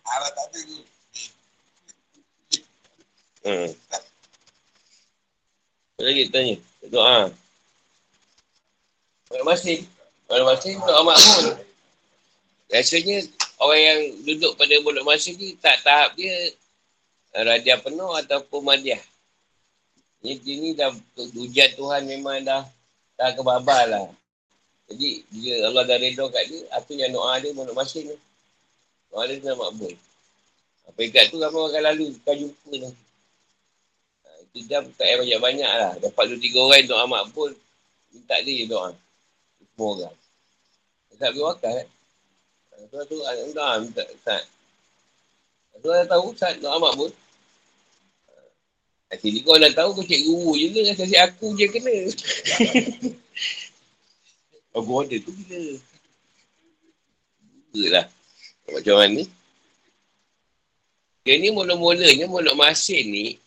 Arah 0.07 0.31
tak 0.31 0.47
ada 0.47 0.59
tu. 0.63 0.90
Hmm. 3.41 3.73
Apa 5.97 6.01
lagi 6.05 6.29
tanya? 6.29 6.57
Doa. 6.93 7.33
Orang 9.33 9.47
masing. 9.49 9.85
Orang 10.29 10.49
masing 10.53 10.77
doa 10.85 11.01
makmul. 11.05 11.47
Biasanya 12.71 13.27
orang 13.59 13.81
yang 13.81 14.01
duduk 14.25 14.53
pada 14.57 14.75
mulut 14.85 15.05
masing 15.05 15.37
ni 15.41 15.59
tak 15.59 15.83
tahap 15.83 16.15
dia 16.15 16.55
eh, 17.35 17.43
raja 17.45 17.81
penuh 17.83 18.13
ataupun 18.15 18.61
madiah. 18.63 19.01
Ini, 20.21 20.37
ini 20.45 20.69
dah 20.77 20.93
ujian 21.17 21.73
Tuhan 21.75 22.05
memang 22.05 22.45
dah 22.45 22.63
dah 23.17 23.31
kebabal 23.33 23.85
lah. 23.89 24.07
Jadi 24.91 25.25
dia 25.33 25.65
Allah 25.67 25.87
dah 25.87 25.97
redha 25.97 26.25
kat 26.29 26.45
dia, 26.51 26.61
apa 26.75 26.91
yang 26.93 27.13
doa 27.15 27.41
dia 27.41 27.57
mulut 27.57 27.75
masing 27.75 28.13
ni. 28.13 28.17
Doa 29.11 29.27
dia 29.27 29.41
dah 29.41 29.57
makbul. 29.57 29.97
Apa 30.91 31.01
ikat 31.07 31.31
tu 31.31 31.39
orang 31.39 31.71
akan 31.71 31.83
lalu, 31.95 32.07
kau 32.23 32.35
jumpa 32.35 32.73
lah. 32.87 32.95
Satu 34.51 34.67
jam 34.67 34.83
tak 34.99 35.07
payah 35.07 35.17
banyak-banyak 35.23 35.73
lah. 35.79 35.93
Dapat 36.03 36.25
dua 36.27 36.39
tiga 36.43 36.59
orang 36.59 36.83
doa 36.91 37.07
makbul. 37.07 37.55
Minta 38.11 38.35
dia 38.43 38.67
doa. 38.67 38.91
Semua 39.63 40.11
orang. 40.11 40.17
Tak 41.15 41.31
boleh 41.39 41.45
wakil 41.55 41.71
kan. 41.71 41.89
Tuan 42.91 43.05
tu 43.07 43.17
ada 43.23 43.41
doa 43.55 43.79
minta 43.79 44.03
Ustaz. 44.11 44.43
Tuan 45.79 46.03
dah 46.03 46.07
tahu 46.11 46.35
Ustaz 46.35 46.59
doa 46.59 46.83
makbul. 46.83 47.15
Nanti 49.07 49.27
ni 49.31 49.39
kau 49.47 49.55
dah 49.55 49.71
tahu 49.71 49.95
kau 49.95 50.03
cik 50.03 50.23
guru 50.27 50.59
je 50.59 50.83
lah. 50.83 50.99
Kasi 50.99 51.15
aku 51.15 51.47
je 51.55 51.67
kena. 51.71 51.95
Aku 54.75 54.91
order 54.91 55.23
tu 55.23 55.31
bila. 55.31 55.79
Juga 57.71 57.89
lah. 57.95 58.07
Macam 58.67 58.95
mana 58.99 59.15
ni? 59.15 59.25
Dia 61.23 61.39
ni 61.39 61.55
mula-mulanya 61.55 62.27
mulut 62.27 62.59
masin 62.59 63.07
ni 63.07 63.39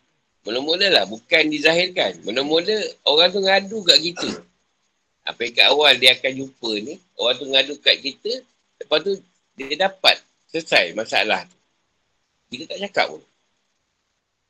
Mula-mula 0.43 0.87
lah, 0.91 1.03
bukan 1.07 1.47
dizahirkan. 1.47 2.19
Mula-mula 2.27 2.75
orang 3.07 3.31
tu 3.31 3.39
ngadu 3.39 3.77
kat 3.87 3.99
kita. 4.03 4.29
Apa 5.29 5.47
kat 5.55 5.71
awal 5.71 5.95
dia 5.95 6.19
akan 6.19 6.31
jumpa 6.35 6.71
ni, 6.83 6.99
orang 7.15 7.35
tu 7.39 7.45
ngadu 7.47 7.73
kat 7.79 7.95
kita, 8.03 8.43
lepas 8.83 8.99
tu 9.07 9.15
dia 9.55 9.75
dapat 9.79 10.19
selesai 10.51 10.91
masalah 10.99 11.47
tu. 11.47 11.57
Kita 12.51 12.75
tak 12.75 12.79
cakap 12.89 13.05
pun. 13.15 13.23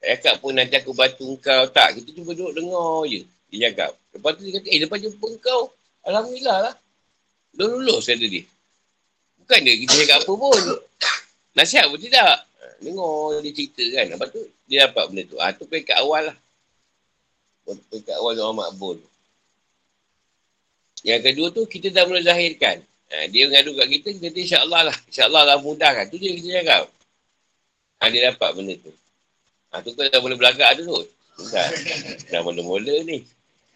Tak 0.01 0.07
cakap 0.17 0.35
pun 0.41 0.51
nanti 0.57 0.75
aku 0.75 0.91
bantu 0.97 1.37
kau. 1.39 1.63
Tak, 1.69 2.01
kita 2.01 2.09
cuma 2.17 2.33
duduk 2.33 2.51
dengar 2.57 3.05
je. 3.05 3.21
Dia 3.53 3.69
cakap. 3.69 3.91
Lepas 4.17 4.31
tu 4.33 4.41
dia 4.49 4.53
kata, 4.57 4.67
eh 4.67 4.79
lepas 4.81 4.97
jumpa 4.97 5.29
kau, 5.39 5.61
Alhamdulillah 6.03 6.57
lah. 6.69 6.75
Lulus 7.55 8.09
kata 8.09 8.25
dia. 8.25 8.43
Bukan 9.39 9.59
dia 9.61 9.75
kita 9.77 9.93
cakap 10.03 10.17
apa 10.25 10.33
pun. 10.33 10.61
Nasihat 11.57 11.85
pun 11.87 11.99
tidak. 12.01 12.49
Dengar 12.83 13.39
dia 13.39 13.51
cerita 13.55 13.83
kan. 13.95 14.05
Lepas 14.11 14.27
tu 14.35 14.41
dia 14.67 14.77
dapat 14.91 15.03
benda 15.09 15.23
tu. 15.23 15.37
Ha, 15.39 15.55
tu 15.55 15.63
pekat 15.65 15.97
awal 16.03 16.31
lah. 16.31 16.37
Pekat 17.87 18.15
awal 18.19 18.35
doa 18.35 18.51
makbul. 18.51 18.99
Yang 21.03 21.21
kedua 21.31 21.47
tu 21.55 21.63
kita 21.67 21.87
dah 21.95 22.03
mula 22.03 22.19
zahirkan. 22.19 22.83
Ha, 23.11 23.31
dia 23.31 23.47
mengadu 23.47 23.75
kat 23.79 23.87
kita, 23.87 24.07
kita 24.19 24.27
kata 24.27 24.39
insyaAllah 24.43 24.81
lah. 24.91 24.97
InsyaAllah 25.07 25.43
lah 25.47 25.57
mudah 25.63 25.91
kan. 25.95 26.05
Tu 26.11 26.19
dia 26.19 26.31
kita 26.35 26.49
cakap. 26.59 26.83
Ha, 28.03 28.11
dia 28.11 28.21
dapat 28.35 28.49
benda 28.51 28.73
tu. 28.79 28.91
Ha, 29.71 29.79
tu 29.79 29.95
kau 29.95 30.03
dah 30.03 30.19
mula 30.19 30.35
belagak 30.35 30.69
tu 30.79 30.83
tu. 30.83 30.99
Dah, 31.49 31.67
dah 32.31 32.41
mula-mula 32.43 32.93
ni. 33.07 33.23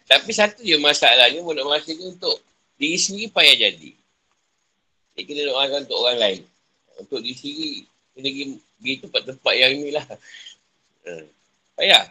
Tapi 0.08 0.30
satu 0.32 0.64
je 0.64 0.76
masalahnya, 0.80 1.44
mula 1.44 1.64
masa 1.68 1.92
ni 1.92 2.04
untuk 2.08 2.40
diri 2.80 2.96
sendiri 2.96 3.28
payah 3.28 3.68
jadi. 3.68 3.92
Dia 5.16 5.22
kena 5.26 5.42
doakan 5.52 5.80
untuk 5.84 5.98
orang 6.00 6.18
lain. 6.22 6.40
Untuk 6.96 7.18
diri 7.20 7.36
sendiri, 7.36 7.72
kena 8.14 8.28
pergi 8.30 8.44
pergi 8.78 8.94
tempat-tempat 9.02 9.54
yang 9.58 9.72
ni 9.74 9.90
lah. 9.90 10.06
Hmm. 11.02 11.26
Payah. 11.74 12.04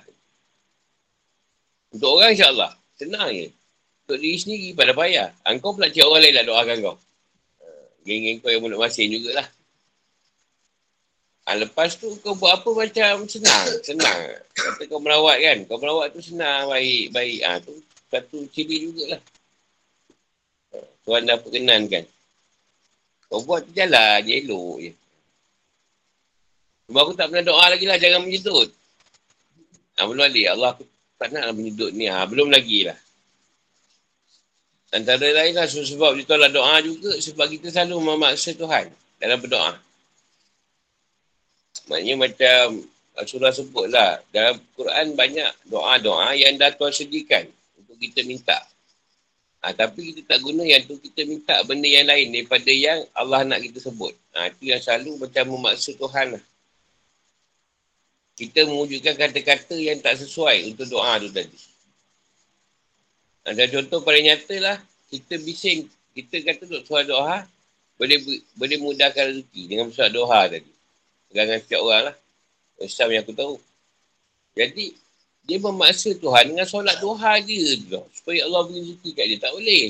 Untuk 1.95 2.09
orang 2.19 2.35
insyaAllah. 2.35 2.71
Senang 2.99 3.31
je. 3.31 3.47
Untuk 4.05 4.17
diri 4.19 4.37
sendiri 4.37 4.69
pada 4.75 4.91
payah. 4.91 5.31
Engkau 5.47 5.73
pula 5.73 5.87
cik 5.87 6.03
orang 6.03 6.21
lain 6.27 6.35
lah 6.35 6.43
doakan 6.43 6.77
kau. 6.83 6.95
Hmm. 7.63 7.85
Geng-geng 8.03 8.37
kau 8.43 8.51
yang 8.51 8.61
mulut 8.61 8.79
masin 8.83 9.07
jugalah. 9.07 9.47
Ha, 11.47 11.55
lepas 11.55 11.95
tu 11.95 12.11
kau 12.19 12.35
buat 12.35 12.59
apa 12.59 12.69
macam 12.75 13.23
senang. 13.23 13.67
Senang. 13.79 14.19
Kata 14.51 14.83
kau 14.91 14.99
merawat 14.99 15.39
kan. 15.39 15.57
Kau 15.63 15.79
merawat 15.79 16.11
tu 16.11 16.19
senang. 16.19 16.67
Baik. 16.67 17.15
Baik. 17.15 17.39
Ha, 17.47 17.63
tu 17.63 17.71
satu 18.11 18.43
ciri 18.51 18.83
jugalah. 18.83 19.21
Ha, 20.75 20.83
Tuhan 21.07 21.23
dah 21.23 21.39
perkenankan. 21.39 22.03
Kau 23.31 23.39
buat 23.47 23.63
tu 23.63 23.71
jalan 23.71 24.27
elok 24.27 24.75
je. 24.83 24.91
Cuma 26.87 27.03
aku 27.03 27.19
tak 27.19 27.27
pernah 27.27 27.43
doa 27.43 27.67
lagi 27.67 27.83
lah. 27.83 27.99
Jangan 27.99 28.23
menyedut. 28.23 28.71
Ha, 29.99 30.07
belum 30.07 30.23
lagi. 30.23 30.43
Allah 30.47 30.71
aku 30.71 30.87
tak 31.19 31.35
nak 31.35 31.43
lah 31.51 31.53
menyedut 31.53 31.91
ni. 31.91 32.07
Ha, 32.07 32.23
belum 32.23 32.47
lagi 32.47 32.87
lah. 32.87 32.97
Antara 34.95 35.27
lain 35.27 35.51
lah 35.51 35.67
sebab 35.67 36.15
kita 36.15 36.39
lah 36.39 36.47
doa 36.47 36.79
juga 36.79 37.11
sebab 37.19 37.51
kita 37.51 37.75
selalu 37.75 38.07
memaksa 38.07 38.55
Tuhan 38.55 38.87
dalam 39.19 39.35
berdoa. 39.43 39.75
Maknanya 41.91 42.15
macam 42.15 42.87
Rasulullah 43.19 43.51
sebut 43.51 43.91
lah. 43.91 44.23
Dalam 44.31 44.55
Quran 44.79 45.11
banyak 45.11 45.67
doa-doa 45.67 46.31
yang 46.39 46.55
dah 46.55 46.71
Tuhan 46.71 46.95
sediakan 46.95 47.51
untuk 47.83 47.99
kita 47.99 48.23
minta. 48.23 48.63
Ha, 49.59 49.75
tapi 49.75 50.15
kita 50.15 50.23
tak 50.23 50.39
guna 50.39 50.63
yang 50.63 50.87
tu 50.87 50.95
kita 51.03 51.27
minta 51.27 51.59
benda 51.67 51.89
yang 51.91 52.07
lain 52.07 52.31
daripada 52.31 52.71
yang 52.71 53.03
Allah 53.11 53.43
nak 53.43 53.59
kita 53.59 53.83
sebut. 53.91 54.15
Ha, 54.39 54.47
itu 54.47 54.71
yang 54.71 54.79
selalu 54.79 55.19
macam 55.19 55.43
memaksa 55.51 55.91
Tuhan 55.99 56.39
lah. 56.39 56.43
Kita 58.37 58.69
mewujudkan 58.69 59.17
kata-kata 59.17 59.73
yang 59.73 59.97
tak 59.97 60.21
sesuai 60.21 60.69
untuk 60.69 60.85
doa 60.85 61.17
tu 61.17 61.33
tadi. 61.33 61.57
Ada 63.49 63.65
contoh 63.65 64.05
paling 64.05 64.29
nyata 64.29 64.55
lah. 64.61 64.77
Kita 65.09 65.41
bising. 65.41 65.89
Kita 66.13 66.45
kata 66.45 66.69
untuk 66.69 66.85
suara 66.85 67.05
doa. 67.09 67.37
Boleh 67.97 68.21
boleh 68.53 68.77
mudahkan 68.77 69.33
rezeki 69.33 69.63
dengan 69.73 69.89
suara 69.89 70.13
doa 70.13 70.45
tadi. 70.45 70.69
Dengan 71.33 71.57
setiap 71.57 71.81
orang 71.81 72.13
lah. 72.13 72.15
Islam 72.77 73.09
yang 73.09 73.25
aku 73.25 73.33
tahu. 73.33 73.55
Jadi, 74.53 74.93
dia 75.49 75.57
memaksa 75.57 76.13
Tuhan 76.13 76.53
dengan 76.53 76.69
solat 76.69 77.01
duha 77.01 77.41
je 77.41 77.89
tu. 77.89 78.03
Supaya 78.13 78.45
Allah 78.45 78.61
beri 78.69 78.85
rezeki 78.85 79.09
kat 79.17 79.25
dia. 79.33 79.37
Tak 79.41 79.53
boleh. 79.57 79.85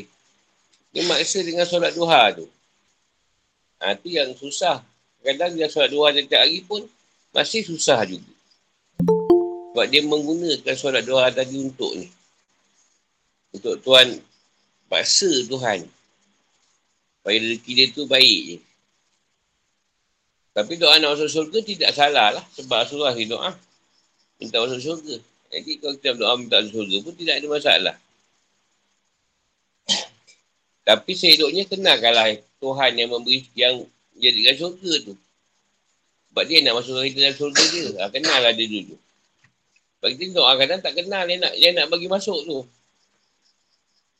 Dia 0.95 1.03
maksa 1.03 1.43
dengan 1.43 1.67
solat 1.67 1.91
duha 1.91 2.31
tu. 2.31 2.47
Ha, 3.83 3.91
tu 3.99 4.07
yang 4.07 4.31
susah. 4.39 4.79
Kadang 5.19 5.51
dia 5.51 5.67
solat 5.67 5.91
duha 5.91 6.15
setiap 6.15 6.47
hari 6.47 6.63
pun 6.63 6.87
masih 7.35 7.67
susah 7.67 8.07
juga. 8.07 8.36
Sebab 9.77 9.93
dia 9.93 10.01
menggunakan 10.01 10.73
solat 10.73 11.05
duha 11.05 11.29
tadi 11.29 11.61
untuk 11.61 11.93
ni. 11.93 12.09
Untuk 13.53 13.77
Tuhan 13.85 14.17
paksa 14.89 15.29
Tuhan. 15.45 15.85
Supaya 17.21 17.37
rezeki 17.37 17.71
dia 17.77 17.85
tu 17.93 18.09
baik 18.09 18.41
je. 18.41 18.57
Tapi 20.57 20.81
doa 20.81 20.97
nak 20.97 21.13
masuk 21.13 21.29
syurga 21.29 21.61
tidak 21.61 21.93
salah 21.93 22.33
lah. 22.33 22.45
Sebab 22.57 22.73
Rasulullah 22.73 23.13
ni 23.13 23.29
doa. 23.29 23.53
Minta 24.41 24.65
masuk 24.65 24.81
syurga. 24.81 25.21
Jadi 25.53 25.71
kalau 25.77 25.93
kita 26.01 26.17
doa 26.17 26.33
minta 26.41 26.57
masuk 26.57 26.81
syurga 26.81 26.97
pun 27.05 27.13
tidak 27.13 27.35
ada 27.37 27.47
masalah. 27.53 27.95
Tapi 30.89 31.11
sehidupnya 31.13 31.69
kenalkanlah 31.69 32.41
Tuhan 32.57 32.97
yang 32.97 33.13
memberi 33.13 33.45
yang 33.53 33.85
jadikan 34.17 34.57
syurga 34.57 34.93
tu. 35.05 35.13
Sebab 36.33 36.43
dia 36.49 36.65
nak 36.65 36.81
masuk 36.81 36.97
kita 36.97 37.29
dalam 37.29 37.37
syurga 37.37 37.63
dia. 37.69 37.85
Ha, 38.01 38.09
kenal 38.09 38.41
lah 38.41 38.57
dia 38.57 38.65
dulu. 38.65 38.97
Sebab 39.97 40.09
kita 40.13 40.23
doa 40.37 40.53
kadang 40.61 40.79
tak 40.81 40.93
kenal 40.93 41.25
dia 41.25 41.37
nak, 41.41 41.53
dia 41.57 41.69
nak 41.73 41.87
bagi 41.89 42.05
masuk 42.05 42.39
tu. 42.45 42.59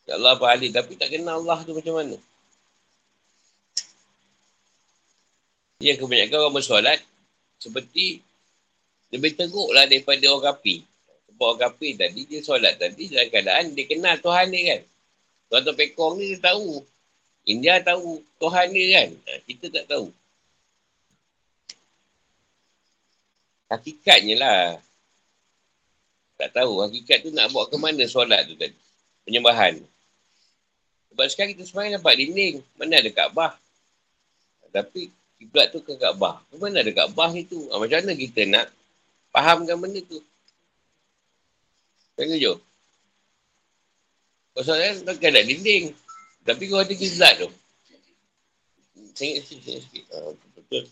Ya 0.10 0.18
Allah 0.18 0.34
apa 0.34 0.46
ahli. 0.50 0.74
Tapi 0.74 0.98
tak 0.98 1.14
kenal 1.14 1.44
Allah 1.44 1.62
tu 1.62 1.78
macam 1.78 2.02
mana. 2.02 2.18
Ya 5.78 5.94
kebanyakan 5.94 6.38
orang 6.42 6.58
bersolat 6.58 7.00
seperti 7.62 8.26
lebih 9.14 9.38
teruk 9.38 9.70
lah 9.78 9.86
daripada 9.86 10.26
orang 10.34 10.58
kapi. 10.58 10.82
Sebab 11.30 11.46
orang 11.46 11.62
kapi 11.70 11.90
tadi 11.94 12.22
dia 12.26 12.42
solat 12.42 12.82
tadi 12.82 13.14
dalam 13.14 13.30
keadaan 13.30 13.78
dia 13.78 13.86
kenal 13.86 14.18
Tuhan 14.18 14.50
dia 14.50 14.62
kan. 14.74 14.82
Tuan-tuan 15.48 15.76
pekong 15.78 16.14
ni 16.18 16.34
dia 16.34 16.42
tahu. 16.42 16.82
India 17.46 17.78
tahu 17.86 18.26
Tuhan 18.42 18.68
dia 18.74 18.86
kan. 18.98 19.10
Ha, 19.14 19.32
kita 19.46 19.66
tak 19.70 19.86
tahu. 19.86 20.10
Hakikatnya 23.70 24.36
lah. 24.42 24.64
Tak 26.38 26.54
tahu. 26.54 26.86
Hakikat 26.86 27.26
tu 27.26 27.30
nak 27.34 27.50
buat 27.50 27.74
ke 27.74 27.76
mana 27.82 28.06
solat 28.06 28.46
tu 28.46 28.54
tadi. 28.54 28.78
Penyembahan. 29.26 29.82
Sebab 31.12 31.26
sekarang 31.34 31.58
kita 31.58 31.66
sebenarnya 31.66 31.98
nampak 31.98 32.14
dinding. 32.14 32.62
Mana 32.78 33.02
ada 33.02 33.10
Kaabah. 33.10 33.52
Tapi 34.70 35.10
kiblat 35.42 35.74
tu 35.74 35.82
ke 35.82 35.98
Kaabah. 35.98 36.46
Mana 36.62 36.86
ada 36.86 36.94
Kaabah 36.94 37.34
itu? 37.34 37.66
Ha, 37.74 37.82
macam 37.82 37.98
mana 38.06 38.14
kita 38.14 38.46
nak 38.46 38.70
fahamkan 39.34 39.82
benda 39.82 40.00
tu? 40.06 40.22
Tengok 42.14 42.38
je. 42.38 42.54
Pasal 44.54 44.78
kan 44.78 44.94
tak 45.10 45.26
ada 45.26 45.42
dinding. 45.42 45.98
Tapi 46.46 46.64
kau 46.70 46.78
ada 46.78 46.94
kiblat 46.94 47.34
tu. 47.42 47.50
Tengok 49.18 49.38
sikit, 49.42 49.60
tengok 49.66 49.82
sikit. 49.90 50.04
Ha, 50.14 50.18
betul. 50.54 50.84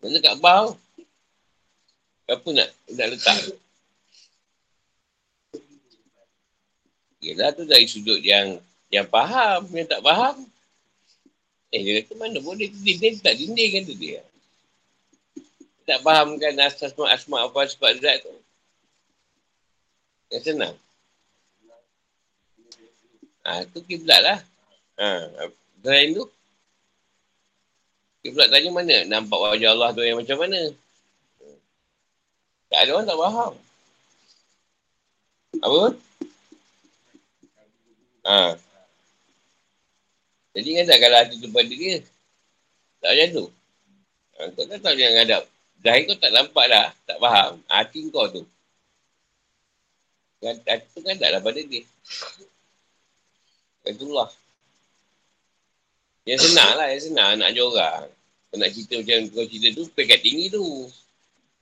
Mana 0.00 0.16
Kaabah 0.24 0.56
tu? 0.72 0.74
Apa 2.30 2.48
nak, 2.54 2.68
nak 2.96 3.06
letak? 3.12 3.38
Yelah 7.20 7.52
tu 7.52 7.68
dari 7.68 7.84
sudut 7.84 8.18
yang 8.24 8.56
yang 8.88 9.04
faham, 9.06 9.68
yang 9.70 9.86
tak 9.86 10.00
faham. 10.00 10.40
Eh, 11.70 11.80
dia 11.84 12.02
kata 12.02 12.18
mana 12.18 12.40
boleh 12.42 12.66
dinding, 12.66 13.22
tak 13.22 13.38
dinding 13.38 13.86
tu 13.86 13.94
dia. 13.94 14.24
Tak 15.86 16.02
fahamkan 16.02 16.58
asma 16.58 17.04
asma 17.12 17.46
apa 17.46 17.60
sebab 17.70 17.94
zat 18.02 18.26
tu. 18.26 18.34
Yang 20.34 20.42
senang. 20.42 20.76
Ha, 23.46 23.62
tu 23.70 23.78
kiblat 23.86 24.20
lah. 24.24 24.38
Ha, 24.98 25.28
selain 25.80 26.12
tu, 26.16 26.24
kiblat 28.26 28.50
tanya 28.50 28.70
mana? 28.74 28.96
Nampak 29.06 29.38
wajah 29.38 29.70
Allah 29.70 29.90
tu 29.94 30.02
yang 30.02 30.18
macam 30.18 30.38
mana? 30.40 30.60
Tak 32.70 32.80
ada 32.86 32.90
orang 32.94 33.06
tak 33.06 33.18
faham. 33.18 33.52
Apa? 35.60 35.82
Ha. 38.26 38.58
Jadi 40.50 40.68
kan 40.76 40.84
tak 40.90 40.98
kalau 40.98 41.16
hati 41.22 41.34
tu 41.38 41.48
pada 41.48 41.72
dia. 41.72 41.96
Tak 43.00 43.10
macam 43.14 43.28
tu. 43.32 43.46
Ha, 44.36 44.38
kau 44.52 44.64
tak 44.66 44.78
tahu 44.82 44.96
yang 44.98 45.14
hadap. 45.16 45.42
Zahir 45.80 46.02
kau 46.10 46.16
tak 46.18 46.32
nampak 46.34 46.64
dah. 46.68 46.88
Tak 47.06 47.16
faham. 47.22 47.52
Hati 47.70 47.98
kau 48.12 48.26
tu. 48.28 48.42
Kan, 50.40 50.56
hati 50.66 50.86
tu 50.92 51.00
kan 51.00 51.16
tak 51.16 51.40
pada 51.40 51.60
dia. 51.64 51.82
Itulah. 53.88 54.28
Yang 56.28 56.50
senang 56.50 56.72
lah. 56.76 56.86
Yang 56.92 57.02
senang 57.08 57.30
nak 57.40 57.48
ajar 57.54 57.64
orang. 57.64 58.04
Kau 58.50 58.56
nak 58.58 58.70
cerita 58.74 58.94
macam 59.00 59.18
kau 59.32 59.46
cerita 59.48 59.68
tu. 59.72 59.84
Pekat 59.94 60.20
tinggi 60.20 60.52
tu. 60.52 60.64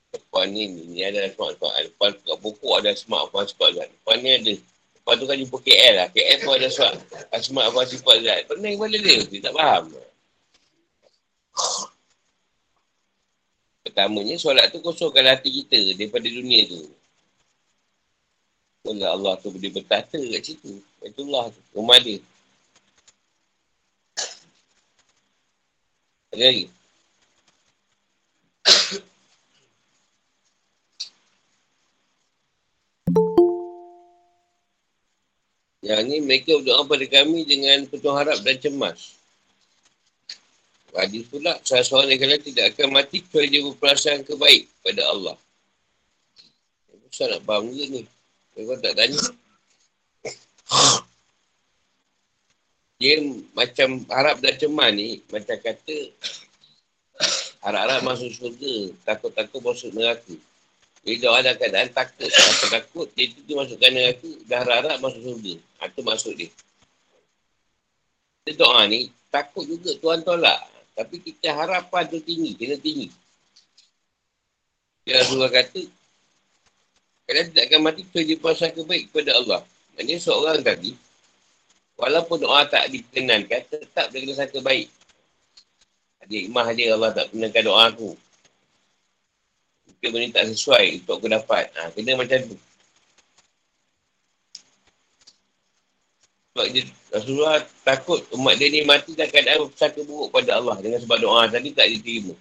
Depan 0.09 0.49
ni, 0.49 0.65
ni, 0.65 0.81
ni 0.89 0.99
ada 1.05 1.29
smart 1.29 1.55
smart. 1.61 1.85
Depan 1.85 2.09
kat 2.17 2.37
pokok 2.41 2.81
ada 2.81 2.91
smart 2.97 3.29
smart 3.29 3.47
smart. 3.53 3.77
Depan 3.77 4.17
ni 4.25 4.29
ada 4.33 4.53
Lepas 5.09 5.25
tu 5.25 5.25
kan 5.25 5.41
jumpa 5.41 5.57
KL 5.65 5.93
lah. 5.97 6.07
KL 6.13 6.37
pun 6.45 6.53
ada 6.53 6.69
suat. 6.69 6.93
Asmat 7.33 7.65
apa 7.73 7.81
sifat 7.81 8.17
zat. 8.21 8.45
Pening 8.45 8.77
kepala 8.77 8.97
dia. 9.01 9.17
Dia 9.25 9.41
tak 9.41 9.53
faham. 9.57 9.83
Pertamanya 13.81 14.37
solat 14.37 14.69
tu 14.69 14.85
kosongkan 14.85 15.33
hati 15.33 15.49
kita 15.49 15.97
daripada 15.97 16.29
dunia 16.29 16.61
tu. 16.69 16.93
Mula 18.85 19.17
Allah 19.17 19.33
tu 19.41 19.49
boleh 19.49 19.73
bertata 19.73 20.21
kat 20.21 20.41
situ. 20.45 20.77
Itulah 21.01 21.49
tu. 21.49 21.61
Rumah 21.73 21.97
dia. 22.05 22.21
Ada 26.37 26.53
lagi? 26.53 26.69
Yang 35.89 36.01
ni 36.05 36.17
mereka 36.21 36.53
berdoa 36.61 36.85
pada 36.85 37.05
kami 37.09 37.49
dengan 37.49 37.81
penuh 37.89 38.13
harap 38.13 38.37
dan 38.45 38.61
cemas. 38.61 39.17
Hadis 40.93 41.25
pula, 41.25 41.57
salah 41.65 41.81
seorang 41.81 42.13
negara 42.13 42.37
tidak 42.37 42.77
akan 42.77 42.93
mati 42.93 43.25
kecuali 43.25 43.49
dia 43.49 43.65
berperasaan 43.65 44.21
kebaik 44.21 44.69
pada 44.85 45.01
Allah. 45.09 45.35
Susah 47.09 47.25
nak 47.33 47.41
faham 47.41 47.73
juga 47.73 47.85
ni. 47.89 48.01
Kau 48.53 48.77
tak 48.77 48.93
tanya. 48.93 49.21
Dia 53.01 53.15
macam 53.57 53.89
harap 54.13 54.43
dan 54.45 54.53
cemas 54.61 54.89
ni, 54.93 55.23
macam 55.33 55.57
kata 55.57 55.97
harap-harap 57.65 58.01
masuk 58.05 58.29
surga, 58.35 58.75
takut-takut 59.09 59.61
masuk 59.65 59.89
neraka. 59.97 60.35
Bila 60.99 61.31
orang 61.31 61.43
ada 61.47 61.51
keadaan 61.55 61.89
takut, 61.95 62.27
rasa 62.27 62.65
takut, 62.69 63.07
dia 63.15 63.31
tu 63.31 63.53
masukkan 63.55 63.89
neraka, 63.89 64.29
dah 64.45 64.57
harap-harap 64.61 64.97
masuk 64.99 65.21
surga. 65.23 65.53
Itu 65.59 66.01
ha, 66.03 66.07
maksud 66.11 66.33
dia. 66.35 66.49
Kita 68.43 68.65
doa 68.65 68.83
ni, 68.85 69.07
takut 69.31 69.63
juga 69.63 69.95
Tuhan 69.95 70.21
tolak. 70.27 70.59
Tapi 70.99 71.15
kita 71.23 71.55
harapan 71.55 72.03
tu 72.11 72.19
tinggi, 72.19 72.51
kena 72.59 72.75
tinggi. 72.75 73.07
Ya 75.07 75.23
Rasulullah 75.23 75.49
kata, 75.49 75.81
kalian 77.25 77.45
tidak 77.55 77.63
akan 77.71 77.79
mati 77.79 78.01
kecuali 78.03 78.25
dia 78.27 78.37
prasangka 78.37 78.81
baik 78.83 79.03
kepada 79.09 79.31
Allah. 79.39 79.61
Maksudnya 79.95 80.17
seorang 80.19 80.59
tadi, 80.59 80.91
walaupun 81.95 82.37
doa 82.43 82.67
tak 82.67 82.91
dikenankan, 82.91 83.61
tetap 83.71 84.11
dia 84.11 84.19
kena 84.19 84.35
sangka 84.35 84.59
baik. 84.59 84.91
Dia 86.29 86.45
imah 86.45 86.67
dia 86.77 86.93
Allah 86.93 87.09
tak 87.09 87.33
kenankan 87.33 87.63
doa 87.65 87.89
aku. 87.89 88.13
Mungkin 89.99 90.15
benda 90.15 90.39
tak 90.39 90.55
sesuai 90.55 91.03
untuk 91.03 91.19
aku 91.19 91.27
dapat. 91.27 91.67
Ha, 91.75 91.91
kena 91.91 92.15
macam 92.15 92.39
tu. 92.47 92.55
Sebab 96.55 96.65
dia, 96.71 96.87
Rasulullah 97.11 97.59
takut 97.83 98.23
umat 98.31 98.55
dia 98.55 98.71
ni 98.71 98.87
mati 98.87 99.11
dan 99.11 99.27
keadaan 99.27 99.67
bersangka 99.67 100.07
buruk 100.07 100.31
pada 100.31 100.55
Allah 100.55 100.79
dengan 100.79 101.03
sebab 101.03 101.19
doa 101.19 101.51
tadi 101.51 101.75
tak 101.75 101.91
diterima. 101.91 102.31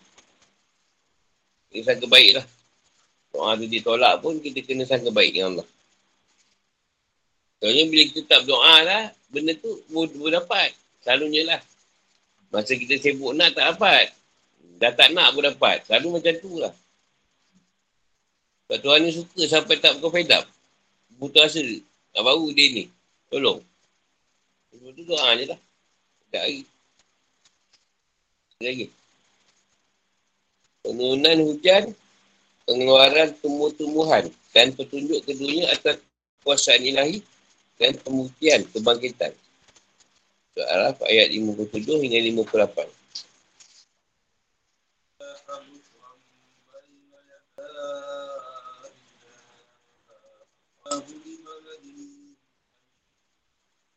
Dia 1.74 1.82
sangka 1.82 2.06
baik 2.06 2.38
lah. 2.38 2.46
Doa 3.34 3.58
tu 3.58 3.66
ditolak 3.66 4.22
pun 4.22 4.38
kita 4.38 4.62
kena 4.62 4.86
sangka 4.86 5.10
baik 5.10 5.34
dengan 5.34 5.58
Allah. 5.58 5.68
Soalnya 7.58 7.84
bila 7.90 8.02
kita 8.06 8.20
tak 8.22 8.38
berdoa 8.46 8.76
lah, 8.86 9.02
benda 9.34 9.52
tu 9.58 9.82
boleh 9.90 10.38
dapat. 10.38 10.78
Selalunya 11.02 11.42
lah. 11.42 11.60
Masa 12.54 12.78
kita 12.78 12.94
sibuk 13.02 13.34
nak 13.34 13.50
tak 13.58 13.74
dapat. 13.74 14.14
Dah 14.78 14.94
tak 14.94 15.10
nak 15.10 15.34
pun 15.34 15.42
dapat. 15.42 15.82
Selalu 15.90 16.22
macam 16.22 16.34
tu 16.38 16.54
lah. 16.62 16.70
Sebab 18.68 18.84
Tuhan 18.84 19.00
ni 19.00 19.16
suka 19.16 19.42
sampai 19.48 19.80
tak 19.80 19.96
bukan 19.96 20.20
fedap. 20.20 20.44
Butuh 21.16 21.40
rasa. 21.48 21.64
Tak 22.12 22.20
baru 22.20 22.52
dia 22.52 22.68
ni. 22.68 22.84
Tolong. 23.32 23.64
Sebab 24.76 24.92
tu 24.92 25.02
doa 25.08 25.32
je 25.40 25.44
lah. 25.48 25.60
Tak 26.28 26.42
hari. 26.44 26.60
Lagi. 28.60 28.92
Penurunan 30.84 31.38
hujan, 31.48 31.96
pengeluaran 32.68 33.32
tumbuh-tumbuhan 33.40 34.28
dan 34.52 34.76
petunjuk 34.76 35.24
keduanya 35.24 35.72
atas 35.72 36.04
kuasaan 36.44 36.84
ilahi 36.84 37.24
dan 37.80 37.96
pembuktian 38.04 38.68
kebangkitan. 38.68 39.32
Surah 40.52 40.68
Araf 40.76 41.00
ayat 41.08 41.32
57 41.32 42.04
hingga 42.04 42.20
58. 42.44 42.97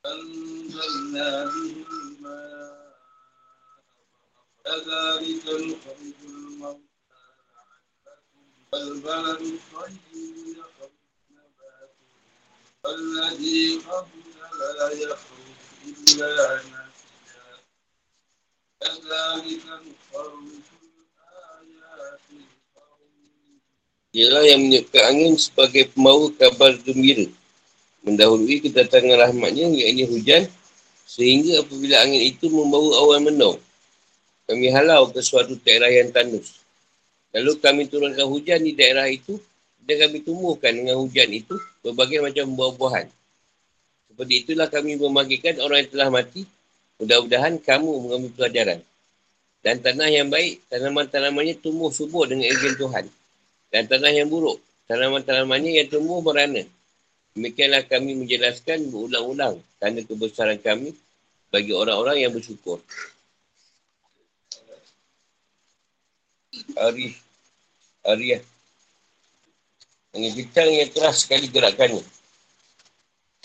أنزلنا 0.07 1.44
به 1.44 1.84
الماء 1.92 2.96
كذلك 4.64 5.44
نخرج 5.46 6.18
الموتى 6.24 6.80
لعلكم 7.50 8.44
والبلد 8.72 9.40
الطيب 9.40 10.04
يخرج 10.59 10.90
والذي 12.84 13.78
قبل 13.78 14.22
لا 14.78 14.90
يخرج 14.92 15.57
إلا 15.86 16.61
نسيا 16.62 17.46
كذلك 18.80 19.64
نفرج 19.66 20.62
الآيات 21.20 22.20
Ialah 24.16 24.48
yang 24.48 24.64
menyebabkan 24.64 25.12
angin 25.12 25.36
sebagai 25.36 25.92
pembawa 25.92 26.32
kabar 26.40 26.72
gembira. 26.80 27.28
Mendahului 28.01 28.65
kedatangan 28.65 29.29
rahmatnya, 29.29 29.69
iaitu 29.69 30.09
hujan, 30.09 30.49
sehingga 31.05 31.61
apabila 31.61 32.01
angin 32.01 32.23
itu 32.33 32.49
membawa 32.49 33.03
awan 33.03 33.21
mendung, 33.27 33.57
kami 34.49 34.67
halau 34.73 35.11
ke 35.11 35.21
suatu 35.21 35.53
daerah 35.61 35.91
yang 35.91 36.09
tandus. 36.09 36.59
Lalu 37.31 37.51
kami 37.61 37.81
turunkan 37.87 38.27
hujan 38.27 38.63
di 38.63 38.75
daerah 38.75 39.07
itu 39.07 39.39
dan 39.87 40.07
kami 40.07 40.23
tumbuhkan 40.23 40.75
dengan 40.75 40.99
hujan 40.99 41.31
itu 41.31 41.55
berbagai 41.81 42.19
macam 42.19 42.45
buah-buahan. 42.53 43.07
Seperti 44.11 44.33
itulah 44.43 44.67
kami 44.67 44.99
memanggilkan 44.99 45.55
orang 45.63 45.87
yang 45.87 45.91
telah 45.95 46.09
mati. 46.11 46.43
Mudah-mudahan 46.99 47.57
kamu 47.63 47.89
mengambil 48.05 48.31
pelajaran. 48.37 48.79
Dan 49.61 49.79
tanah 49.81 50.09
yang 50.09 50.27
baik, 50.27 50.61
tanaman-tanamannya 50.69 51.57
tumbuh 51.61 51.89
subur 51.93 52.27
dengan 52.29 52.49
izin 52.49 52.75
Tuhan. 52.77 53.05
Dan 53.71 53.87
tanah 53.87 54.11
yang 54.11 54.27
buruk, 54.27 54.59
tanaman-tanamannya 54.91 55.81
yang 55.81 55.87
tumbuh 55.87 56.19
merana. 56.21 56.65
Demikianlah 57.32 57.88
kami 57.88 58.11
menjelaskan 58.19 58.91
berulang-ulang 58.91 59.63
tanda 59.79 60.03
kebesaran 60.03 60.59
kami 60.59 60.91
bagi 61.47 61.71
orang-orang 61.71 62.27
yang 62.27 62.32
bersyukur. 62.36 62.84
Arif. 66.75 67.15
Arif. 68.03 68.43
Angin 70.11 70.32
kencang 70.36 70.69
yang 70.75 70.91
keras 70.91 71.23
sekali 71.23 71.47
gerakannya. 71.47 72.03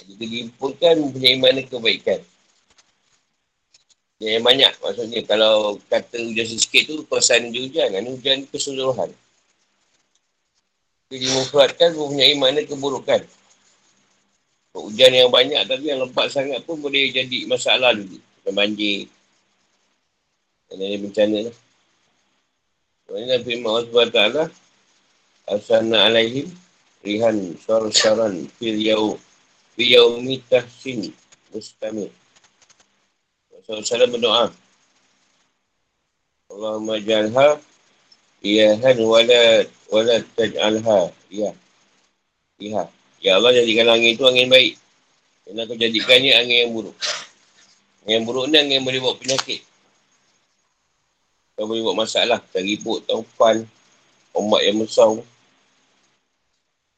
Jika 0.03 0.25
diimpulkan 0.27 0.99
mempunyai 0.99 1.39
mana 1.39 1.63
kebaikan. 1.63 2.21
Yang 4.19 4.43
banyak 4.43 4.73
maksudnya 4.83 5.21
kalau 5.29 5.79
kata 5.87 6.17
hujan 6.27 6.49
sikit 6.59 6.91
tu 6.91 7.07
perasaan 7.07 7.55
dia 7.55 7.63
hujan. 7.63 7.95
Ini 7.95 8.11
hujan 8.19 8.39
keseluruhan. 8.51 9.15
Dimufradkan 11.07 11.95
mempunyai 11.95 12.35
mana 12.35 12.67
keburukan. 12.67 13.23
Hujan 14.77 15.13
yang 15.17 15.33
banyak 15.33 15.65
tapi 15.65 15.89
yang 15.89 16.05
lebat 16.05 16.29
sangat 16.29 16.61
pun 16.69 16.77
boleh 16.77 17.09
jadi 17.09 17.49
masalah 17.49 17.97
dulu. 17.97 18.21
Macam 18.21 18.55
banjir. 18.61 19.09
Dan 20.69 20.85
ada 20.85 20.97
bencana 21.01 21.39
lah. 21.49 21.57
Sebenarnya 23.07 23.27
Nabi 23.39 23.53
Muhammad 23.63 23.87
SWT 23.89 24.21
Asana 25.47 26.11
alaihim 26.11 26.51
rihan 27.07 27.55
syar-syaran 27.63 28.51
fil 28.59 28.83
yau 28.83 29.15
fi 29.79 29.95
yaumi 29.95 30.43
tahsin 30.51 31.15
mustamir. 31.55 32.11
Rasulullah 33.63 34.11
berdoa. 34.11 34.45
Allahumma 36.51 36.99
jalha 36.99 37.63
iyahan 38.43 38.99
wala 39.07 39.67
wala 39.91 40.17
taj'alha 40.35 41.15
ya. 41.31 41.51
Ya. 42.59 42.91
Ya 43.21 43.41
Allah 43.41 43.57
jadikan 43.57 43.89
angin 43.89 44.15
itu 44.17 44.25
angin 44.27 44.49
baik. 44.49 44.77
Dan 45.47 45.63
aku 45.63 45.79
jadikannya 45.79 46.33
angin 46.37 46.59
yang 46.69 46.73
buruk. 46.75 46.97
Angin 48.05 48.13
yang 48.21 48.25
buruk 48.27 48.45
ni 48.51 48.57
angin 48.59 48.75
yang 48.83 48.87
boleh 48.87 49.01
buat 49.01 49.17
penyakit. 49.23 49.61
Kau 51.57 51.65
boleh 51.65 51.81
buat 51.87 51.97
masalah. 51.97 52.43
Teribut, 52.53 53.01
taufan, 53.09 53.65
ombak 54.37 54.61
yang 54.61 54.85
besar. 54.85 55.09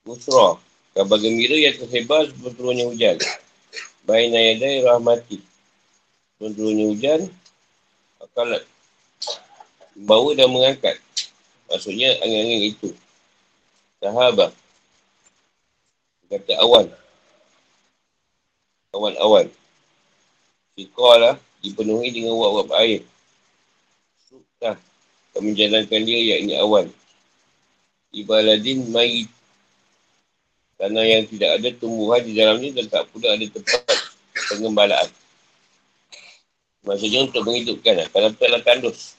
Busra. 0.03 0.59
Kabar 0.99 1.19
gembira 1.23 1.55
yang 1.55 1.79
tersebar 1.79 2.27
sebelum 2.27 2.53
turunnya 2.59 2.85
hujan. 2.91 3.17
Baina 4.03 4.35
yadai 4.35 4.83
rahmati. 4.83 5.39
Sebelum 6.35 6.53
turunnya 6.59 6.85
hujan, 6.91 7.21
akalat. 8.19 8.67
Bawa 9.95 10.35
dan 10.35 10.51
mengangkat. 10.51 10.99
Maksudnya 11.71 12.19
angin-angin 12.19 12.75
itu. 12.75 12.91
Sahabat. 14.03 14.51
Kata 16.29 16.53
awan. 16.61 16.87
Awan-awan. 18.93 19.47
Sikolah 20.77 21.41
dipenuhi 21.65 22.13
dengan 22.13 22.37
uap-uap 22.37 22.71
air. 22.81 23.03
Sukah. 24.29 24.77
Kami 25.33 25.57
jalankan 25.57 26.05
dia 26.05 26.37
yakni 26.37 26.55
awan. 26.61 26.87
Ibaladin 28.13 28.89
mayit 28.89 29.29
Tanah 30.79 31.03
yang 31.03 31.27
tidak 31.27 31.59
ada 31.59 31.69
tumbuhan 31.75 32.23
di 32.23 32.39
dalamnya 32.39 32.71
dan 32.79 32.87
tak 32.87 33.11
pula 33.11 33.35
ada 33.35 33.43
tempat 33.51 33.83
pengembalaan. 34.55 35.11
Maksudnya 36.87 37.27
untuk 37.27 37.43
menghidupkan. 37.43 38.07
Kalau 38.15 38.31
tu 38.31 38.43
adalah 38.47 38.63
tandus. 38.63 39.19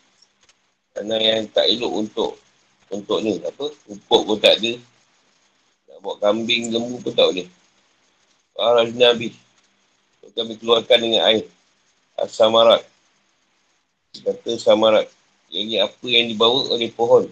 Tanah 0.96 1.20
yang 1.20 1.52
tak 1.52 1.68
elok 1.68 1.92
untuk 1.92 2.40
untuk 2.88 3.20
ni. 3.20 3.44
Apa? 3.44 3.76
Pupuk 3.76 4.22
pun 4.24 4.38
tak 4.40 4.56
ada. 4.64 4.72
Nak 6.00 6.18
kambing, 6.24 6.72
lembu 6.72 7.00
pun 7.04 7.12
tak 7.12 7.28
boleh. 7.30 7.48
Arah 8.60 8.88
Nabi. 8.88 9.36
Kami 10.36 10.56
keluarkan 10.56 11.00
dengan 11.00 11.22
air. 11.28 11.46
As-samarat. 12.20 12.84
Kata 14.20 14.56
samarat. 14.60 15.08
Yang 15.52 15.90
apa 15.90 16.06
yang 16.08 16.32
dibawa 16.32 16.72
oleh 16.72 16.92
pohon. 16.92 17.28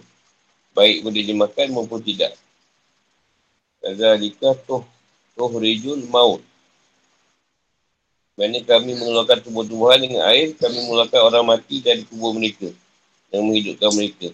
Baik 0.76 1.04
boleh 1.04 1.22
dimakan 1.24 1.66
maupun 1.72 2.00
tidak. 2.02 2.36
Kazalika 3.78 4.58
tuh 4.66 4.82
tuh 5.38 5.54
rijul 5.56 6.02
maut. 6.10 6.42
Maksudnya 8.38 8.62
kami 8.66 8.94
mengeluarkan 8.94 9.42
tumbuh-tumbuhan 9.42 9.98
dengan 9.98 10.22
air, 10.30 10.54
kami 10.54 10.78
mengeluarkan 10.86 11.20
orang 11.26 11.44
mati 11.46 11.82
dari 11.82 12.06
kubur 12.06 12.34
mereka 12.34 12.70
yang 13.34 13.42
menghidupkan 13.50 13.90
mereka. 13.98 14.30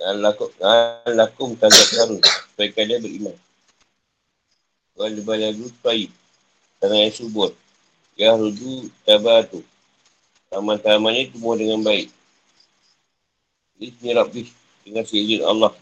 Dan 0.00 0.24
lakum, 0.24 0.48
dan 0.56 1.12
lakum 1.12 1.52
tanda 1.60 1.84
karun, 1.92 2.24
supaya 2.24 2.68
kalian 2.72 3.04
beriman. 3.04 3.36
Wal 4.96 5.20
baladu 5.20 5.68
taib, 5.84 6.08
tanah 6.80 7.04
yang 7.04 7.12
subur. 7.12 7.52
Ya 8.16 8.32
rudu 8.32 8.88
tabatu. 9.04 9.60
Taman-tamannya 10.48 11.30
tumbuh 11.30 11.52
dengan 11.54 11.84
baik. 11.84 12.08
Ini 13.80 14.12
rabbi 14.16 14.48
dengan 14.84 15.04
seizin 15.04 15.44
Allah. 15.44 15.72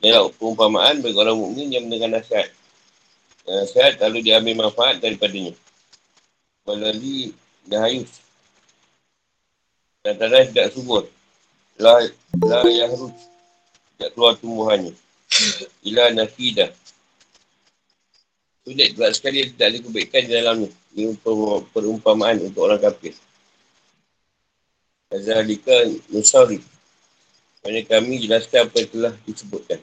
Dalam 0.00 0.32
perumpamaan 0.36 1.04
bagi 1.04 1.16
orang 1.16 1.36
mukmin 1.36 1.68
yang 1.68 1.84
mendengar 1.88 2.18
nasihat. 2.18 2.48
Nasihat 3.44 4.00
lalu 4.04 4.24
diambil 4.24 4.68
manfaat 4.68 5.00
daripadanya. 5.00 5.52
Walali 6.64 7.32
dahayus. 7.68 8.20
Dan 10.04 10.16
tanah 10.16 10.44
tidak 10.48 10.72
subur. 10.72 11.04
La, 11.80 12.04
la 12.42 12.64
yahrus. 12.64 13.12
Tidak 13.98 14.14
keluar 14.14 14.38
tumbuhannya. 14.38 14.94
Ila 15.82 16.14
nakidah. 16.14 16.70
Sulit 18.62 18.94
berat 18.94 19.18
sekali 19.18 19.50
tidak 19.50 19.66
ada 19.74 19.78
kebaikan 19.82 20.22
di 20.22 20.30
dalamnya. 20.30 20.70
Ini 20.94 21.18
perumpamaan 21.74 22.38
untuk 22.46 22.62
orang 22.70 22.78
kafir. 22.78 23.18
Azalika 25.10 25.74
Nusari. 26.14 26.62
Mana 27.66 27.82
kami 27.82 28.22
jelaskan 28.22 28.70
apa 28.70 28.76
yang 28.78 28.90
telah 28.94 29.14
disebutkan. 29.26 29.80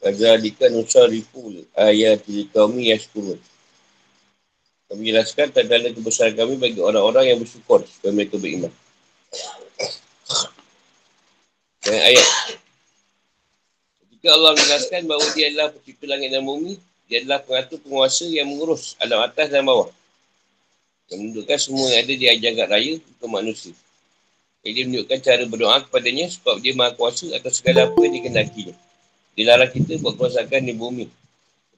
Azalika 0.00 0.72
Nusari 0.72 1.20
pul 1.28 1.68
ayat 1.76 2.24
di 2.24 2.48
kami 2.48 2.96
yang. 2.96 3.36
Kami 4.88 5.02
jelaskan 5.04 5.52
tanda 5.52 5.84
kebesaran 5.92 6.32
kami 6.32 6.56
bagi 6.56 6.80
orang-orang 6.80 7.28
yang 7.28 7.38
bersyukur 7.44 7.84
supaya 7.84 8.08
mereka 8.08 8.40
beriman. 8.40 8.72
Dan 11.84 11.98
ayat. 12.08 12.28
Jika 14.18 14.34
Allah 14.34 14.50
menjelaskan 14.58 15.06
bahawa 15.06 15.26
dia 15.30 15.46
adalah 15.46 15.70
pencipta 15.70 16.10
langit 16.10 16.34
dan 16.34 16.42
bumi, 16.42 16.74
dia 17.06 17.22
adalah 17.22 17.38
pengatur 17.38 17.78
penguasa 17.78 18.26
yang 18.26 18.50
mengurus 18.50 18.98
alam 18.98 19.22
atas 19.22 19.46
dan 19.46 19.62
bawah. 19.62 19.94
Yang 21.06 21.18
menunjukkan 21.22 21.58
semua 21.62 21.86
yang 21.86 22.02
ada 22.02 22.12
di 22.18 22.26
jagat 22.26 22.66
raya 22.66 22.92
untuk 22.98 23.30
manusia. 23.30 23.78
Jadi 24.66 24.74
dia 24.74 24.84
menunjukkan 24.90 25.18
cara 25.22 25.42
berdoa 25.46 25.86
kepadanya 25.86 26.26
sebab 26.34 26.58
dia 26.58 26.74
maha 26.74 26.98
kuasa 26.98 27.30
atas 27.30 27.62
segala 27.62 27.86
apa 27.86 27.98
yang 28.02 28.18
dikendakinya. 28.18 28.74
Dia 29.38 29.44
larang 29.54 29.70
kita 29.70 30.02
buat 30.02 30.18
kerosakan 30.18 30.66
di 30.66 30.74
bumi. 30.74 31.06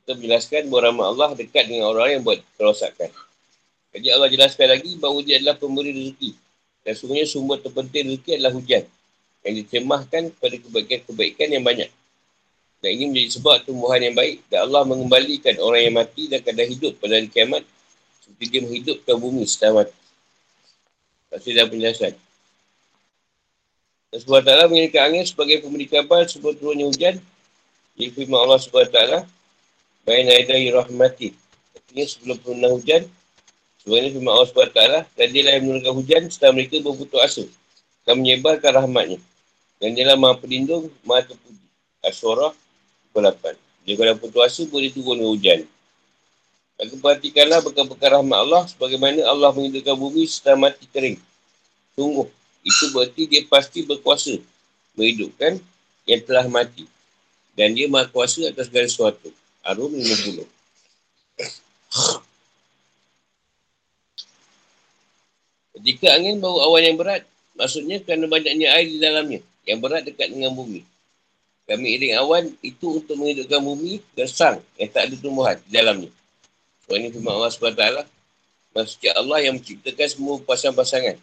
Kita 0.00 0.16
menjelaskan 0.16 0.72
bahawa 0.72 0.80
rahmat 0.88 1.06
Allah 1.12 1.30
dekat 1.36 1.68
dengan 1.68 1.92
orang 1.92 2.08
yang 2.08 2.22
buat 2.24 2.40
kerosakan. 2.56 3.12
Jadi 3.92 4.06
Allah 4.16 4.32
jelaskan 4.32 4.80
lagi 4.80 4.96
bahawa 4.96 5.20
dia 5.20 5.36
adalah 5.36 5.60
pemberi 5.60 5.92
rezeki. 5.92 6.32
Dan 6.88 6.92
sebenarnya 6.96 7.28
sumber 7.28 7.60
terpenting 7.60 8.16
rezeki 8.16 8.30
adalah 8.40 8.52
hujan. 8.56 8.88
Yang 9.44 9.54
dicemahkan 9.60 10.22
kepada 10.32 10.56
kebaikan-kebaikan 10.56 11.48
yang 11.52 11.68
banyak. 11.68 11.99
Dan 12.80 12.96
ini 12.96 13.04
menjadi 13.12 13.36
sebab 13.36 13.68
tumbuhan 13.68 14.00
yang 14.00 14.16
baik. 14.16 14.40
Dan 14.48 14.64
Allah 14.64 14.88
mengembalikan 14.88 15.52
orang 15.60 15.84
yang 15.84 15.94
mati 16.00 16.32
dan 16.32 16.40
kadang 16.40 16.64
hidup 16.64 16.96
pada 16.96 17.20
hari 17.20 17.28
kiamat. 17.28 17.60
Seperti 18.24 18.44
dia 18.48 18.60
menghidupkan 18.64 19.16
bumi 19.20 19.44
setelah 19.44 19.84
mati. 19.84 19.96
Pasti 21.28 21.52
dah 21.52 21.68
penjelasan. 21.68 22.16
Dan 24.10 24.18
SWT 24.18 24.50
mengingatkan 24.72 25.02
angin 25.12 25.24
sebagai 25.28 25.60
pemberi 25.60 25.86
kabar 25.86 26.24
sebelum 26.24 26.56
turunnya 26.56 26.88
hujan. 26.88 27.14
Jadi 28.00 28.08
firman 28.16 28.48
Allah 28.48 28.56
SWT. 28.56 28.98
Bain 30.08 30.26
aidahi 30.26 30.72
rahmati. 30.72 31.36
Artinya 31.76 32.04
sebelum 32.08 32.36
turunnya 32.40 32.70
hujan. 32.72 33.02
Sebenarnya 33.84 34.10
firman 34.16 34.32
Allah 34.32 34.48
SWT. 34.48 34.82
Dan 35.20 35.26
dia 35.36 35.42
lah 35.44 35.52
yang 35.60 35.64
menurunkan 35.68 35.94
hujan 36.00 36.22
setelah 36.32 36.56
mereka 36.56 36.80
berputus 36.80 37.20
asa. 37.20 37.44
Dan 38.08 38.24
menyebarkan 38.24 38.72
rahmatnya. 38.72 39.20
Dan 39.76 39.92
dia 39.92 40.08
lah 40.08 40.16
maha 40.16 40.40
pelindung, 40.40 40.88
maha 41.04 41.28
terpuji. 41.28 41.60
Asyurah 42.00 42.56
pukul 43.10 43.26
8. 43.26 43.58
Dia 43.84 43.94
kalau 43.98 44.14
putus 44.22 44.40
asa 44.46 44.62
boleh 44.70 44.94
turun 44.94 45.18
hujan. 45.18 45.66
Maka 46.80 46.94
perhatikanlah 46.96 47.60
bekas-bekas 47.60 48.08
rahmat 48.16 48.38
Allah 48.40 48.62
sebagaimana 48.70 49.20
Allah 49.28 49.52
menghidupkan 49.52 49.98
bumi 49.98 50.24
setelah 50.24 50.70
mati 50.70 50.88
kering. 50.88 51.18
Sungguh, 51.92 52.30
itu 52.64 52.84
berarti 52.94 53.22
dia 53.28 53.42
pasti 53.50 53.84
berkuasa 53.84 54.38
menghidupkan 54.96 55.60
yang 56.08 56.20
telah 56.24 56.48
mati. 56.48 56.88
Dan 57.52 57.76
dia 57.76 57.90
maha 57.90 58.08
kuasa 58.08 58.48
atas 58.48 58.70
segala 58.72 58.88
sesuatu. 58.88 59.28
Arum 59.60 59.92
50. 59.92 60.46
Jika 65.80 66.12
angin 66.12 66.40
bawa 66.40 66.68
awan 66.68 66.82
yang 66.84 66.96
berat, 66.96 67.24
maksudnya 67.56 68.00
kerana 68.04 68.28
banyaknya 68.28 68.68
air 68.76 68.88
di 68.88 69.00
dalamnya 69.00 69.40
yang 69.64 69.80
berat 69.80 70.04
dekat 70.04 70.32
dengan 70.32 70.52
bumi. 70.52 70.84
Kami 71.68 71.86
iring 71.96 72.14
awan 72.18 72.44
itu 72.66 72.98
untuk 72.98 73.14
menghidupkan 73.14 73.62
bumi 73.62 74.02
gersang 74.18 74.58
yang 74.74 74.90
tak 74.90 75.06
ada 75.06 75.14
tumbuhan 75.14 75.56
di 75.66 75.70
dalamnya. 75.70 76.10
So 76.82 76.98
ini 76.98 77.14
firman 77.14 77.30
Allah 77.30 77.50
SWT. 77.54 77.84
Maksudnya 78.74 79.10
Allah 79.14 79.38
yang 79.42 79.54
menciptakan 79.58 80.08
semua 80.10 80.34
pasang-pasangan. 80.42 81.14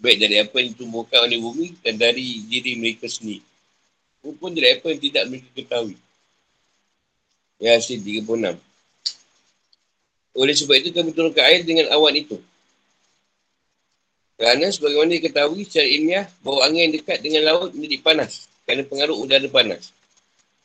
Baik 0.00 0.16
dari 0.20 0.36
apa 0.40 0.54
yang 0.60 0.72
ditumbuhkan 0.72 1.24
oleh 1.24 1.40
bumi 1.40 1.76
dan 1.84 1.96
dari 2.00 2.40
diri 2.48 2.76
mereka 2.76 3.04
sendiri. 3.08 3.44
Maupun 4.24 4.56
dari 4.56 4.76
apa 4.76 4.88
yang 4.92 5.00
tidak 5.00 5.24
mereka 5.28 5.48
ketahui. 5.52 5.96
Ya, 7.60 7.76
hasil 7.76 8.00
36. 8.00 8.60
Oleh 10.36 10.54
sebab 10.56 10.76
itu 10.80 10.92
kami 10.92 11.16
turunkan 11.16 11.44
air 11.48 11.64
dengan 11.64 11.88
awan 11.92 12.12
itu. 12.12 12.36
Kerana 14.36 14.68
sebagaimana 14.68 15.16
diketahui 15.16 15.64
secara 15.64 15.88
ilmiah 15.88 16.28
bahawa 16.44 16.68
angin 16.68 16.92
dekat 16.92 17.24
dengan 17.24 17.48
laut 17.48 17.72
menjadi 17.72 18.04
panas 18.04 18.44
kerana 18.66 18.82
pengaruh 18.82 19.16
udara 19.16 19.46
panas. 19.46 19.94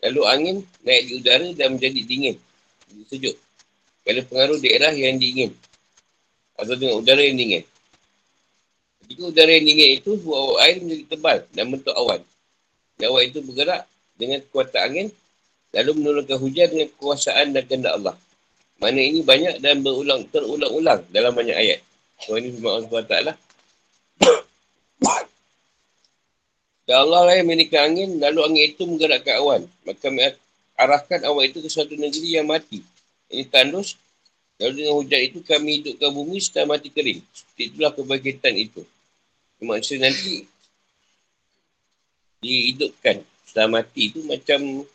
Lalu 0.01 0.21
angin 0.25 0.57
naik 0.81 1.01
di 1.05 1.13
udara 1.21 1.47
dan 1.53 1.77
menjadi 1.77 2.01
dingin. 2.01 2.35
Jadi 2.89 3.03
sejuk. 3.07 3.35
Kerana 4.01 4.21
pengaruh 4.25 4.57
daerah 4.57 4.91
yang 4.97 5.21
dingin. 5.21 5.53
Atau 6.57 6.73
dengan 6.73 7.05
udara 7.05 7.21
yang 7.21 7.37
dingin. 7.37 7.63
Jika 9.05 9.21
udara 9.29 9.51
yang 9.53 9.65
dingin 9.69 9.89
itu 10.01 10.17
buat 10.25 10.57
air 10.65 10.81
menjadi 10.81 11.05
tebal 11.13 11.37
dan 11.53 11.65
bentuk 11.69 11.93
awan. 11.93 12.25
Dan 12.97 13.13
awan 13.13 13.23
itu 13.29 13.39
bergerak 13.45 13.85
dengan 14.17 14.41
kekuatan 14.41 14.81
angin 14.81 15.07
lalu 15.71 15.91
menurunkan 16.03 16.37
hujan 16.41 16.67
dengan 16.67 16.87
kekuasaan 16.97 17.55
dan 17.55 17.63
kehendak 17.69 17.93
Allah. 17.95 18.15
Mana 18.81 18.97
ini 18.97 19.21
banyak 19.21 19.61
dan 19.61 19.85
berulang 19.85 20.25
terulang-ulang 20.33 21.05
dalam 21.13 21.31
banyak 21.37 21.53
ayat. 21.53 21.79
So 22.17 22.33
ini 22.33 22.49
firman 22.49 22.81
Allah 22.81 22.89
SWT. 22.89 23.37
Dan 26.89 26.95
Allah 27.07 27.21
lah 27.29 27.33
yang 27.37 27.47
menikah 27.47 27.85
angin, 27.85 28.17
lalu 28.17 28.39
angin 28.41 28.63
itu 28.73 28.83
menggerakkan 28.89 29.37
awan. 29.39 29.61
Maka 29.85 30.07
arahkan 30.75 31.21
awan 31.29 31.43
itu 31.45 31.61
ke 31.61 31.69
suatu 31.69 31.93
negeri 31.93 32.41
yang 32.41 32.49
mati. 32.49 32.81
Ini 33.29 33.45
tandus. 33.47 33.95
Lalu 34.61 34.85
dengan 34.85 34.93
hujan 35.01 35.21
itu 35.25 35.39
kami 35.41 35.81
hidupkan 35.81 36.09
bumi 36.13 36.37
setelah 36.37 36.77
mati 36.77 36.93
kering. 36.93 37.21
Seperti 37.33 37.61
itulah 37.73 37.91
kebangkitan 37.97 38.53
itu. 38.53 38.81
Maksud 39.61 39.97
nanti 40.01 40.45
dihidupkan 42.41 43.21
setelah 43.45 43.81
mati 43.81 44.09
itu 44.09 44.21
macam 44.25 44.85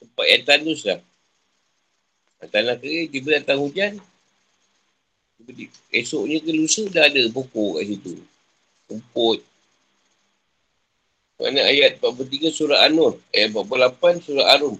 tempat 0.00 0.26
yang 0.28 0.44
tandus 0.44 0.80
lah. 0.88 1.00
Tanah 2.48 2.78
kering, 2.78 3.10
tiba 3.10 3.28
datang 3.36 3.58
hujan. 3.60 3.98
Esoknya 5.90 6.38
ke 6.40 6.50
lusa 6.54 6.86
dah 6.88 7.08
ada 7.10 7.26
pokok 7.28 7.82
kat 7.82 7.84
situ. 7.92 8.12
Rumput, 8.88 9.44
mana 11.38 11.62
ayat 11.70 12.02
43 12.02 12.50
surah 12.50 12.90
An-Nur. 12.90 13.14
Ayat 13.30 13.54
48 13.54 14.26
surah 14.26 14.46
Arum. 14.58 14.74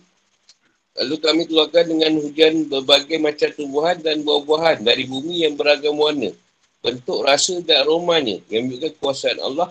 Lalu 0.99 1.15
kami 1.23 1.43
keluarkan 1.47 1.85
dengan 1.87 2.13
hujan 2.19 2.67
berbagai 2.67 3.23
macam 3.23 3.49
tumbuhan 3.55 3.97
dan 4.03 4.27
buah-buahan 4.27 4.83
dari 4.83 5.07
bumi 5.07 5.47
yang 5.47 5.55
beragam 5.55 5.95
warna. 5.95 6.35
Bentuk 6.83 7.23
rasa 7.23 7.63
dan 7.63 7.87
aromanya 7.87 8.43
yang 8.51 8.67
menunjukkan 8.67 8.99
kuasaan 8.99 9.39
Allah 9.39 9.71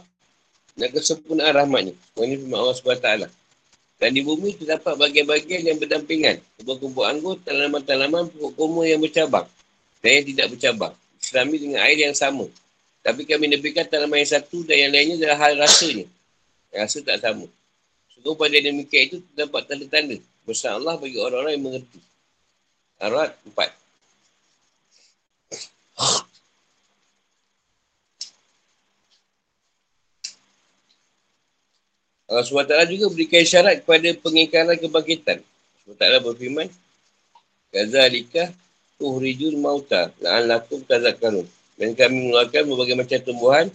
dan 0.79 0.87
kesempurnaan 0.95 1.51
rahmatnya. 1.59 1.93
Ini 2.15 2.35
firman 2.39 2.55
Allah 2.55 2.75
SWT. 2.79 3.09
Dan 3.99 4.09
di 4.15 4.21
bumi 4.23 4.55
terdapat 4.55 4.95
bagian-bagian 4.95 5.67
yang 5.67 5.77
berdampingan. 5.83 6.39
Kumpul-kumpul 6.61 7.03
anggur, 7.03 7.35
tanaman-tanaman, 7.43 8.31
pokok 8.31 8.51
kumur 8.55 8.87
yang 8.87 9.03
bercabang. 9.03 9.43
Dan 9.99 10.23
yang 10.23 10.25
tidak 10.31 10.47
bercabang. 10.55 10.93
Islami 11.19 11.55
dengan 11.59 11.83
air 11.83 11.99
yang 11.99 12.15
sama. 12.15 12.47
Tapi 13.03 13.27
kami 13.27 13.51
nebihkan 13.51 13.83
tanaman 13.83 14.23
yang 14.23 14.31
satu 14.39 14.63
dan 14.63 14.87
yang 14.87 14.91
lainnya 14.95 15.15
adalah 15.27 15.37
hal 15.43 15.59
rasanya. 15.59 16.07
Rasa 16.73 16.99
tak 17.01 17.17
sama. 17.23 17.47
Sungguh 18.13 18.35
pada 18.35 18.57
demikian 18.57 19.03
itu 19.07 19.17
terdapat 19.31 19.69
tanda-tanda. 19.69 20.17
Besar 20.47 20.79
Allah 20.79 20.95
bagi 20.97 21.19
orang-orang 21.19 21.53
yang 21.55 21.63
mengerti. 21.63 21.99
Arat 22.97 23.37
4. 23.45 23.71
Allah 32.27 32.43
SWT 32.43 32.91
juga 32.91 33.07
berikan 33.15 33.39
syarat 33.47 33.79
kepada 33.79 34.11
pengingkaran 34.19 34.75
kebangkitan. 34.75 35.39
SWT 35.87 36.03
berfirman, 36.27 36.67
Kazalika 37.71 38.51
tuhrijul 38.99 39.55
mauta 39.55 40.11
la'allakum 40.19 40.83
tazakarun. 40.83 41.47
Dan 41.77 41.93
kami 41.95 42.27
mengeluarkan 42.27 42.61
berbagai 42.67 42.95
macam 42.97 43.19
tumbuhan 43.23 43.65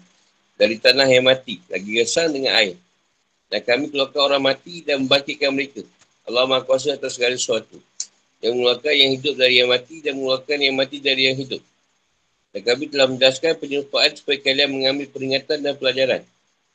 dari 0.63 0.79
tanah 0.79 1.11
yang 1.11 1.27
mati, 1.27 1.59
lagi 1.67 1.91
gesang 1.91 2.31
dengan 2.31 2.55
air. 2.55 2.79
Dan 3.51 3.67
kami 3.67 3.91
keluarkan 3.91 4.21
orang 4.31 4.43
mati 4.55 4.87
dan 4.87 5.03
membangkitkan 5.03 5.51
mereka. 5.51 5.83
Allah 6.23 6.47
Maha 6.47 6.63
Kuasa 6.63 6.95
atas 6.95 7.19
segala 7.19 7.35
sesuatu. 7.35 7.83
Yang 8.39 8.53
mengeluarkan 8.55 8.95
yang 8.95 9.11
hidup 9.19 9.35
dari 9.35 9.55
yang 9.59 9.71
mati 9.75 9.99
dan 9.99 10.15
mengeluarkan 10.15 10.59
yang 10.63 10.75
mati 10.79 11.03
dari 11.03 11.27
yang 11.27 11.35
hidup. 11.35 11.59
Dan 12.55 12.63
kami 12.63 12.95
telah 12.95 13.11
menjelaskan 13.11 13.59
penyerupaan 13.59 14.15
supaya 14.15 14.39
kalian 14.39 14.71
mengambil 14.71 15.11
peringatan 15.11 15.59
dan 15.67 15.75
pelajaran. 15.75 16.23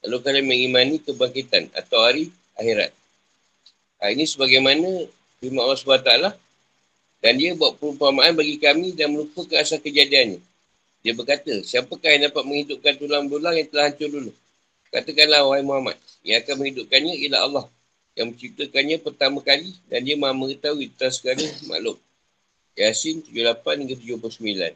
Lalu 0.03 0.17
kalian 0.19 0.45
mengimani 0.51 0.95
kebangkitan 0.99 1.71
atau 1.71 2.03
hari 2.03 2.27
akhirat. 2.59 2.91
Ha, 4.03 4.11
ini 4.11 4.27
sebagaimana 4.27 5.07
firman 5.39 5.63
Allah 5.63 5.79
SWT 5.79 6.11
dan 7.23 7.33
dia 7.39 7.55
buat 7.55 7.79
perumpamaan 7.79 8.35
bagi 8.35 8.59
kami 8.59 8.91
dan 8.93 9.15
melupakan 9.15 9.63
asal 9.63 9.79
kejadiannya. 9.79 10.43
Dia 11.07 11.15
berkata, 11.15 11.63
siapakah 11.63 12.11
yang 12.11 12.27
dapat 12.27 12.43
menghidupkan 12.43 12.99
tulang 12.99 13.31
belulang 13.31 13.55
yang 13.55 13.71
telah 13.71 13.87
hancur 13.87 14.11
dulu? 14.11 14.31
Katakanlah, 14.91 15.47
wahai 15.47 15.63
Muhammad, 15.63 15.95
yang 16.27 16.43
akan 16.43 16.53
menghidupkannya 16.59 17.15
ialah 17.23 17.41
Allah 17.47 17.65
yang 18.17 18.33
menciptakannya 18.33 18.97
pertama 18.97 19.45
kali 19.45 19.77
dan 19.85 20.01
dia 20.01 20.17
maha 20.17 20.33
mengetahui 20.33 20.89
tentang 20.97 21.13
segala 21.13 21.45
makhluk. 21.69 22.01
Yasin 22.73 23.21
78 23.21 23.85
hingga 23.85 23.95
79. 24.17 24.73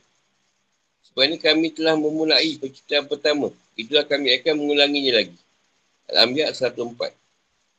Sebenarnya 1.10 1.38
kami 1.42 1.68
telah 1.74 1.98
memulai 1.98 2.54
penciptaan 2.62 3.10
pertama. 3.10 3.50
Itulah 3.74 4.06
kami 4.06 4.30
akan 4.38 4.54
mengulanginya 4.62 5.26
lagi. 5.26 5.38
Al-Ambiya 6.14 6.54
104. 6.54 7.18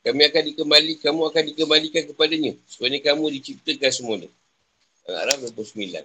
Kami 0.03 0.21
akan 0.27 0.43
dikembali, 0.51 0.93
kamu 0.99 1.21
akan 1.31 1.43
dikembalikan 1.55 2.03
kepadanya. 2.11 2.51
Sebenarnya 2.67 3.01
kamu 3.07 3.23
diciptakan 3.39 3.91
semula. 3.95 4.27
Al-Araf 5.07 5.47
29. 5.47 6.03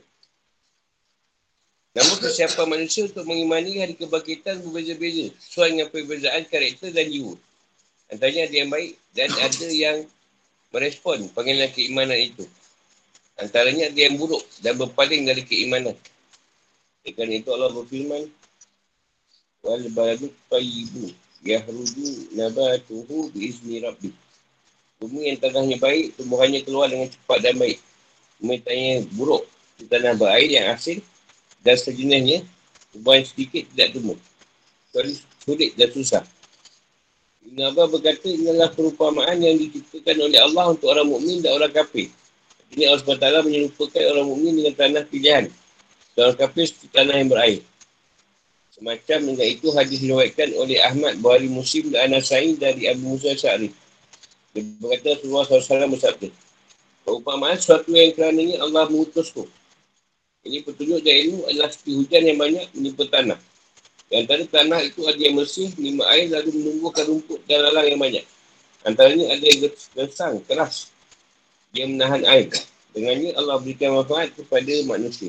Namun 1.98 2.14
kesiapan 2.22 2.66
manusia 2.78 3.10
untuk 3.10 3.26
mengimani 3.26 3.82
hari 3.82 3.98
kebangkitan 3.98 4.62
berbeza-beza. 4.62 5.34
Sesuai 5.42 5.74
dengan 5.74 5.88
perbezaan 5.90 6.46
karakter 6.46 6.94
dan 6.94 7.10
jiwa. 7.10 7.34
Antaranya 8.14 8.46
ada 8.46 8.54
yang 8.54 8.70
baik 8.70 8.92
dan 9.18 9.28
ada 9.34 9.66
yang 9.66 9.98
merespon 10.70 11.26
panggilan 11.34 11.66
keimanan 11.74 12.14
itu. 12.22 12.46
Antaranya 13.34 13.90
ada 13.90 13.98
yang 13.98 14.14
buruk 14.14 14.46
dan 14.62 14.78
berpaling 14.78 15.26
dari 15.26 15.42
keimanan. 15.42 15.98
Kerana 17.02 17.34
itu 17.34 17.50
Allah 17.50 17.74
berfirman, 17.74 18.30
Wal 19.66 19.90
baladu 19.90 20.30
tayyibu 20.46 21.10
yahrudu 21.42 22.30
nabatuhu 22.38 23.34
biizni 23.34 23.82
rabbi. 23.82 24.14
Bumi 25.02 25.34
yang 25.34 25.38
tanahnya 25.42 25.82
baik, 25.82 26.14
tumbuhannya 26.14 26.62
keluar 26.62 26.86
dengan 26.86 27.10
cepat 27.10 27.42
dan 27.42 27.58
baik. 27.58 27.82
Bumi 28.38 28.62
yang 28.70 29.02
buruk, 29.18 29.50
tanah 29.90 30.14
berair 30.14 30.46
yang 30.46 30.70
asin, 30.70 31.02
dan 31.68 31.76
sejenisnya 31.76 32.40
Tubuhan 32.96 33.20
sedikit 33.28 33.68
tidak 33.76 33.92
tumbuh 33.92 34.16
Kecuali 34.88 35.12
sulit 35.44 35.76
dan 35.76 35.92
susah 35.92 36.24
Ibn 37.48 37.72
Abbas 37.72 37.88
berkata 37.96 38.28
inilah 38.28 38.68
perumpamaan 38.76 39.40
yang 39.40 39.56
diciptakan 39.56 40.20
oleh 40.20 40.36
Allah 40.36 40.76
untuk 40.76 40.92
orang 40.92 41.08
mukmin 41.08 41.40
dan 41.40 41.56
orang 41.56 41.72
kafir. 41.72 42.12
Ini 42.76 42.92
Allah 42.92 43.00
SWT 43.00 43.48
menyerupakan 43.48 44.02
orang 44.04 44.26
mukmin 44.28 44.52
dengan 44.60 44.74
tanah 44.76 45.02
pilihan. 45.08 45.44
Dan 46.12 46.20
orang 46.28 46.38
kafir 46.44 46.68
seperti 46.68 46.88
tanah 46.92 47.14
yang 47.16 47.28
berair. 47.32 47.60
Semacam 48.76 49.18
dengan 49.32 49.48
itu 49.48 49.66
hadis 49.72 49.96
diriwayatkan 49.96 50.48
oleh 50.60 50.76
Ahmad 50.84 51.16
Buhari 51.24 51.48
Muslim 51.48 51.88
dan 51.88 52.12
Anasai 52.12 52.52
dari 52.60 52.84
Abu 52.84 53.16
Musa 53.16 53.32
Syari. 53.32 53.72
Dia 54.52 54.62
berkata 54.76 55.16
Rasulullah 55.16 55.44
SAW 55.48 55.88
bersabda. 55.96 56.28
Perumpamaan 57.08 57.56
sesuatu 57.56 57.88
yang 57.96 58.12
kerana 58.12 58.38
ini 58.44 58.60
Allah 58.60 58.84
mengutusku. 58.92 59.48
Ini 60.48 60.64
petunjuk 60.64 61.04
dan 61.04 61.14
ilmu 61.28 61.40
adalah 61.44 61.68
seperti 61.68 61.92
hujan 62.00 62.22
yang 62.24 62.38
banyak 62.40 62.64
menimpa 62.72 63.04
tanah. 63.12 63.38
Di 64.08 64.14
antara 64.16 64.40
tanah 64.48 64.80
itu 64.80 65.04
ada 65.04 65.20
yang 65.20 65.36
bersih, 65.36 65.68
lima 65.76 66.08
air 66.08 66.32
lalu 66.32 66.56
menumbuhkan 66.56 67.04
rumput 67.04 67.44
dan 67.44 67.68
lalang 67.68 67.92
yang 67.92 68.00
banyak. 68.00 68.24
Antaranya 68.88 69.36
ada 69.36 69.44
yang 69.44 69.68
gersang, 69.68 70.40
keras. 70.48 70.88
Dia 71.76 71.84
menahan 71.84 72.24
air. 72.24 72.48
Dengannya 72.96 73.36
Allah 73.36 73.60
berikan 73.60 74.00
manfaat 74.00 74.32
kepada 74.32 74.72
manusia. 74.88 75.28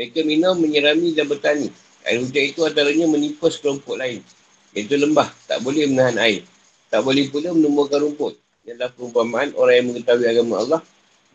Mereka 0.00 0.24
minum, 0.24 0.56
menyerami 0.56 1.12
dan 1.12 1.28
bertani. 1.28 1.68
Air 2.08 2.24
hujan 2.24 2.44
itu 2.48 2.64
antaranya 2.64 3.04
menimpa 3.04 3.52
sekelompok 3.52 4.00
lain. 4.00 4.24
Iaitu 4.72 4.96
lembah. 4.96 5.28
Tak 5.44 5.60
boleh 5.60 5.84
menahan 5.84 6.16
air. 6.16 6.48
Tak 6.88 7.04
boleh 7.04 7.28
pula 7.28 7.52
menumbuhkan 7.52 8.00
rumput. 8.00 8.40
Ini 8.64 8.80
adalah 8.80 8.96
perumpamaan 8.96 9.52
orang 9.52 9.74
yang 9.76 9.86
mengetahui 9.92 10.26
agama 10.32 10.54
Allah 10.64 10.80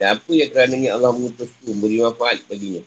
dan 0.02 0.18
apa 0.18 0.32
yang 0.34 0.50
kerananya 0.50 0.90
Allah 0.98 1.14
mengutus 1.14 1.50
memberi 1.62 2.02
manfaat 2.02 2.42
baginya. 2.50 2.82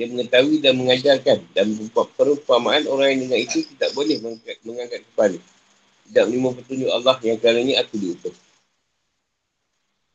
Dia 0.00 0.08
mengetahui 0.08 0.64
dan 0.64 0.80
mengajarkan 0.80 1.44
dan 1.52 1.76
perumpamaan 2.16 2.88
orang 2.88 3.12
yang 3.12 3.20
dengar 3.28 3.40
itu 3.44 3.68
tidak 3.76 3.92
boleh 3.92 4.16
mengangkat, 4.24 4.56
mengangkat 4.64 5.00
kepala. 5.12 5.38
Tidak 6.08 6.24
menerima 6.24 6.50
petunjuk 6.56 6.88
Allah 6.88 7.16
yang 7.20 7.36
karenanya 7.36 7.74
aku 7.84 8.00
diutus. 8.00 8.32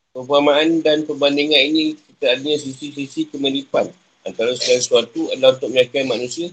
Perumpamaan 0.10 0.82
dan 0.82 1.06
perbandingan 1.06 1.62
ini 1.70 1.94
kita 2.02 2.34
adanya 2.34 2.58
sisi-sisi 2.58 3.30
kemiripan 3.30 3.94
antara 4.26 4.58
segala 4.58 4.82
sesuatu 4.82 5.30
adalah 5.30 5.54
untuk 5.54 5.70
meyakinkan 5.70 6.10
manusia 6.10 6.50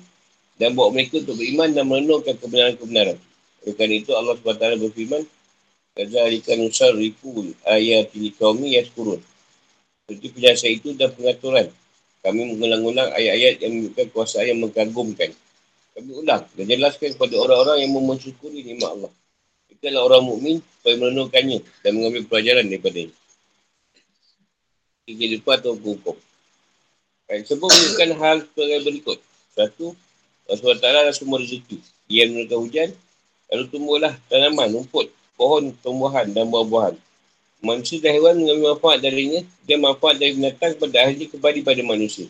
dan 0.60 0.76
bawa 0.76 0.92
mereka 0.92 1.24
untuk 1.24 1.40
beriman 1.40 1.72
dan 1.72 1.88
menenungkan 1.88 2.36
kebenaran-kebenaran. 2.36 3.16
Oleh 3.64 3.74
kerana 3.80 3.94
itu 3.96 4.12
Allah 4.12 4.36
SWT 4.36 4.76
berfirman 4.76 5.24
Kazalika 5.96 6.52
nusar 6.60 6.92
rikul 6.92 7.56
ayat 7.64 8.12
ini 8.12 8.28
kaumi 8.36 8.76
yaskurun. 8.76 9.24
Seperti 10.04 10.36
penjelasan 10.36 10.70
itu 10.76 10.88
dan 11.00 11.16
pengaturan 11.16 11.72
kami 12.22 12.54
mengulang-ulang 12.54 13.10
ayat-ayat 13.18 13.58
yang 13.66 13.72
menunjukkan 13.74 14.06
kuasa 14.14 14.46
yang 14.46 14.62
mengagumkan. 14.62 15.34
Kami 15.92 16.10
ulang 16.22 16.46
dan 16.54 16.64
jelaskan 16.70 17.18
kepada 17.18 17.34
orang-orang 17.36 17.82
yang 17.82 17.90
mensyukuri 17.92 18.62
nikmat 18.62 18.94
Allah. 18.94 19.12
Itulah 19.68 20.02
orang 20.06 20.22
mukmin 20.24 20.56
supaya 20.62 20.94
merenungkannya 21.02 21.58
dan 21.82 21.90
mengambil 21.98 22.22
pelajaran 22.30 22.64
daripada 22.70 22.98
ini. 23.10 23.14
Lupa 25.12 25.58
atau 25.58 25.74
hukum. 25.74 26.14
Baik, 27.26 27.42
sebab 27.50 27.66
menunjukkan 27.66 28.10
hal 28.22 28.36
sebagai 28.46 28.78
berikut. 28.86 29.18
Satu, 29.52 29.92
Allah 30.46 30.58
SWT 30.58 30.84
adalah 30.86 31.14
semua 31.14 31.42
rezeki. 31.42 31.82
Dia 32.06 32.30
menurunkan 32.30 32.58
hujan, 32.62 32.88
lalu 33.50 33.64
tumbuhlah 33.68 34.12
tanaman, 34.30 34.68
rumput, 34.78 35.10
pohon, 35.34 35.74
tumbuhan 35.82 36.30
dan 36.30 36.46
buah-buahan. 36.48 36.94
Manusia 37.62 38.02
dan 38.02 38.18
hewan 38.18 38.42
mengambil 38.42 38.74
manfaat 38.74 38.98
darinya 38.98 39.40
dan 39.70 39.78
manfaat 39.78 40.18
dari 40.18 40.34
binatang 40.34 40.74
pada 40.82 40.96
akhirnya 41.06 41.26
kembali 41.30 41.60
pada 41.62 41.82
manusia. 41.86 42.26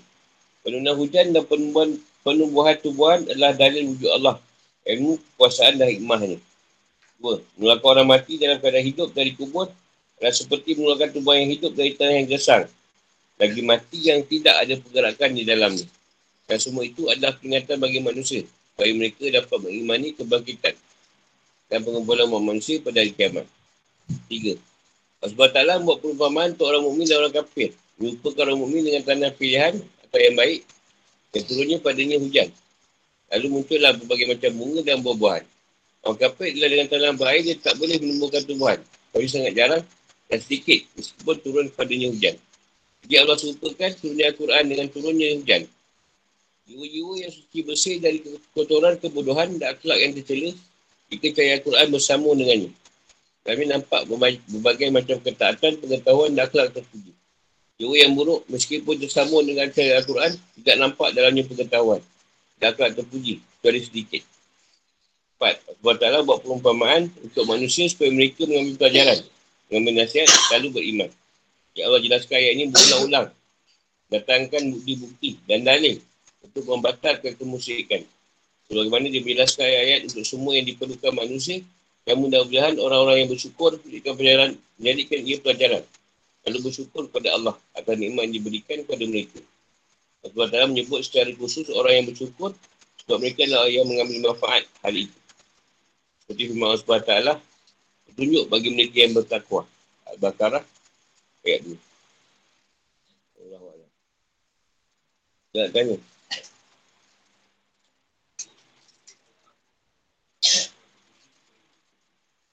Penurunan 0.61 0.93
hujan 0.93 1.33
dan 1.33 1.43
penumbuhan, 1.49 1.97
penumbuhan 2.21 2.77
tubuhan 2.77 3.25
adalah 3.25 3.57
dalil 3.57 3.97
wujud 3.97 4.13
Allah. 4.13 4.37
Ilmu, 4.85 5.17
kekuasaan 5.17 5.81
dan 5.81 5.89
hikmahnya. 5.89 6.37
Dua, 7.17 7.41
mengeluarkan 7.57 7.89
orang 7.97 8.09
mati 8.13 8.37
dalam 8.37 8.61
keadaan 8.61 8.85
hidup 8.85 9.09
dari 9.17 9.33
kubur 9.33 9.73
adalah 10.21 10.35
seperti 10.37 10.77
mengeluarkan 10.77 11.09
tubuhan 11.17 11.49
yang 11.49 11.51
hidup 11.57 11.73
dari 11.73 11.91
tanah 11.97 12.15
yang 12.21 12.29
gesang. 12.29 12.65
Lagi 13.41 13.61
mati 13.65 13.99
yang 14.05 14.21
tidak 14.29 14.55
ada 14.61 14.75
pergerakan 14.85 15.31
di 15.33 15.43
dalamnya. 15.49 15.87
Dan 16.45 16.59
semua 16.61 16.85
itu 16.85 17.09
adalah 17.09 17.33
peringatan 17.41 17.81
bagi 17.81 18.05
manusia 18.05 18.45
supaya 18.45 18.93
mereka 18.93 19.25
dapat 19.33 19.59
mengimani 19.65 20.13
kebangkitan 20.13 20.77
dan 21.73 21.79
pengumpulan 21.81 22.29
manusia 22.29 22.85
pada 22.85 23.01
hari 23.01 23.17
kiamat. 23.17 23.49
Tiga, 24.29 24.61
Allah 25.23 25.49
Ta'ala 25.55 25.79
buat 25.79 26.03
perumpamaan 26.03 26.59
untuk 26.59 26.67
orang 26.67 26.83
mukmin 26.83 27.07
dan 27.07 27.23
orang 27.23 27.35
kafir. 27.35 27.71
Merupakan 27.95 28.43
orang 28.43 28.59
mukmin 28.59 28.83
dengan 28.83 29.03
tanah 29.07 29.31
pilihan 29.39 29.79
atau 29.79 30.19
yang 30.19 30.35
baik. 30.35 30.67
Yang 31.31 31.45
turunnya 31.47 31.79
padanya 31.79 32.19
hujan. 32.19 32.49
Lalu 33.31 33.47
muncullah 33.49 33.95
berbagai 33.97 34.27
macam 34.35 34.51
bunga 34.59 34.81
dan 34.83 34.99
buah-buahan. 35.01 35.45
Orang 36.03 36.19
kafir 36.19 36.51
adalah 36.59 36.69
dengan 36.75 36.89
tanah 36.91 37.11
berair, 37.15 37.43
dia 37.47 37.55
tak 37.63 37.79
boleh 37.79 37.97
menumbuhkan 38.03 38.43
tumbuhan. 38.43 38.79
Tapi 39.15 39.25
sangat 39.31 39.55
jarang 39.55 39.83
dan 40.27 40.39
sedikit 40.43 40.81
meskipun 40.99 41.37
turun 41.39 41.67
padanya 41.71 42.11
hujan. 42.11 42.35
Jadi 43.07 43.15
Allah 43.15 43.37
serupakan 43.39 43.91
turunnya 44.03 44.27
Al-Quran 44.35 44.65
dengan 44.67 44.87
turunnya 44.91 45.29
hujan. 45.39 45.63
Jiwa-jiwa 46.67 47.13
yang 47.23 47.33
suci 47.35 47.59
bersih 47.63 47.97
dari 48.03 48.19
kotoran, 48.55 48.99
kebodohan 48.99 49.55
dan 49.63 49.79
akhlak 49.79 49.99
yang 50.03 50.13
tercela 50.19 50.51
jika 51.15 51.27
cahaya 51.31 51.53
Al-Quran 51.63 51.87
bersama 51.95 52.29
dengannya. 52.35 52.71
Kami 53.43 53.67
nampak 53.67 54.07
berbagai 54.07 54.89
macam 54.95 55.19
ketaatan, 55.19 55.83
pengetahuan 55.83 56.31
dan 56.31 56.47
akhlak 56.47 56.71
terpuji. 56.79 57.11
Jiwa 57.75 57.95
yang 57.99 58.15
buruk, 58.15 58.47
meskipun 58.47 59.03
tersambung 59.03 59.43
dengan 59.43 59.67
cara 59.75 59.99
Al-Quran, 59.99 60.39
tidak 60.63 60.77
nampak 60.79 61.09
dalamnya 61.11 61.43
pengetahuan 61.51 61.99
dan 62.63 62.71
akhlak 62.71 62.95
terpuji, 62.95 63.43
kecuali 63.59 63.81
sedikit. 63.83 64.23
Empat, 65.35 65.59
Allah 65.59 65.97
Ta'ala 65.99 66.19
buat 66.23 66.39
perumpamaan 66.47 67.11
untuk 67.19 67.43
manusia 67.51 67.91
supaya 67.91 68.15
mereka 68.15 68.47
mengambil 68.47 68.79
pelajaran, 68.79 69.19
mengambil 69.67 70.07
nasihat, 70.07 70.31
lalu 70.55 70.69
beriman. 70.71 71.11
Ya 71.75 71.91
Allah 71.91 71.99
jelaskan 71.99 72.39
ayat 72.39 72.53
ini 72.55 72.65
berulang-ulang. 72.71 73.27
Datangkan 74.07 74.63
bukti-bukti 74.71 75.43
dan 75.51 75.67
dalil 75.67 75.99
untuk 76.47 76.63
membatalkan 76.71 77.35
kemusyrikan. 77.35 78.07
Sebagaimana 78.71 79.11
dia 79.11 79.19
menjelaskan 79.19 79.67
ayat-ayat 79.67 80.01
untuk 80.07 80.23
semua 80.23 80.53
yang 80.55 80.67
diperlukan 80.71 81.11
manusia 81.11 81.67
yang 82.03 82.19
mudah-mudahan 82.19 82.75
orang-orang 82.83 83.17
yang 83.23 83.31
bersyukur 83.31 83.79
berikan 83.79 84.19
pelajaran, 84.19 84.51
menjadikan 84.79 85.19
ia 85.23 85.37
pelajaran. 85.39 85.83
Lalu 86.43 86.59
bersyukur 86.67 87.07
kepada 87.07 87.39
Allah 87.39 87.55
akan 87.79 87.95
nikmat 87.95 88.23
yang 88.27 88.35
diberikan 88.43 88.77
kepada 88.83 89.05
mereka. 89.07 89.39
Allah 90.23 90.47
Ta'ala 90.51 90.67
menyebut 90.71 91.03
secara 91.03 91.31
khusus 91.35 91.67
orang 91.71 92.03
yang 92.03 92.07
bersyukur 92.11 92.55
sebab 93.03 93.19
mereka 93.19 93.47
adalah 93.47 93.71
yang 93.71 93.87
mengambil 93.87 94.31
manfaat 94.31 94.67
hal 94.83 94.95
itu. 94.95 95.19
Seperti 96.23 96.43
firman 96.51 96.75
Allah 96.75 97.03
Ta'ala 97.03 97.33
petunjuk 98.11 98.45
bagi 98.51 98.71
mereka 98.75 98.97
yang 99.03 99.15
bertakwa. 99.15 99.63
Al-Baqarah 100.11 100.63
ayat 101.47 101.61
2. 101.67 101.75
Allah 103.47 103.63
Allah. 103.63 103.89
tanya. 105.71 106.12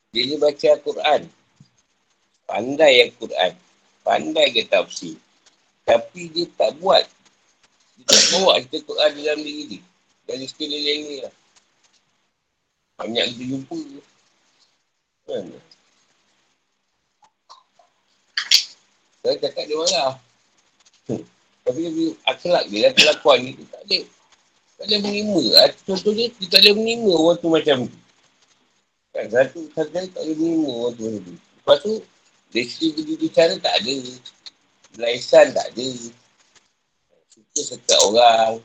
Dia 0.10 0.26
ni 0.26 0.36
baca 0.41 0.68
Al-Quran. 0.74 1.22
Pandai 2.49 2.91
yang 3.05 3.12
Quran. 3.22 3.53
Pandai 4.01 4.47
ke 4.49 4.66
tafsir. 4.66 5.14
Tapi 5.86 6.34
dia 6.34 6.49
tak 6.57 6.74
buat. 6.82 7.05
Dia 7.97 8.03
tak 8.10 8.24
bawa 8.34 8.57
cerita 8.57 8.78
Quran 8.89 9.10
dalam 9.22 9.39
diri 9.45 9.64
dia. 9.78 9.82
Dari 10.26 10.45
sekeliling 10.49 11.01
ni 11.05 11.18
lah. 11.22 11.34
Banyak 12.97 13.26
kita 13.38 13.43
jumpa. 13.53 13.80
Kan? 15.30 15.45
Saya 19.22 19.36
cakap 19.45 19.64
dia 19.70 19.78
marah. 19.78 20.14
Tapi 21.70 21.80
dia 21.86 22.07
akhlak 22.26 22.64
dia, 22.66 22.89
kelakuan 22.97 23.45
dia 23.45 23.66
tak 23.70 23.82
ada. 23.86 23.99
Tak 24.80 24.86
boleh 24.89 24.99
menerima. 25.05 25.43
Ah, 25.60 25.70
contohnya, 25.86 26.26
dia 26.34 26.47
tak 26.49 26.60
boleh 26.66 26.74
menerima 26.82 27.12
orang 27.14 27.38
tu 27.38 27.49
macam 27.53 27.78
tu. 27.86 28.09
Kan, 29.20 29.28
satu, 29.36 29.67
satu 29.76 29.91
kali 29.91 30.07
tak 30.15 30.24
boleh 30.24 30.38
menerima 30.39 30.72
orang 30.72 30.93
tu 30.95 31.03
macam 31.03 31.20
tu. 31.28 31.36
Lepas 31.36 31.78
tu, 31.84 31.93
dari 32.55 32.67
segi 32.72 33.03
bicara 33.20 33.53
tak 33.59 33.76
ada. 33.84 33.95
Laisan 34.95 35.51
tak 35.51 35.67
ada. 35.76 35.89
Suka 37.28 37.59
sekat 37.67 37.99
orang. 38.07 38.63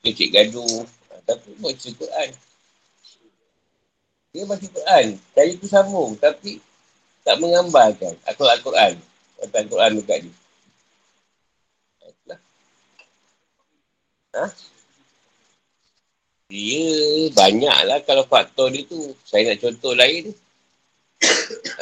Suka 0.00 0.08
cik 0.16 0.32
gaduh. 0.32 0.88
Tapi 1.28 1.48
buat 1.60 1.76
cerita 1.76 2.08
Quran. 2.08 2.30
Dia 4.32 4.48
baca 4.48 4.64
Quran. 4.64 5.06
Saya 5.36 5.52
tu 5.60 5.68
sambung. 5.68 6.16
Tapi 6.16 6.56
tak 7.20 7.36
menggambarkan 7.36 8.16
Al-Quran. 8.24 8.96
Al-Quran 9.44 9.90
dekat 10.00 10.24
dia. 10.24 10.34
Ha? 14.40 14.48
Dia 16.54 17.34
banyaklah 17.34 17.98
kalau 18.06 18.22
faktor 18.30 18.70
dia 18.70 18.86
tu. 18.86 19.10
Saya 19.26 19.50
nak 19.50 19.58
contoh 19.58 19.90
lain. 19.98 20.30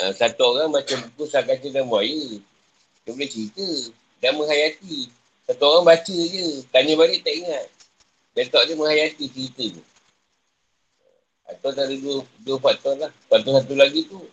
uh, 0.00 0.12
satu 0.20 0.56
orang 0.56 0.72
baca 0.72 0.96
buku 0.96 1.28
sang 1.28 1.44
kaca 1.44 1.68
dan 1.68 1.84
buaya. 1.84 2.40
Dia 3.04 3.12
boleh 3.12 3.28
cerita. 3.28 3.68
Dan 4.24 4.40
menghayati. 4.40 5.12
Satu 5.44 5.62
orang 5.68 5.92
baca 5.92 6.16
je. 6.16 6.64
Tanya 6.72 6.96
balik 6.96 7.20
tak 7.20 7.36
ingat. 7.36 7.66
Dan 8.32 8.48
tak 8.48 8.64
dia 8.64 8.72
menghayati 8.80 9.24
cerita 9.28 9.64
tu. 9.76 9.84
Atau 11.52 11.70
dari 11.76 12.00
dua, 12.00 12.24
dua 12.40 12.56
faktor 12.56 12.96
lah. 12.96 13.12
Faktor 13.28 13.60
satu 13.60 13.76
lagi 13.76 14.08
tu. 14.08 14.24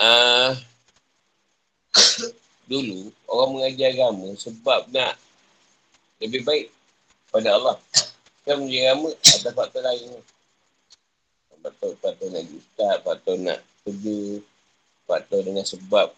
Uh, 0.00 0.56
dulu 2.72 3.12
orang 3.28 3.50
mengaji 3.52 3.84
agama 3.84 4.32
sebab 4.40 4.88
nak 4.96 5.20
lebih 6.24 6.40
baik 6.40 6.72
pada 7.28 7.52
Allah. 7.52 7.76
Kan 8.46 8.62
mengaji 8.62 8.78
agama 8.86 9.10
ada 9.10 9.50
faktor 9.50 9.82
lain. 9.82 10.22
Faktor, 11.66 11.90
faktor 11.98 12.26
nak 12.30 12.46
ustaz, 12.46 12.96
faktor 13.02 13.34
nak 13.42 13.58
kerja, 13.82 14.20
faktor 15.02 15.40
dengan 15.42 15.66
sebab 15.66 16.14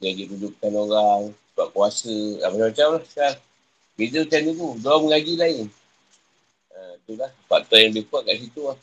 mengaji 0.00 0.24
dudukan 0.32 0.72
orang, 0.72 1.22
sebab 1.52 1.68
kuasa, 1.76 2.16
macam-macam 2.40 2.86
lah 2.96 3.02
sekarang. 3.04 3.38
Beza 3.92 4.24
macam 4.24 4.40
tu, 4.56 4.68
dua 4.80 4.94
mengaji 5.04 5.32
lain. 5.36 5.66
Ha, 6.72 6.78
itulah 6.96 7.30
faktor 7.44 7.76
yang 7.76 7.92
dia 7.92 8.08
buat 8.08 8.24
kat 8.24 8.36
situ 8.40 8.62
lah. 8.64 8.78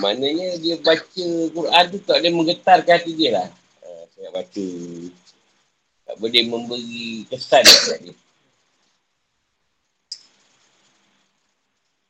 Maknanya 0.00 0.56
dia 0.64 0.80
baca 0.80 1.26
Quran 1.52 1.84
tu 1.92 1.98
tak 2.08 2.24
boleh 2.24 2.32
menggetarkan 2.32 2.96
hati 2.96 3.12
dia 3.12 3.36
lah. 3.36 3.48
Ha, 3.84 3.88
saya 4.16 4.32
nak 4.32 4.40
baca. 4.40 4.66
Tak 6.10 6.18
boleh 6.18 6.42
memberi 6.42 7.22
kesan 7.30 7.62
kat 7.62 7.98
dia. 8.02 8.14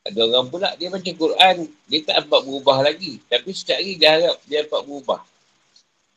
Ada 0.08 0.24
orang 0.24 0.48
pula 0.48 0.72
dia 0.80 0.88
baca 0.88 1.12
Quran, 1.12 1.68
dia 1.84 2.00
tak 2.08 2.24
dapat 2.24 2.40
berubah 2.48 2.80
lagi. 2.80 3.20
Tapi 3.28 3.52
setiap 3.52 3.76
hari 3.76 4.00
dia 4.00 4.16
harap 4.16 4.40
dia 4.48 4.64
dapat 4.64 4.80
berubah. 4.88 5.20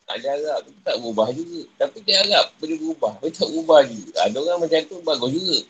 Tak 0.08 0.16
dia 0.16 0.32
harap 0.32 0.64
tu 0.64 0.72
tak 0.80 0.96
berubah 0.96 1.28
juga. 1.36 1.60
Tapi 1.76 1.98
dia 2.08 2.16
harap 2.24 2.46
boleh 2.56 2.76
berubah. 2.80 3.12
Dia 3.20 3.30
tak 3.36 3.48
berubah 3.52 3.80
juga. 3.84 4.12
Ada 4.24 4.36
orang 4.40 4.58
macam 4.64 4.80
tu 4.88 4.96
bagus 5.04 5.30
juga. 5.36 5.60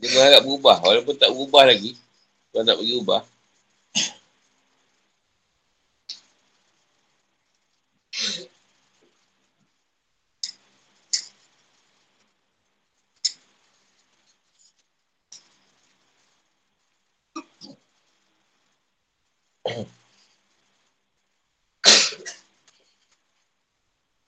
Dia 0.00 0.08
berharap 0.08 0.40
berubah. 0.40 0.76
Walaupun 0.88 1.14
tak 1.20 1.30
berubah 1.36 1.62
lagi. 1.68 1.92
Kalau 2.48 2.64
nak 2.64 2.80
ubah. 2.80 3.22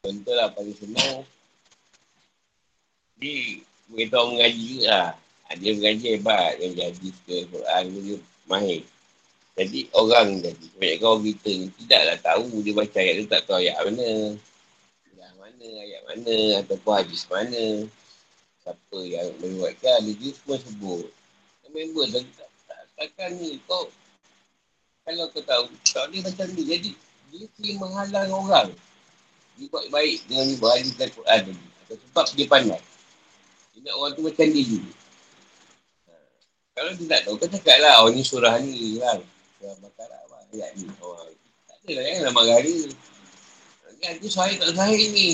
Contoh 0.01 0.33
lah 0.33 0.49
paling 0.57 0.73
senang. 0.81 1.29
Dia 3.21 3.61
beritahu 3.93 4.33
mengaji 4.33 4.63
juga 4.65 4.89
lah. 4.89 5.13
Dia 5.61 5.77
mengaji 5.77 6.07
hebat. 6.17 6.57
Dia 6.57 6.69
jadi 6.73 7.09
ke 7.29 7.37
Quran 7.53 7.85
dia 7.93 8.17
mahir. 8.49 8.83
Jadi 9.61 9.93
orang 9.93 10.41
jadi. 10.41 10.67
Banyak 10.81 11.05
orang 11.05 11.21
kita 11.29 11.51
ni 11.53 11.69
tidaklah 11.85 12.17
tahu 12.25 12.65
dia 12.65 12.73
baca 12.73 12.99
ayat 13.01 13.15
tu 13.21 13.27
tak 13.29 13.43
tahu 13.45 13.59
ayat 13.61 13.77
mana. 13.85 14.09
Ayat 15.13 15.33
mana, 15.37 15.69
ayat 15.85 16.03
mana 16.09 16.37
ataupun 16.65 16.93
hadis 16.97 17.29
mana. 17.29 17.85
Siapa 18.65 18.99
yang 19.05 19.29
menyebutkan 19.43 20.01
dia 20.01 20.33
semua 20.33 20.57
sebut. 20.65 21.13
Member 21.77 22.09
tak, 22.09 22.25
tak, 22.65 22.81
takkan 22.97 23.37
ni 23.37 23.61
kau 23.69 23.85
kalau 25.07 25.31
kau 25.31 25.43
tahu, 25.47 25.71
tak 25.87 26.11
dia 26.11 26.19
macam 26.19 26.47
ni. 26.51 26.63
Jadi, 26.67 26.91
dia 27.31 27.47
kena 27.55 27.73
menghalang 27.79 28.31
orang. 28.35 28.69
Dia 29.55 29.71
buat 29.71 29.87
baik 29.95 30.27
dengan 30.27 30.51
dia 30.51 30.59
berhadi 30.59 30.91
dan 30.99 31.09
Quran 31.15 31.41
tadi. 31.47 31.67
Sebab 31.87 32.27
dia 32.35 32.47
pandai. 32.51 32.83
Dia 33.71 33.79
nak 33.87 33.95
orang 34.03 34.13
tu 34.19 34.23
macam 34.27 34.47
dia 34.51 34.63
juga. 34.67 34.93
Ha. 36.11 36.13
Kalau 36.75 36.91
dia 36.99 37.07
tak 37.07 37.21
tahu, 37.23 37.35
kau 37.39 37.49
cakap 37.55 37.77
lah, 37.79 37.95
oh 38.03 38.11
ni 38.11 38.27
surah 38.27 38.59
ni 38.59 38.99
kan. 38.99 39.23
Surah 39.63 39.77
Bakarah 39.79 40.21
apa, 40.27 40.37
ayat 40.51 40.71
ni. 40.75 40.91
Oh, 40.99 41.15
tak 41.71 41.77
ada 41.87 41.93
lah, 41.95 42.03
janganlah 42.03 42.33
marah 42.35 42.59
dia. 42.67 42.91
Kan 43.97 44.13
tu 44.21 44.29
sahih 44.29 44.59
tak 44.61 44.75
sahih 44.75 45.07
ni. 45.15 45.29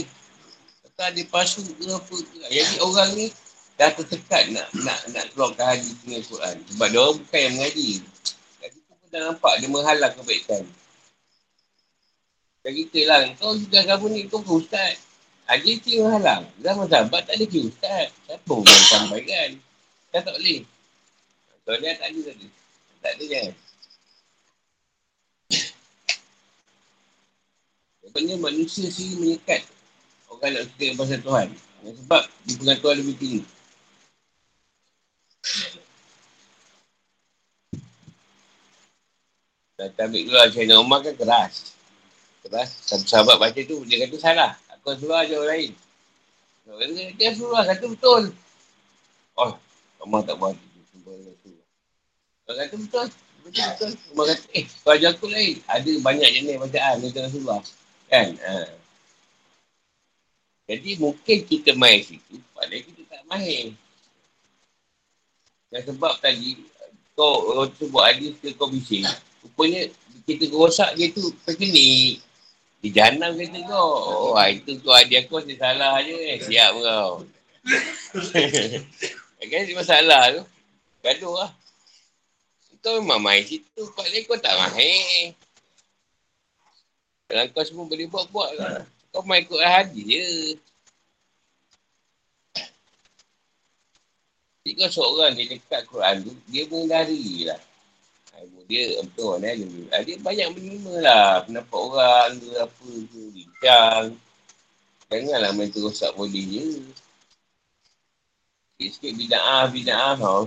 Kata 0.87 1.17
dia 1.17 1.25
pasu 1.33 1.65
ke 1.65 1.83
apa 1.89 2.15
ke. 2.15 2.37
Jadi 2.47 2.77
orang 2.79 3.11
ni 3.19 3.27
dah 3.75 3.91
tertekat 3.91 4.55
nak 4.55 4.71
nak 4.85 5.01
nak 5.11 5.25
keluarkan 5.35 5.67
hadis 5.75 5.99
dengan 6.05 6.23
Quran. 6.29 6.57
Sebab 6.71 6.87
dia 6.93 6.99
orang 7.03 7.17
bukan 7.19 7.41
yang 7.43 7.55
mengaji 7.59 7.89
dah 9.13 9.21
nampak 9.29 9.61
dia 9.61 9.69
menghalang 9.69 10.15
kebaikan. 10.17 10.65
Dan 12.65 12.73
kita 12.73 13.01
lah, 13.05 13.21
kau 13.37 13.53
sudah 13.53 13.83
kamu 13.85 14.07
ni, 14.09 14.21
kau 14.33 14.41
ke 14.41 14.53
ustaz. 14.57 14.97
Haji 15.51 15.69
ah, 15.69 15.77
tu 15.85 15.91
menghalang. 16.01 16.45
Zaman 16.65 16.87
sahabat 16.89 17.23
tak 17.29 17.35
ada 17.37 17.45
ke 17.45 17.59
ustaz. 17.69 18.09
Siapa 18.25 18.55
pun 18.57 18.65
sampaikan. 18.89 19.61
Kan 20.15 20.21
tak 20.25 20.35
boleh. 20.41 20.65
Kau 21.67 21.77
dia 21.77 21.93
tak 22.01 22.09
ada 22.09 22.21
tadi. 22.33 22.47
Tak 23.03 23.13
ada 23.19 23.25
jangan. 23.29 23.55
Sebenarnya 28.01 28.37
manusia 28.41 28.87
sendiri 28.89 29.15
menyekat 29.21 29.63
orang 30.31 30.51
nak 30.57 30.65
cerita 30.73 31.01
pasal 31.03 31.19
Tuhan. 31.21 31.49
Sebab 31.83 32.23
di 32.47 32.53
pengatuan 32.57 32.97
lebih 33.03 33.17
tinggi. 33.19 33.43
Kata 39.83 40.07
ambil 40.07 40.31
lah 40.31 40.47
Sayyidina 40.47 40.79
Umar 40.79 41.03
kan 41.03 41.15
keras. 41.19 41.75
Keras. 42.47 42.71
Satu 42.87 43.03
sahabat 43.03 43.43
baca 43.43 43.61
tu, 43.67 43.83
dia 43.83 44.07
kata 44.07 44.17
salah. 44.23 44.55
Aku 44.79 44.95
suruh 44.95 45.19
aja 45.19 45.35
orang 45.43 45.51
lain. 45.51 45.71
Dia, 46.95 47.07
dia 47.19 47.31
suruh 47.35 47.59
kata 47.59 47.91
betul. 47.91 48.31
Oh, 49.35 49.59
Umar 50.07 50.23
tak 50.23 50.39
buat. 50.39 50.55
Dia 50.55 52.53
kata 52.55 52.75
betul. 52.79 53.07
Betul, 53.43 53.59
betul. 53.59 53.91
Umar 54.15 54.25
kata, 54.31 54.45
eh, 54.55 54.65
kau 54.87 54.95
ajar 54.95 55.11
aku 55.19 55.27
lain. 55.27 55.59
Ada 55.67 55.91
banyak 55.99 56.29
jenis 56.31 56.63
bacaan 56.63 57.03
dia 57.03 57.11
tengah 57.11 57.31
suruh. 57.35 57.63
Kan? 58.07 58.39
Ha. 58.39 58.71
Jadi 60.71 60.91
mungkin 61.03 61.39
kita 61.43 61.75
main 61.75 62.07
situ, 62.07 62.39
padahal 62.55 62.87
kita 62.87 63.03
tak 63.11 63.23
main. 63.27 63.75
Dan 65.75 65.81
sebab 65.91 66.23
tadi, 66.23 66.63
kau, 67.19 67.51
kau 67.51 67.67
tu 67.67 67.91
buat 67.91 68.15
hadis 68.15 68.39
ke 68.39 68.55
kau 68.55 68.71
bising, 68.71 69.03
Rupanya 69.43 69.91
kita 70.25 70.47
rosak 70.55 70.95
dia 70.95 71.11
tu 71.11 71.35
terkenik. 71.43 72.23
Di 72.83 72.89
janam 72.91 73.39
kata 73.39 73.59
kau. 73.71 74.35
Oh, 74.35 74.47
itu 74.47 74.79
kau 74.83 74.95
adik 74.95 75.27
aku 75.27 75.39
masih 75.39 75.59
salah 75.59 76.03
je. 76.03 76.15
Eh. 76.15 76.39
Siap 76.43 76.73
kau. 76.79 77.11
kan 79.51 79.61
dia 79.67 79.75
masalah 79.79 80.23
tu. 80.35 80.43
Gaduh 81.03 81.35
lah. 81.35 81.51
Kau 82.83 82.99
memang 82.99 83.23
main 83.23 83.43
situ. 83.47 83.83
Pak 83.95 84.07
ni 84.11 84.27
kau 84.27 84.39
tak 84.39 84.55
main. 84.59 85.35
Kalau 87.31 87.47
kau 87.55 87.63
semua 87.63 87.87
boleh 87.87 88.11
buat-buat 88.11 88.51
lah. 88.59 88.83
Kau 89.15 89.23
main 89.23 89.47
ikut 89.47 89.63
hadis 89.63 90.03
je. 90.03 90.27
Jika 94.63 94.87
seorang 94.91 95.35
dia 95.35 95.59
dekat 95.59 95.83
Quran 95.91 96.23
tu, 96.23 96.33
dia 96.47 96.63
mengendari 96.71 97.51
lah. 97.51 97.59
Dia 98.71 99.01
betul 99.05 99.37
kan 99.37 99.45
eh? 99.47 99.55
Dia 100.07 100.17
banyak 100.23 100.49
menerima 100.57 100.95
lah. 101.05 101.45
Pendapat 101.45 101.79
orang 101.79 102.31
ke 102.41 102.51
apa 102.57 102.89
ke. 102.89 103.21
Bincang. 103.37 104.05
Janganlah 105.13 105.53
main 105.53 105.69
terus 105.69 106.01
tak 106.01 106.17
boleh 106.17 106.45
je. 106.49 106.67
Sikit-sikit 108.81 109.13
bida'ah, 109.13 109.69
bida'ah 109.69 110.15
tau. 110.17 110.45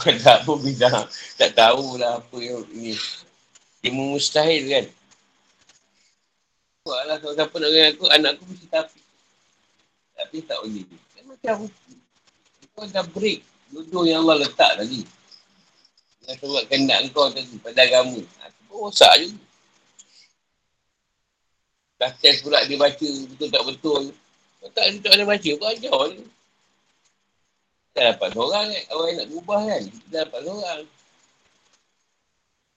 Tak 0.00 0.38
pun 0.44 0.60
bida'ah. 0.60 1.08
Tak 1.40 1.56
tahulah 1.56 2.20
apa 2.20 2.36
yang 2.36 2.62
ni. 2.76 2.92
Dia 3.80 3.90
mustahil 3.96 4.68
kan. 4.68 4.86
Buatlah 6.84 7.16
kalau 7.20 7.34
siapa 7.36 7.54
nak 7.56 7.70
dengan 7.72 7.88
aku, 7.92 8.04
anak 8.12 8.30
aku 8.36 8.44
mesti 8.52 8.66
tapi. 8.68 9.00
Tapi 10.16 10.36
tak 10.44 10.58
boleh. 10.60 10.84
Dia 10.88 11.22
macam 11.24 11.56
kau 12.76 12.84
dah 12.88 13.04
break. 13.08 13.40
Duduk 13.72 14.04
yang 14.04 14.24
Allah 14.24 14.44
letak 14.44 14.80
tadi. 14.80 15.04
Yang 16.28 16.36
sebab 16.44 16.64
kendak 16.68 16.98
kau 17.14 17.32
tadi 17.32 17.56
pada 17.62 17.80
agama. 17.86 18.20
Itu 18.20 18.60
pun 18.68 18.76
rosak 18.88 19.12
juga. 19.20 19.44
Dah 22.00 22.12
test 22.16 22.40
pula 22.40 22.64
dia 22.64 22.80
baca 22.80 23.08
betul 23.28 23.48
tak 23.52 23.64
betul. 23.68 24.02
Kalau 24.60 24.72
tak, 24.76 24.84
tak 25.00 25.12
ada 25.16 25.24
baca, 25.24 25.50
kau 25.56 25.68
ajar 25.68 26.00
je. 26.16 26.24
Tak 27.96 28.04
dapat 28.16 28.28
seorang 28.32 28.66
kan. 28.70 28.84
Orang 28.92 29.12
nak 29.16 29.28
ubah 29.32 29.60
kan. 29.66 29.82
Tak 29.88 30.20
dapat 30.28 30.40
seorang. 30.44 30.82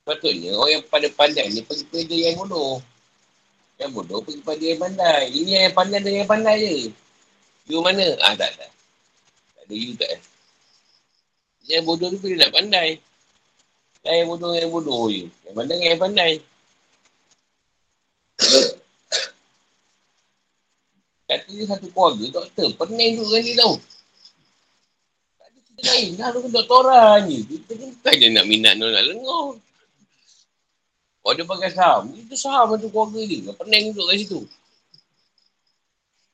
Patutnya 0.03 0.52
orang 0.60 0.72
yang 0.76 0.84
pada 0.91 1.07
pandai 1.15 1.48
ni 1.48 1.64
pergi 1.64 1.88
pada 1.88 2.15
yang 2.15 2.36
bodoh. 2.36 2.84
Yang 3.80 3.91
bodoh 3.95 4.20
pergi 4.20 4.41
pada 4.44 4.64
yang 4.64 4.80
pandai. 4.84 5.24
Ini 5.32 5.52
yang 5.68 5.76
pandai 5.76 5.99
dengan 6.03 6.20
yang 6.24 6.32
pandai 6.32 6.56
je. 6.60 6.76
You 7.72 7.80
mana? 7.80 8.03
Ah 8.20 8.36
tak, 8.36 8.52
tak. 8.60 8.72
Tak 9.56 9.64
ada 9.64 9.76
you 9.76 9.95
tak. 9.95 10.20
Yang 11.72 11.84
bodoh 11.88 12.11
tu 12.20 12.28
dia 12.28 12.44
nak 12.44 12.52
pandai. 12.52 12.99
Dan 14.04 14.14
yang 14.20 14.28
bodoh 14.36 14.52
yang 14.52 14.72
bodoh 14.72 15.08
je. 15.08 15.32
Yang 15.48 15.56
pandai 15.56 15.76
dengan 15.80 15.92
yang 15.96 16.04
pandai. 16.04 16.34
Kata 21.24 21.50
dia 21.50 21.66
satu 21.66 21.88
keluarga, 21.90 22.26
doktor. 22.44 22.68
Pening 22.84 23.12
tu 23.16 23.24
kan 23.32 23.40
dia 23.40 23.56
tau. 23.56 23.74
Tak 25.40 25.48
ada 25.48 25.60
cerita 25.64 25.82
lain. 25.88 26.10
Dah 26.20 26.28
tu 26.36 26.40
doktoran 26.52 27.20
je. 27.32 27.40
Kita 27.48 27.72
ni 27.80 27.86
bukan 27.96 28.14
dia 28.20 28.28
nak 28.36 28.46
minat 28.46 28.74
nak 28.76 28.92
lengah. 28.92 29.48
Oh 31.24 31.32
dia 31.32 31.48
pakai 31.48 31.72
saham. 31.72 32.12
Itu 32.12 32.36
saham 32.36 32.76
tu 32.76 32.92
keluarga 32.92 33.24
dia. 33.24 33.56
Pening 33.56 33.96
duduk 33.96 34.12
kat 34.12 34.18
situ. 34.20 34.40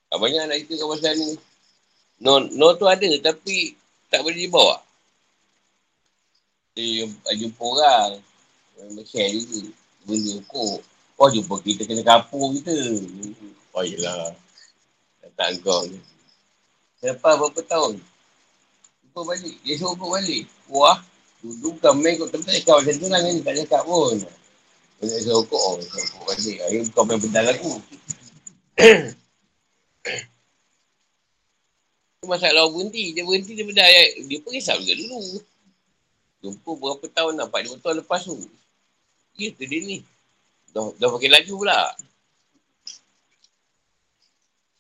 Ah, 0.10 0.18
banyak 0.18 0.42
nak 0.50 0.58
cerita 0.66 0.90
pasal 0.90 1.14
ni. 1.22 1.38
No, 2.18 2.42
no 2.42 2.74
tu 2.74 2.90
ada 2.90 3.08
tapi 3.22 3.78
tak 4.10 4.26
boleh 4.26 4.50
dibawa. 4.50 4.82
Dia 6.80 7.34
jumpa 7.36 7.64
orang. 7.64 8.12
Orang 8.80 9.06
share 9.06 9.32
juga. 9.36 9.72
Benda 10.08 10.32
ukur. 10.40 10.80
Oh 11.20 11.28
jumpa 11.28 11.60
kita 11.62 11.84
kena 11.84 12.04
kapur 12.04 12.56
kita. 12.56 12.76
Oh 13.76 13.84
yelah. 13.84 14.32
Tak 15.36 15.56
kau 15.64 15.88
ni. 15.88 16.00
Lepas 17.00 17.40
berapa 17.40 17.62
tahun? 17.64 18.00
Jumpa 19.04 19.20
balik. 19.24 19.56
Dia 19.64 19.76
suruh 19.80 19.96
balik. 19.96 20.48
Wah. 20.68 21.00
Duduk 21.40 21.80
kan 21.80 21.96
main 21.96 22.20
kot 22.20 22.36
tempat 22.36 22.60
kau 22.68 22.80
macam 22.80 22.96
tu 23.00 23.08
lah 23.08 23.20
ni. 23.24 23.40
Tak 23.40 23.56
cakap 23.64 23.84
pun. 23.88 24.20
Banyak 25.00 25.20
saya 25.24 25.40
rokok, 25.40 25.56
oh, 25.64 25.80
saya 25.80 26.04
rokok 26.04 26.24
balik. 26.28 26.58
Ayo 26.68 26.78
kau 26.92 27.08
main 27.08 27.20
pedal 27.24 27.48
aku. 27.56 27.72
masalah 32.30 32.70
berhenti. 32.70 33.16
Dia 33.18 33.24
berhenti 33.26 33.58
dia 33.58 33.66
pedal. 33.66 33.90
Dia 34.30 34.38
pun 34.46 34.52
risau 34.54 34.78
juga 34.84 34.94
dulu. 35.02 35.42
Jumpa 36.40 36.72
berapa 36.80 37.06
tahun 37.12 37.40
dah, 37.40 37.48
4 37.52 37.84
tahun 37.84 37.96
lepas 38.04 38.24
tu. 38.24 38.36
Ya 39.36 39.52
tu 39.52 39.64
dia 39.68 39.80
ni. 39.84 39.98
Dah, 40.72 40.92
dah 40.96 41.08
pakai 41.12 41.30
laju 41.32 41.54
pula. 41.66 41.82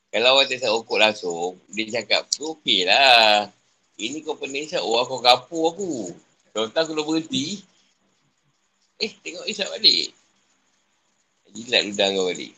Kalau 0.09 0.41
orang 0.41 0.49
tak 0.49 0.73
rokok 0.73 0.97
langsung, 0.97 1.53
dia 1.69 2.01
cakap, 2.01 2.25
okey 2.33 2.87
lah. 2.89 3.45
Ini 3.99 4.25
kau 4.25 4.33
pening 4.33 4.65
isap, 4.65 4.81
oh 4.81 4.97
aku 4.97 5.21
kapur 5.21 5.75
aku. 5.75 5.93
Kalau 6.55 6.67
tak 6.73 6.89
dah 6.89 7.03
berhenti, 7.05 7.61
Eh, 8.99 9.11
tengok 9.23 9.47
isap 9.47 9.71
balik. 9.71 10.11
Jilat 11.55 11.87
udang 11.87 12.19
kau 12.19 12.27
balik. 12.27 12.51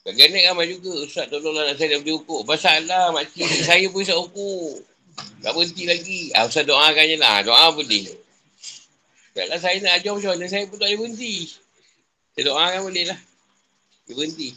Kadang-kadang 0.00 0.44
ramai 0.48 0.66
juga. 0.72 0.92
Ustaz 1.04 1.28
tolonglah 1.28 1.68
nak 1.68 1.76
saya 1.76 1.92
dah 1.92 2.00
beli 2.00 2.16
ukur. 2.16 2.40
Masalah 2.48 3.12
makcik 3.12 3.44
saya 3.68 3.84
pun 3.92 4.00
isap 4.00 4.16
ukur. 4.16 4.80
Tak 5.16 5.52
berhenti 5.54 5.84
lagi. 5.86 6.20
Ah, 6.34 6.48
Ustaz 6.48 6.66
doakan 6.66 7.04
je 7.06 7.16
lah. 7.16 7.40
Doa 7.46 7.70
boleh. 7.72 8.12
Kalau 9.36 9.58
saya 9.60 9.76
nak 9.84 10.00
ajar 10.00 10.12
macam 10.16 10.30
mana, 10.32 10.46
saya 10.48 10.64
pun 10.64 10.80
tak 10.80 10.88
boleh 10.88 10.98
berhenti. 11.04 11.34
Saya 12.32 12.42
doakan 12.48 12.80
boleh 12.88 13.04
lah. 13.08 13.20
Dia 14.08 14.12
berhenti. 14.16 14.48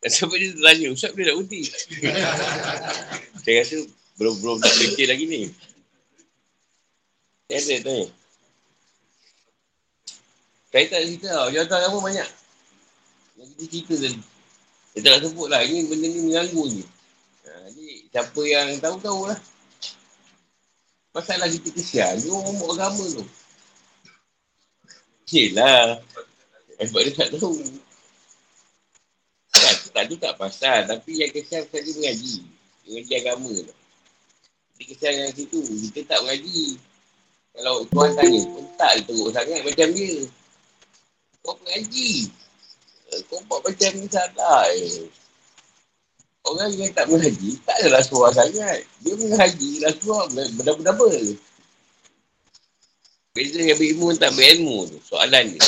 Dan 0.00 0.10
sampai 0.16 0.38
dia 0.40 0.56
tanya, 0.56 0.86
Ustaz 0.92 1.12
boleh 1.12 1.26
tak 1.28 1.36
berhenti? 1.36 1.60
saya 3.44 3.54
rasa 3.60 3.76
belum 4.16 4.34
belum 4.40 4.56
tak 4.64 4.72
berhenti 4.76 5.04
lagi 5.04 5.24
ni. 5.28 5.40
Saya 7.50 7.60
ada 7.60 7.76
tanya. 7.84 8.06
Saya 10.70 10.84
tak 10.86 11.00
cerita 11.02 11.28
tau. 11.34 11.48
Dia 11.50 11.66
tahu 11.66 11.82
apa 11.82 11.98
banyak. 11.98 12.28
Yang 13.36 13.48
kita 13.48 13.64
cerita 13.66 13.94
tadi. 14.06 14.20
Saya 14.90 15.00
tak 15.02 15.10
nak 15.10 15.20
sebut 15.26 15.46
lah. 15.50 15.60
Ini 15.66 15.78
benda 15.90 16.06
ni 16.06 16.20
mengganggu 16.26 16.62
je. 16.70 16.84
Siapa 18.10 18.40
yang 18.42 18.74
tahu-tahu 18.82 19.30
lah. 19.30 19.38
Masalah 21.14 21.46
kita 21.46 21.70
kesian. 21.70 22.18
Dia 22.18 22.30
orang 22.30 22.54
buat 22.58 22.74
agama 22.74 23.06
tu. 23.06 23.24
Yelah. 25.30 26.02
Sebab 26.82 27.00
dia 27.06 27.12
tak 27.14 27.28
tahu. 27.38 27.54
Tak, 29.50 29.74
tak 29.94 30.04
tu 30.10 30.16
tak 30.18 30.34
pasal. 30.34 30.90
Tapi 30.90 31.22
yang 31.22 31.30
kesian 31.30 31.66
pasal 31.70 31.86
dia 31.86 31.94
mengaji. 31.98 32.34
Mengaji 32.86 33.12
agama 33.14 33.52
tu. 33.54 33.74
Dia 34.78 34.84
kesian 34.90 35.14
yang 35.22 35.30
situ. 35.34 35.62
Kita 35.90 36.14
tak 36.14 36.18
mengaji. 36.26 36.78
Kalau 37.50 37.82
tuan 37.90 38.10
tanya, 38.14 38.40
pun 38.46 38.64
tak 38.78 39.02
teruk 39.06 39.34
sangat 39.34 39.60
macam 39.66 39.88
dia. 39.90 40.14
Kau 41.42 41.54
mengaji. 41.62 42.30
Kau 43.26 43.42
buat 43.50 43.60
macam 43.66 43.90
ni 43.98 44.06
salah. 44.06 44.66
Eh. 44.70 45.10
Orang 46.48 46.72
yang 46.72 46.88
tak 46.96 47.06
mengaji, 47.12 47.60
tak 47.68 47.76
adalah 47.84 48.00
suara 48.00 48.32
sangat. 48.32 48.80
Dia 49.04 49.14
mengaji 49.14 49.70
lah 49.84 49.92
suara 50.00 50.24
benda-benda. 50.32 50.92
Beza 53.30 53.60
yang 53.62 53.78
berilmu 53.78 54.16
tak 54.18 54.34
berilmu 54.34 54.90
tu. 54.90 54.98
Soalan 55.06 55.54
dia. 55.54 55.62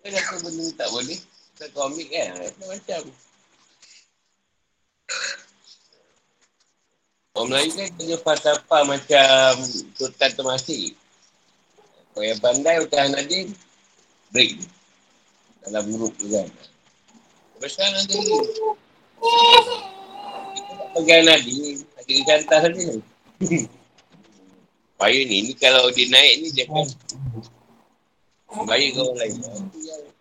Kan 0.00 0.12
apa 0.14 0.34
benda 0.40 0.66
tak 0.78 0.88
boleh? 0.94 1.20
Tak 1.58 1.68
kau 1.74 1.90
ambil 1.90 2.06
kan? 2.08 2.28
Macam-macam. 2.38 3.02
Orang 7.36 7.48
Melayu 7.52 7.70
kan 7.76 7.88
punya 8.00 8.16
falsafah 8.24 8.82
macam 8.88 9.52
Sultan 9.92 10.30
Temasik. 10.32 10.96
Orang 12.16 12.32
yang 12.32 12.40
pandai 12.40 12.80
macam 12.80 13.12
Nadim, 13.12 13.46
break 14.32 14.56
ni. 14.56 14.66
Dalam 15.68 15.84
grup 15.92 16.16
tu 16.16 16.32
kan. 16.32 16.48
Sekarang 17.64 18.04
ada 18.04 18.16
ni. 18.20 18.36
Kita 20.56 20.72
tak 20.76 20.88
pegang 20.92 21.24
Nadim, 21.24 21.76
ada 21.96 22.12
cantas 22.28 22.60
tadi 22.68 22.80
ni. 22.84 22.98
Payah 25.00 25.22
ni, 25.28 25.36
ni 25.44 25.52
kalau 25.56 25.92
dia 25.92 26.08
naik 26.08 26.34
ni 26.40 26.48
dia 26.56 26.64
kan 26.72 26.88
Baik 28.64 28.96
kau 28.96 29.12
lain. 29.12 29.36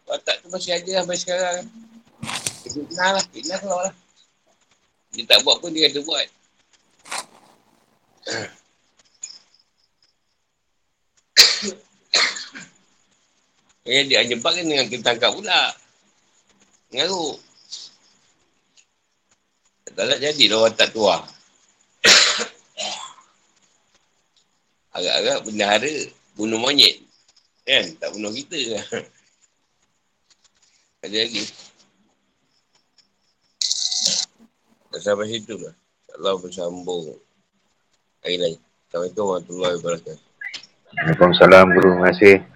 Watak 0.04 0.44
tu 0.44 0.52
masih 0.52 0.76
ada 0.76 0.92
sampai 1.00 1.16
sekarang. 1.16 1.64
Fitnah 2.68 3.10
lah, 3.16 3.24
fitnah 3.32 3.60
keluar 3.64 3.82
lah. 3.88 3.96
Dia 5.16 5.24
tak 5.24 5.40
buat 5.48 5.64
pun 5.64 5.72
dia 5.72 5.88
kata 5.88 6.04
buat. 6.04 6.28
Eh, 13.88 14.04
dia 14.12 14.28
jebak 14.28 14.52
kan 14.60 14.66
dengan 14.68 14.92
kita 14.92 15.16
tangkap 15.16 15.32
pula. 15.32 15.72
Mengaruk. 16.96 17.44
Tak 19.84 20.06
nak 20.08 20.20
jadi 20.24 20.44
lah 20.48 20.60
watak 20.64 20.96
tua. 20.96 21.20
Agak-agak 24.96 25.44
benda 25.44 25.76
hara 25.76 25.96
bunuh 26.40 26.56
monyet. 26.56 27.04
Kan? 27.68 28.00
Tak 28.00 28.16
bunuh 28.16 28.32
kita. 28.32 28.80
Ada 31.04 31.18
lagi. 31.20 31.44
Sampai 34.96 35.36
situ 35.36 35.60
lah. 35.60 35.76
Allah 36.16 36.40
bersambung 36.40 37.12
hari 38.24 38.40
lain. 38.40 38.60
Assalamualaikum 38.88 39.24
warahmatullahi 39.36 39.76
wabarakatuh. 39.84 40.24
Waalaikumsalam 40.96 41.66
guru. 41.76 41.92
Terima 41.92 42.08
kasih. 42.16 42.55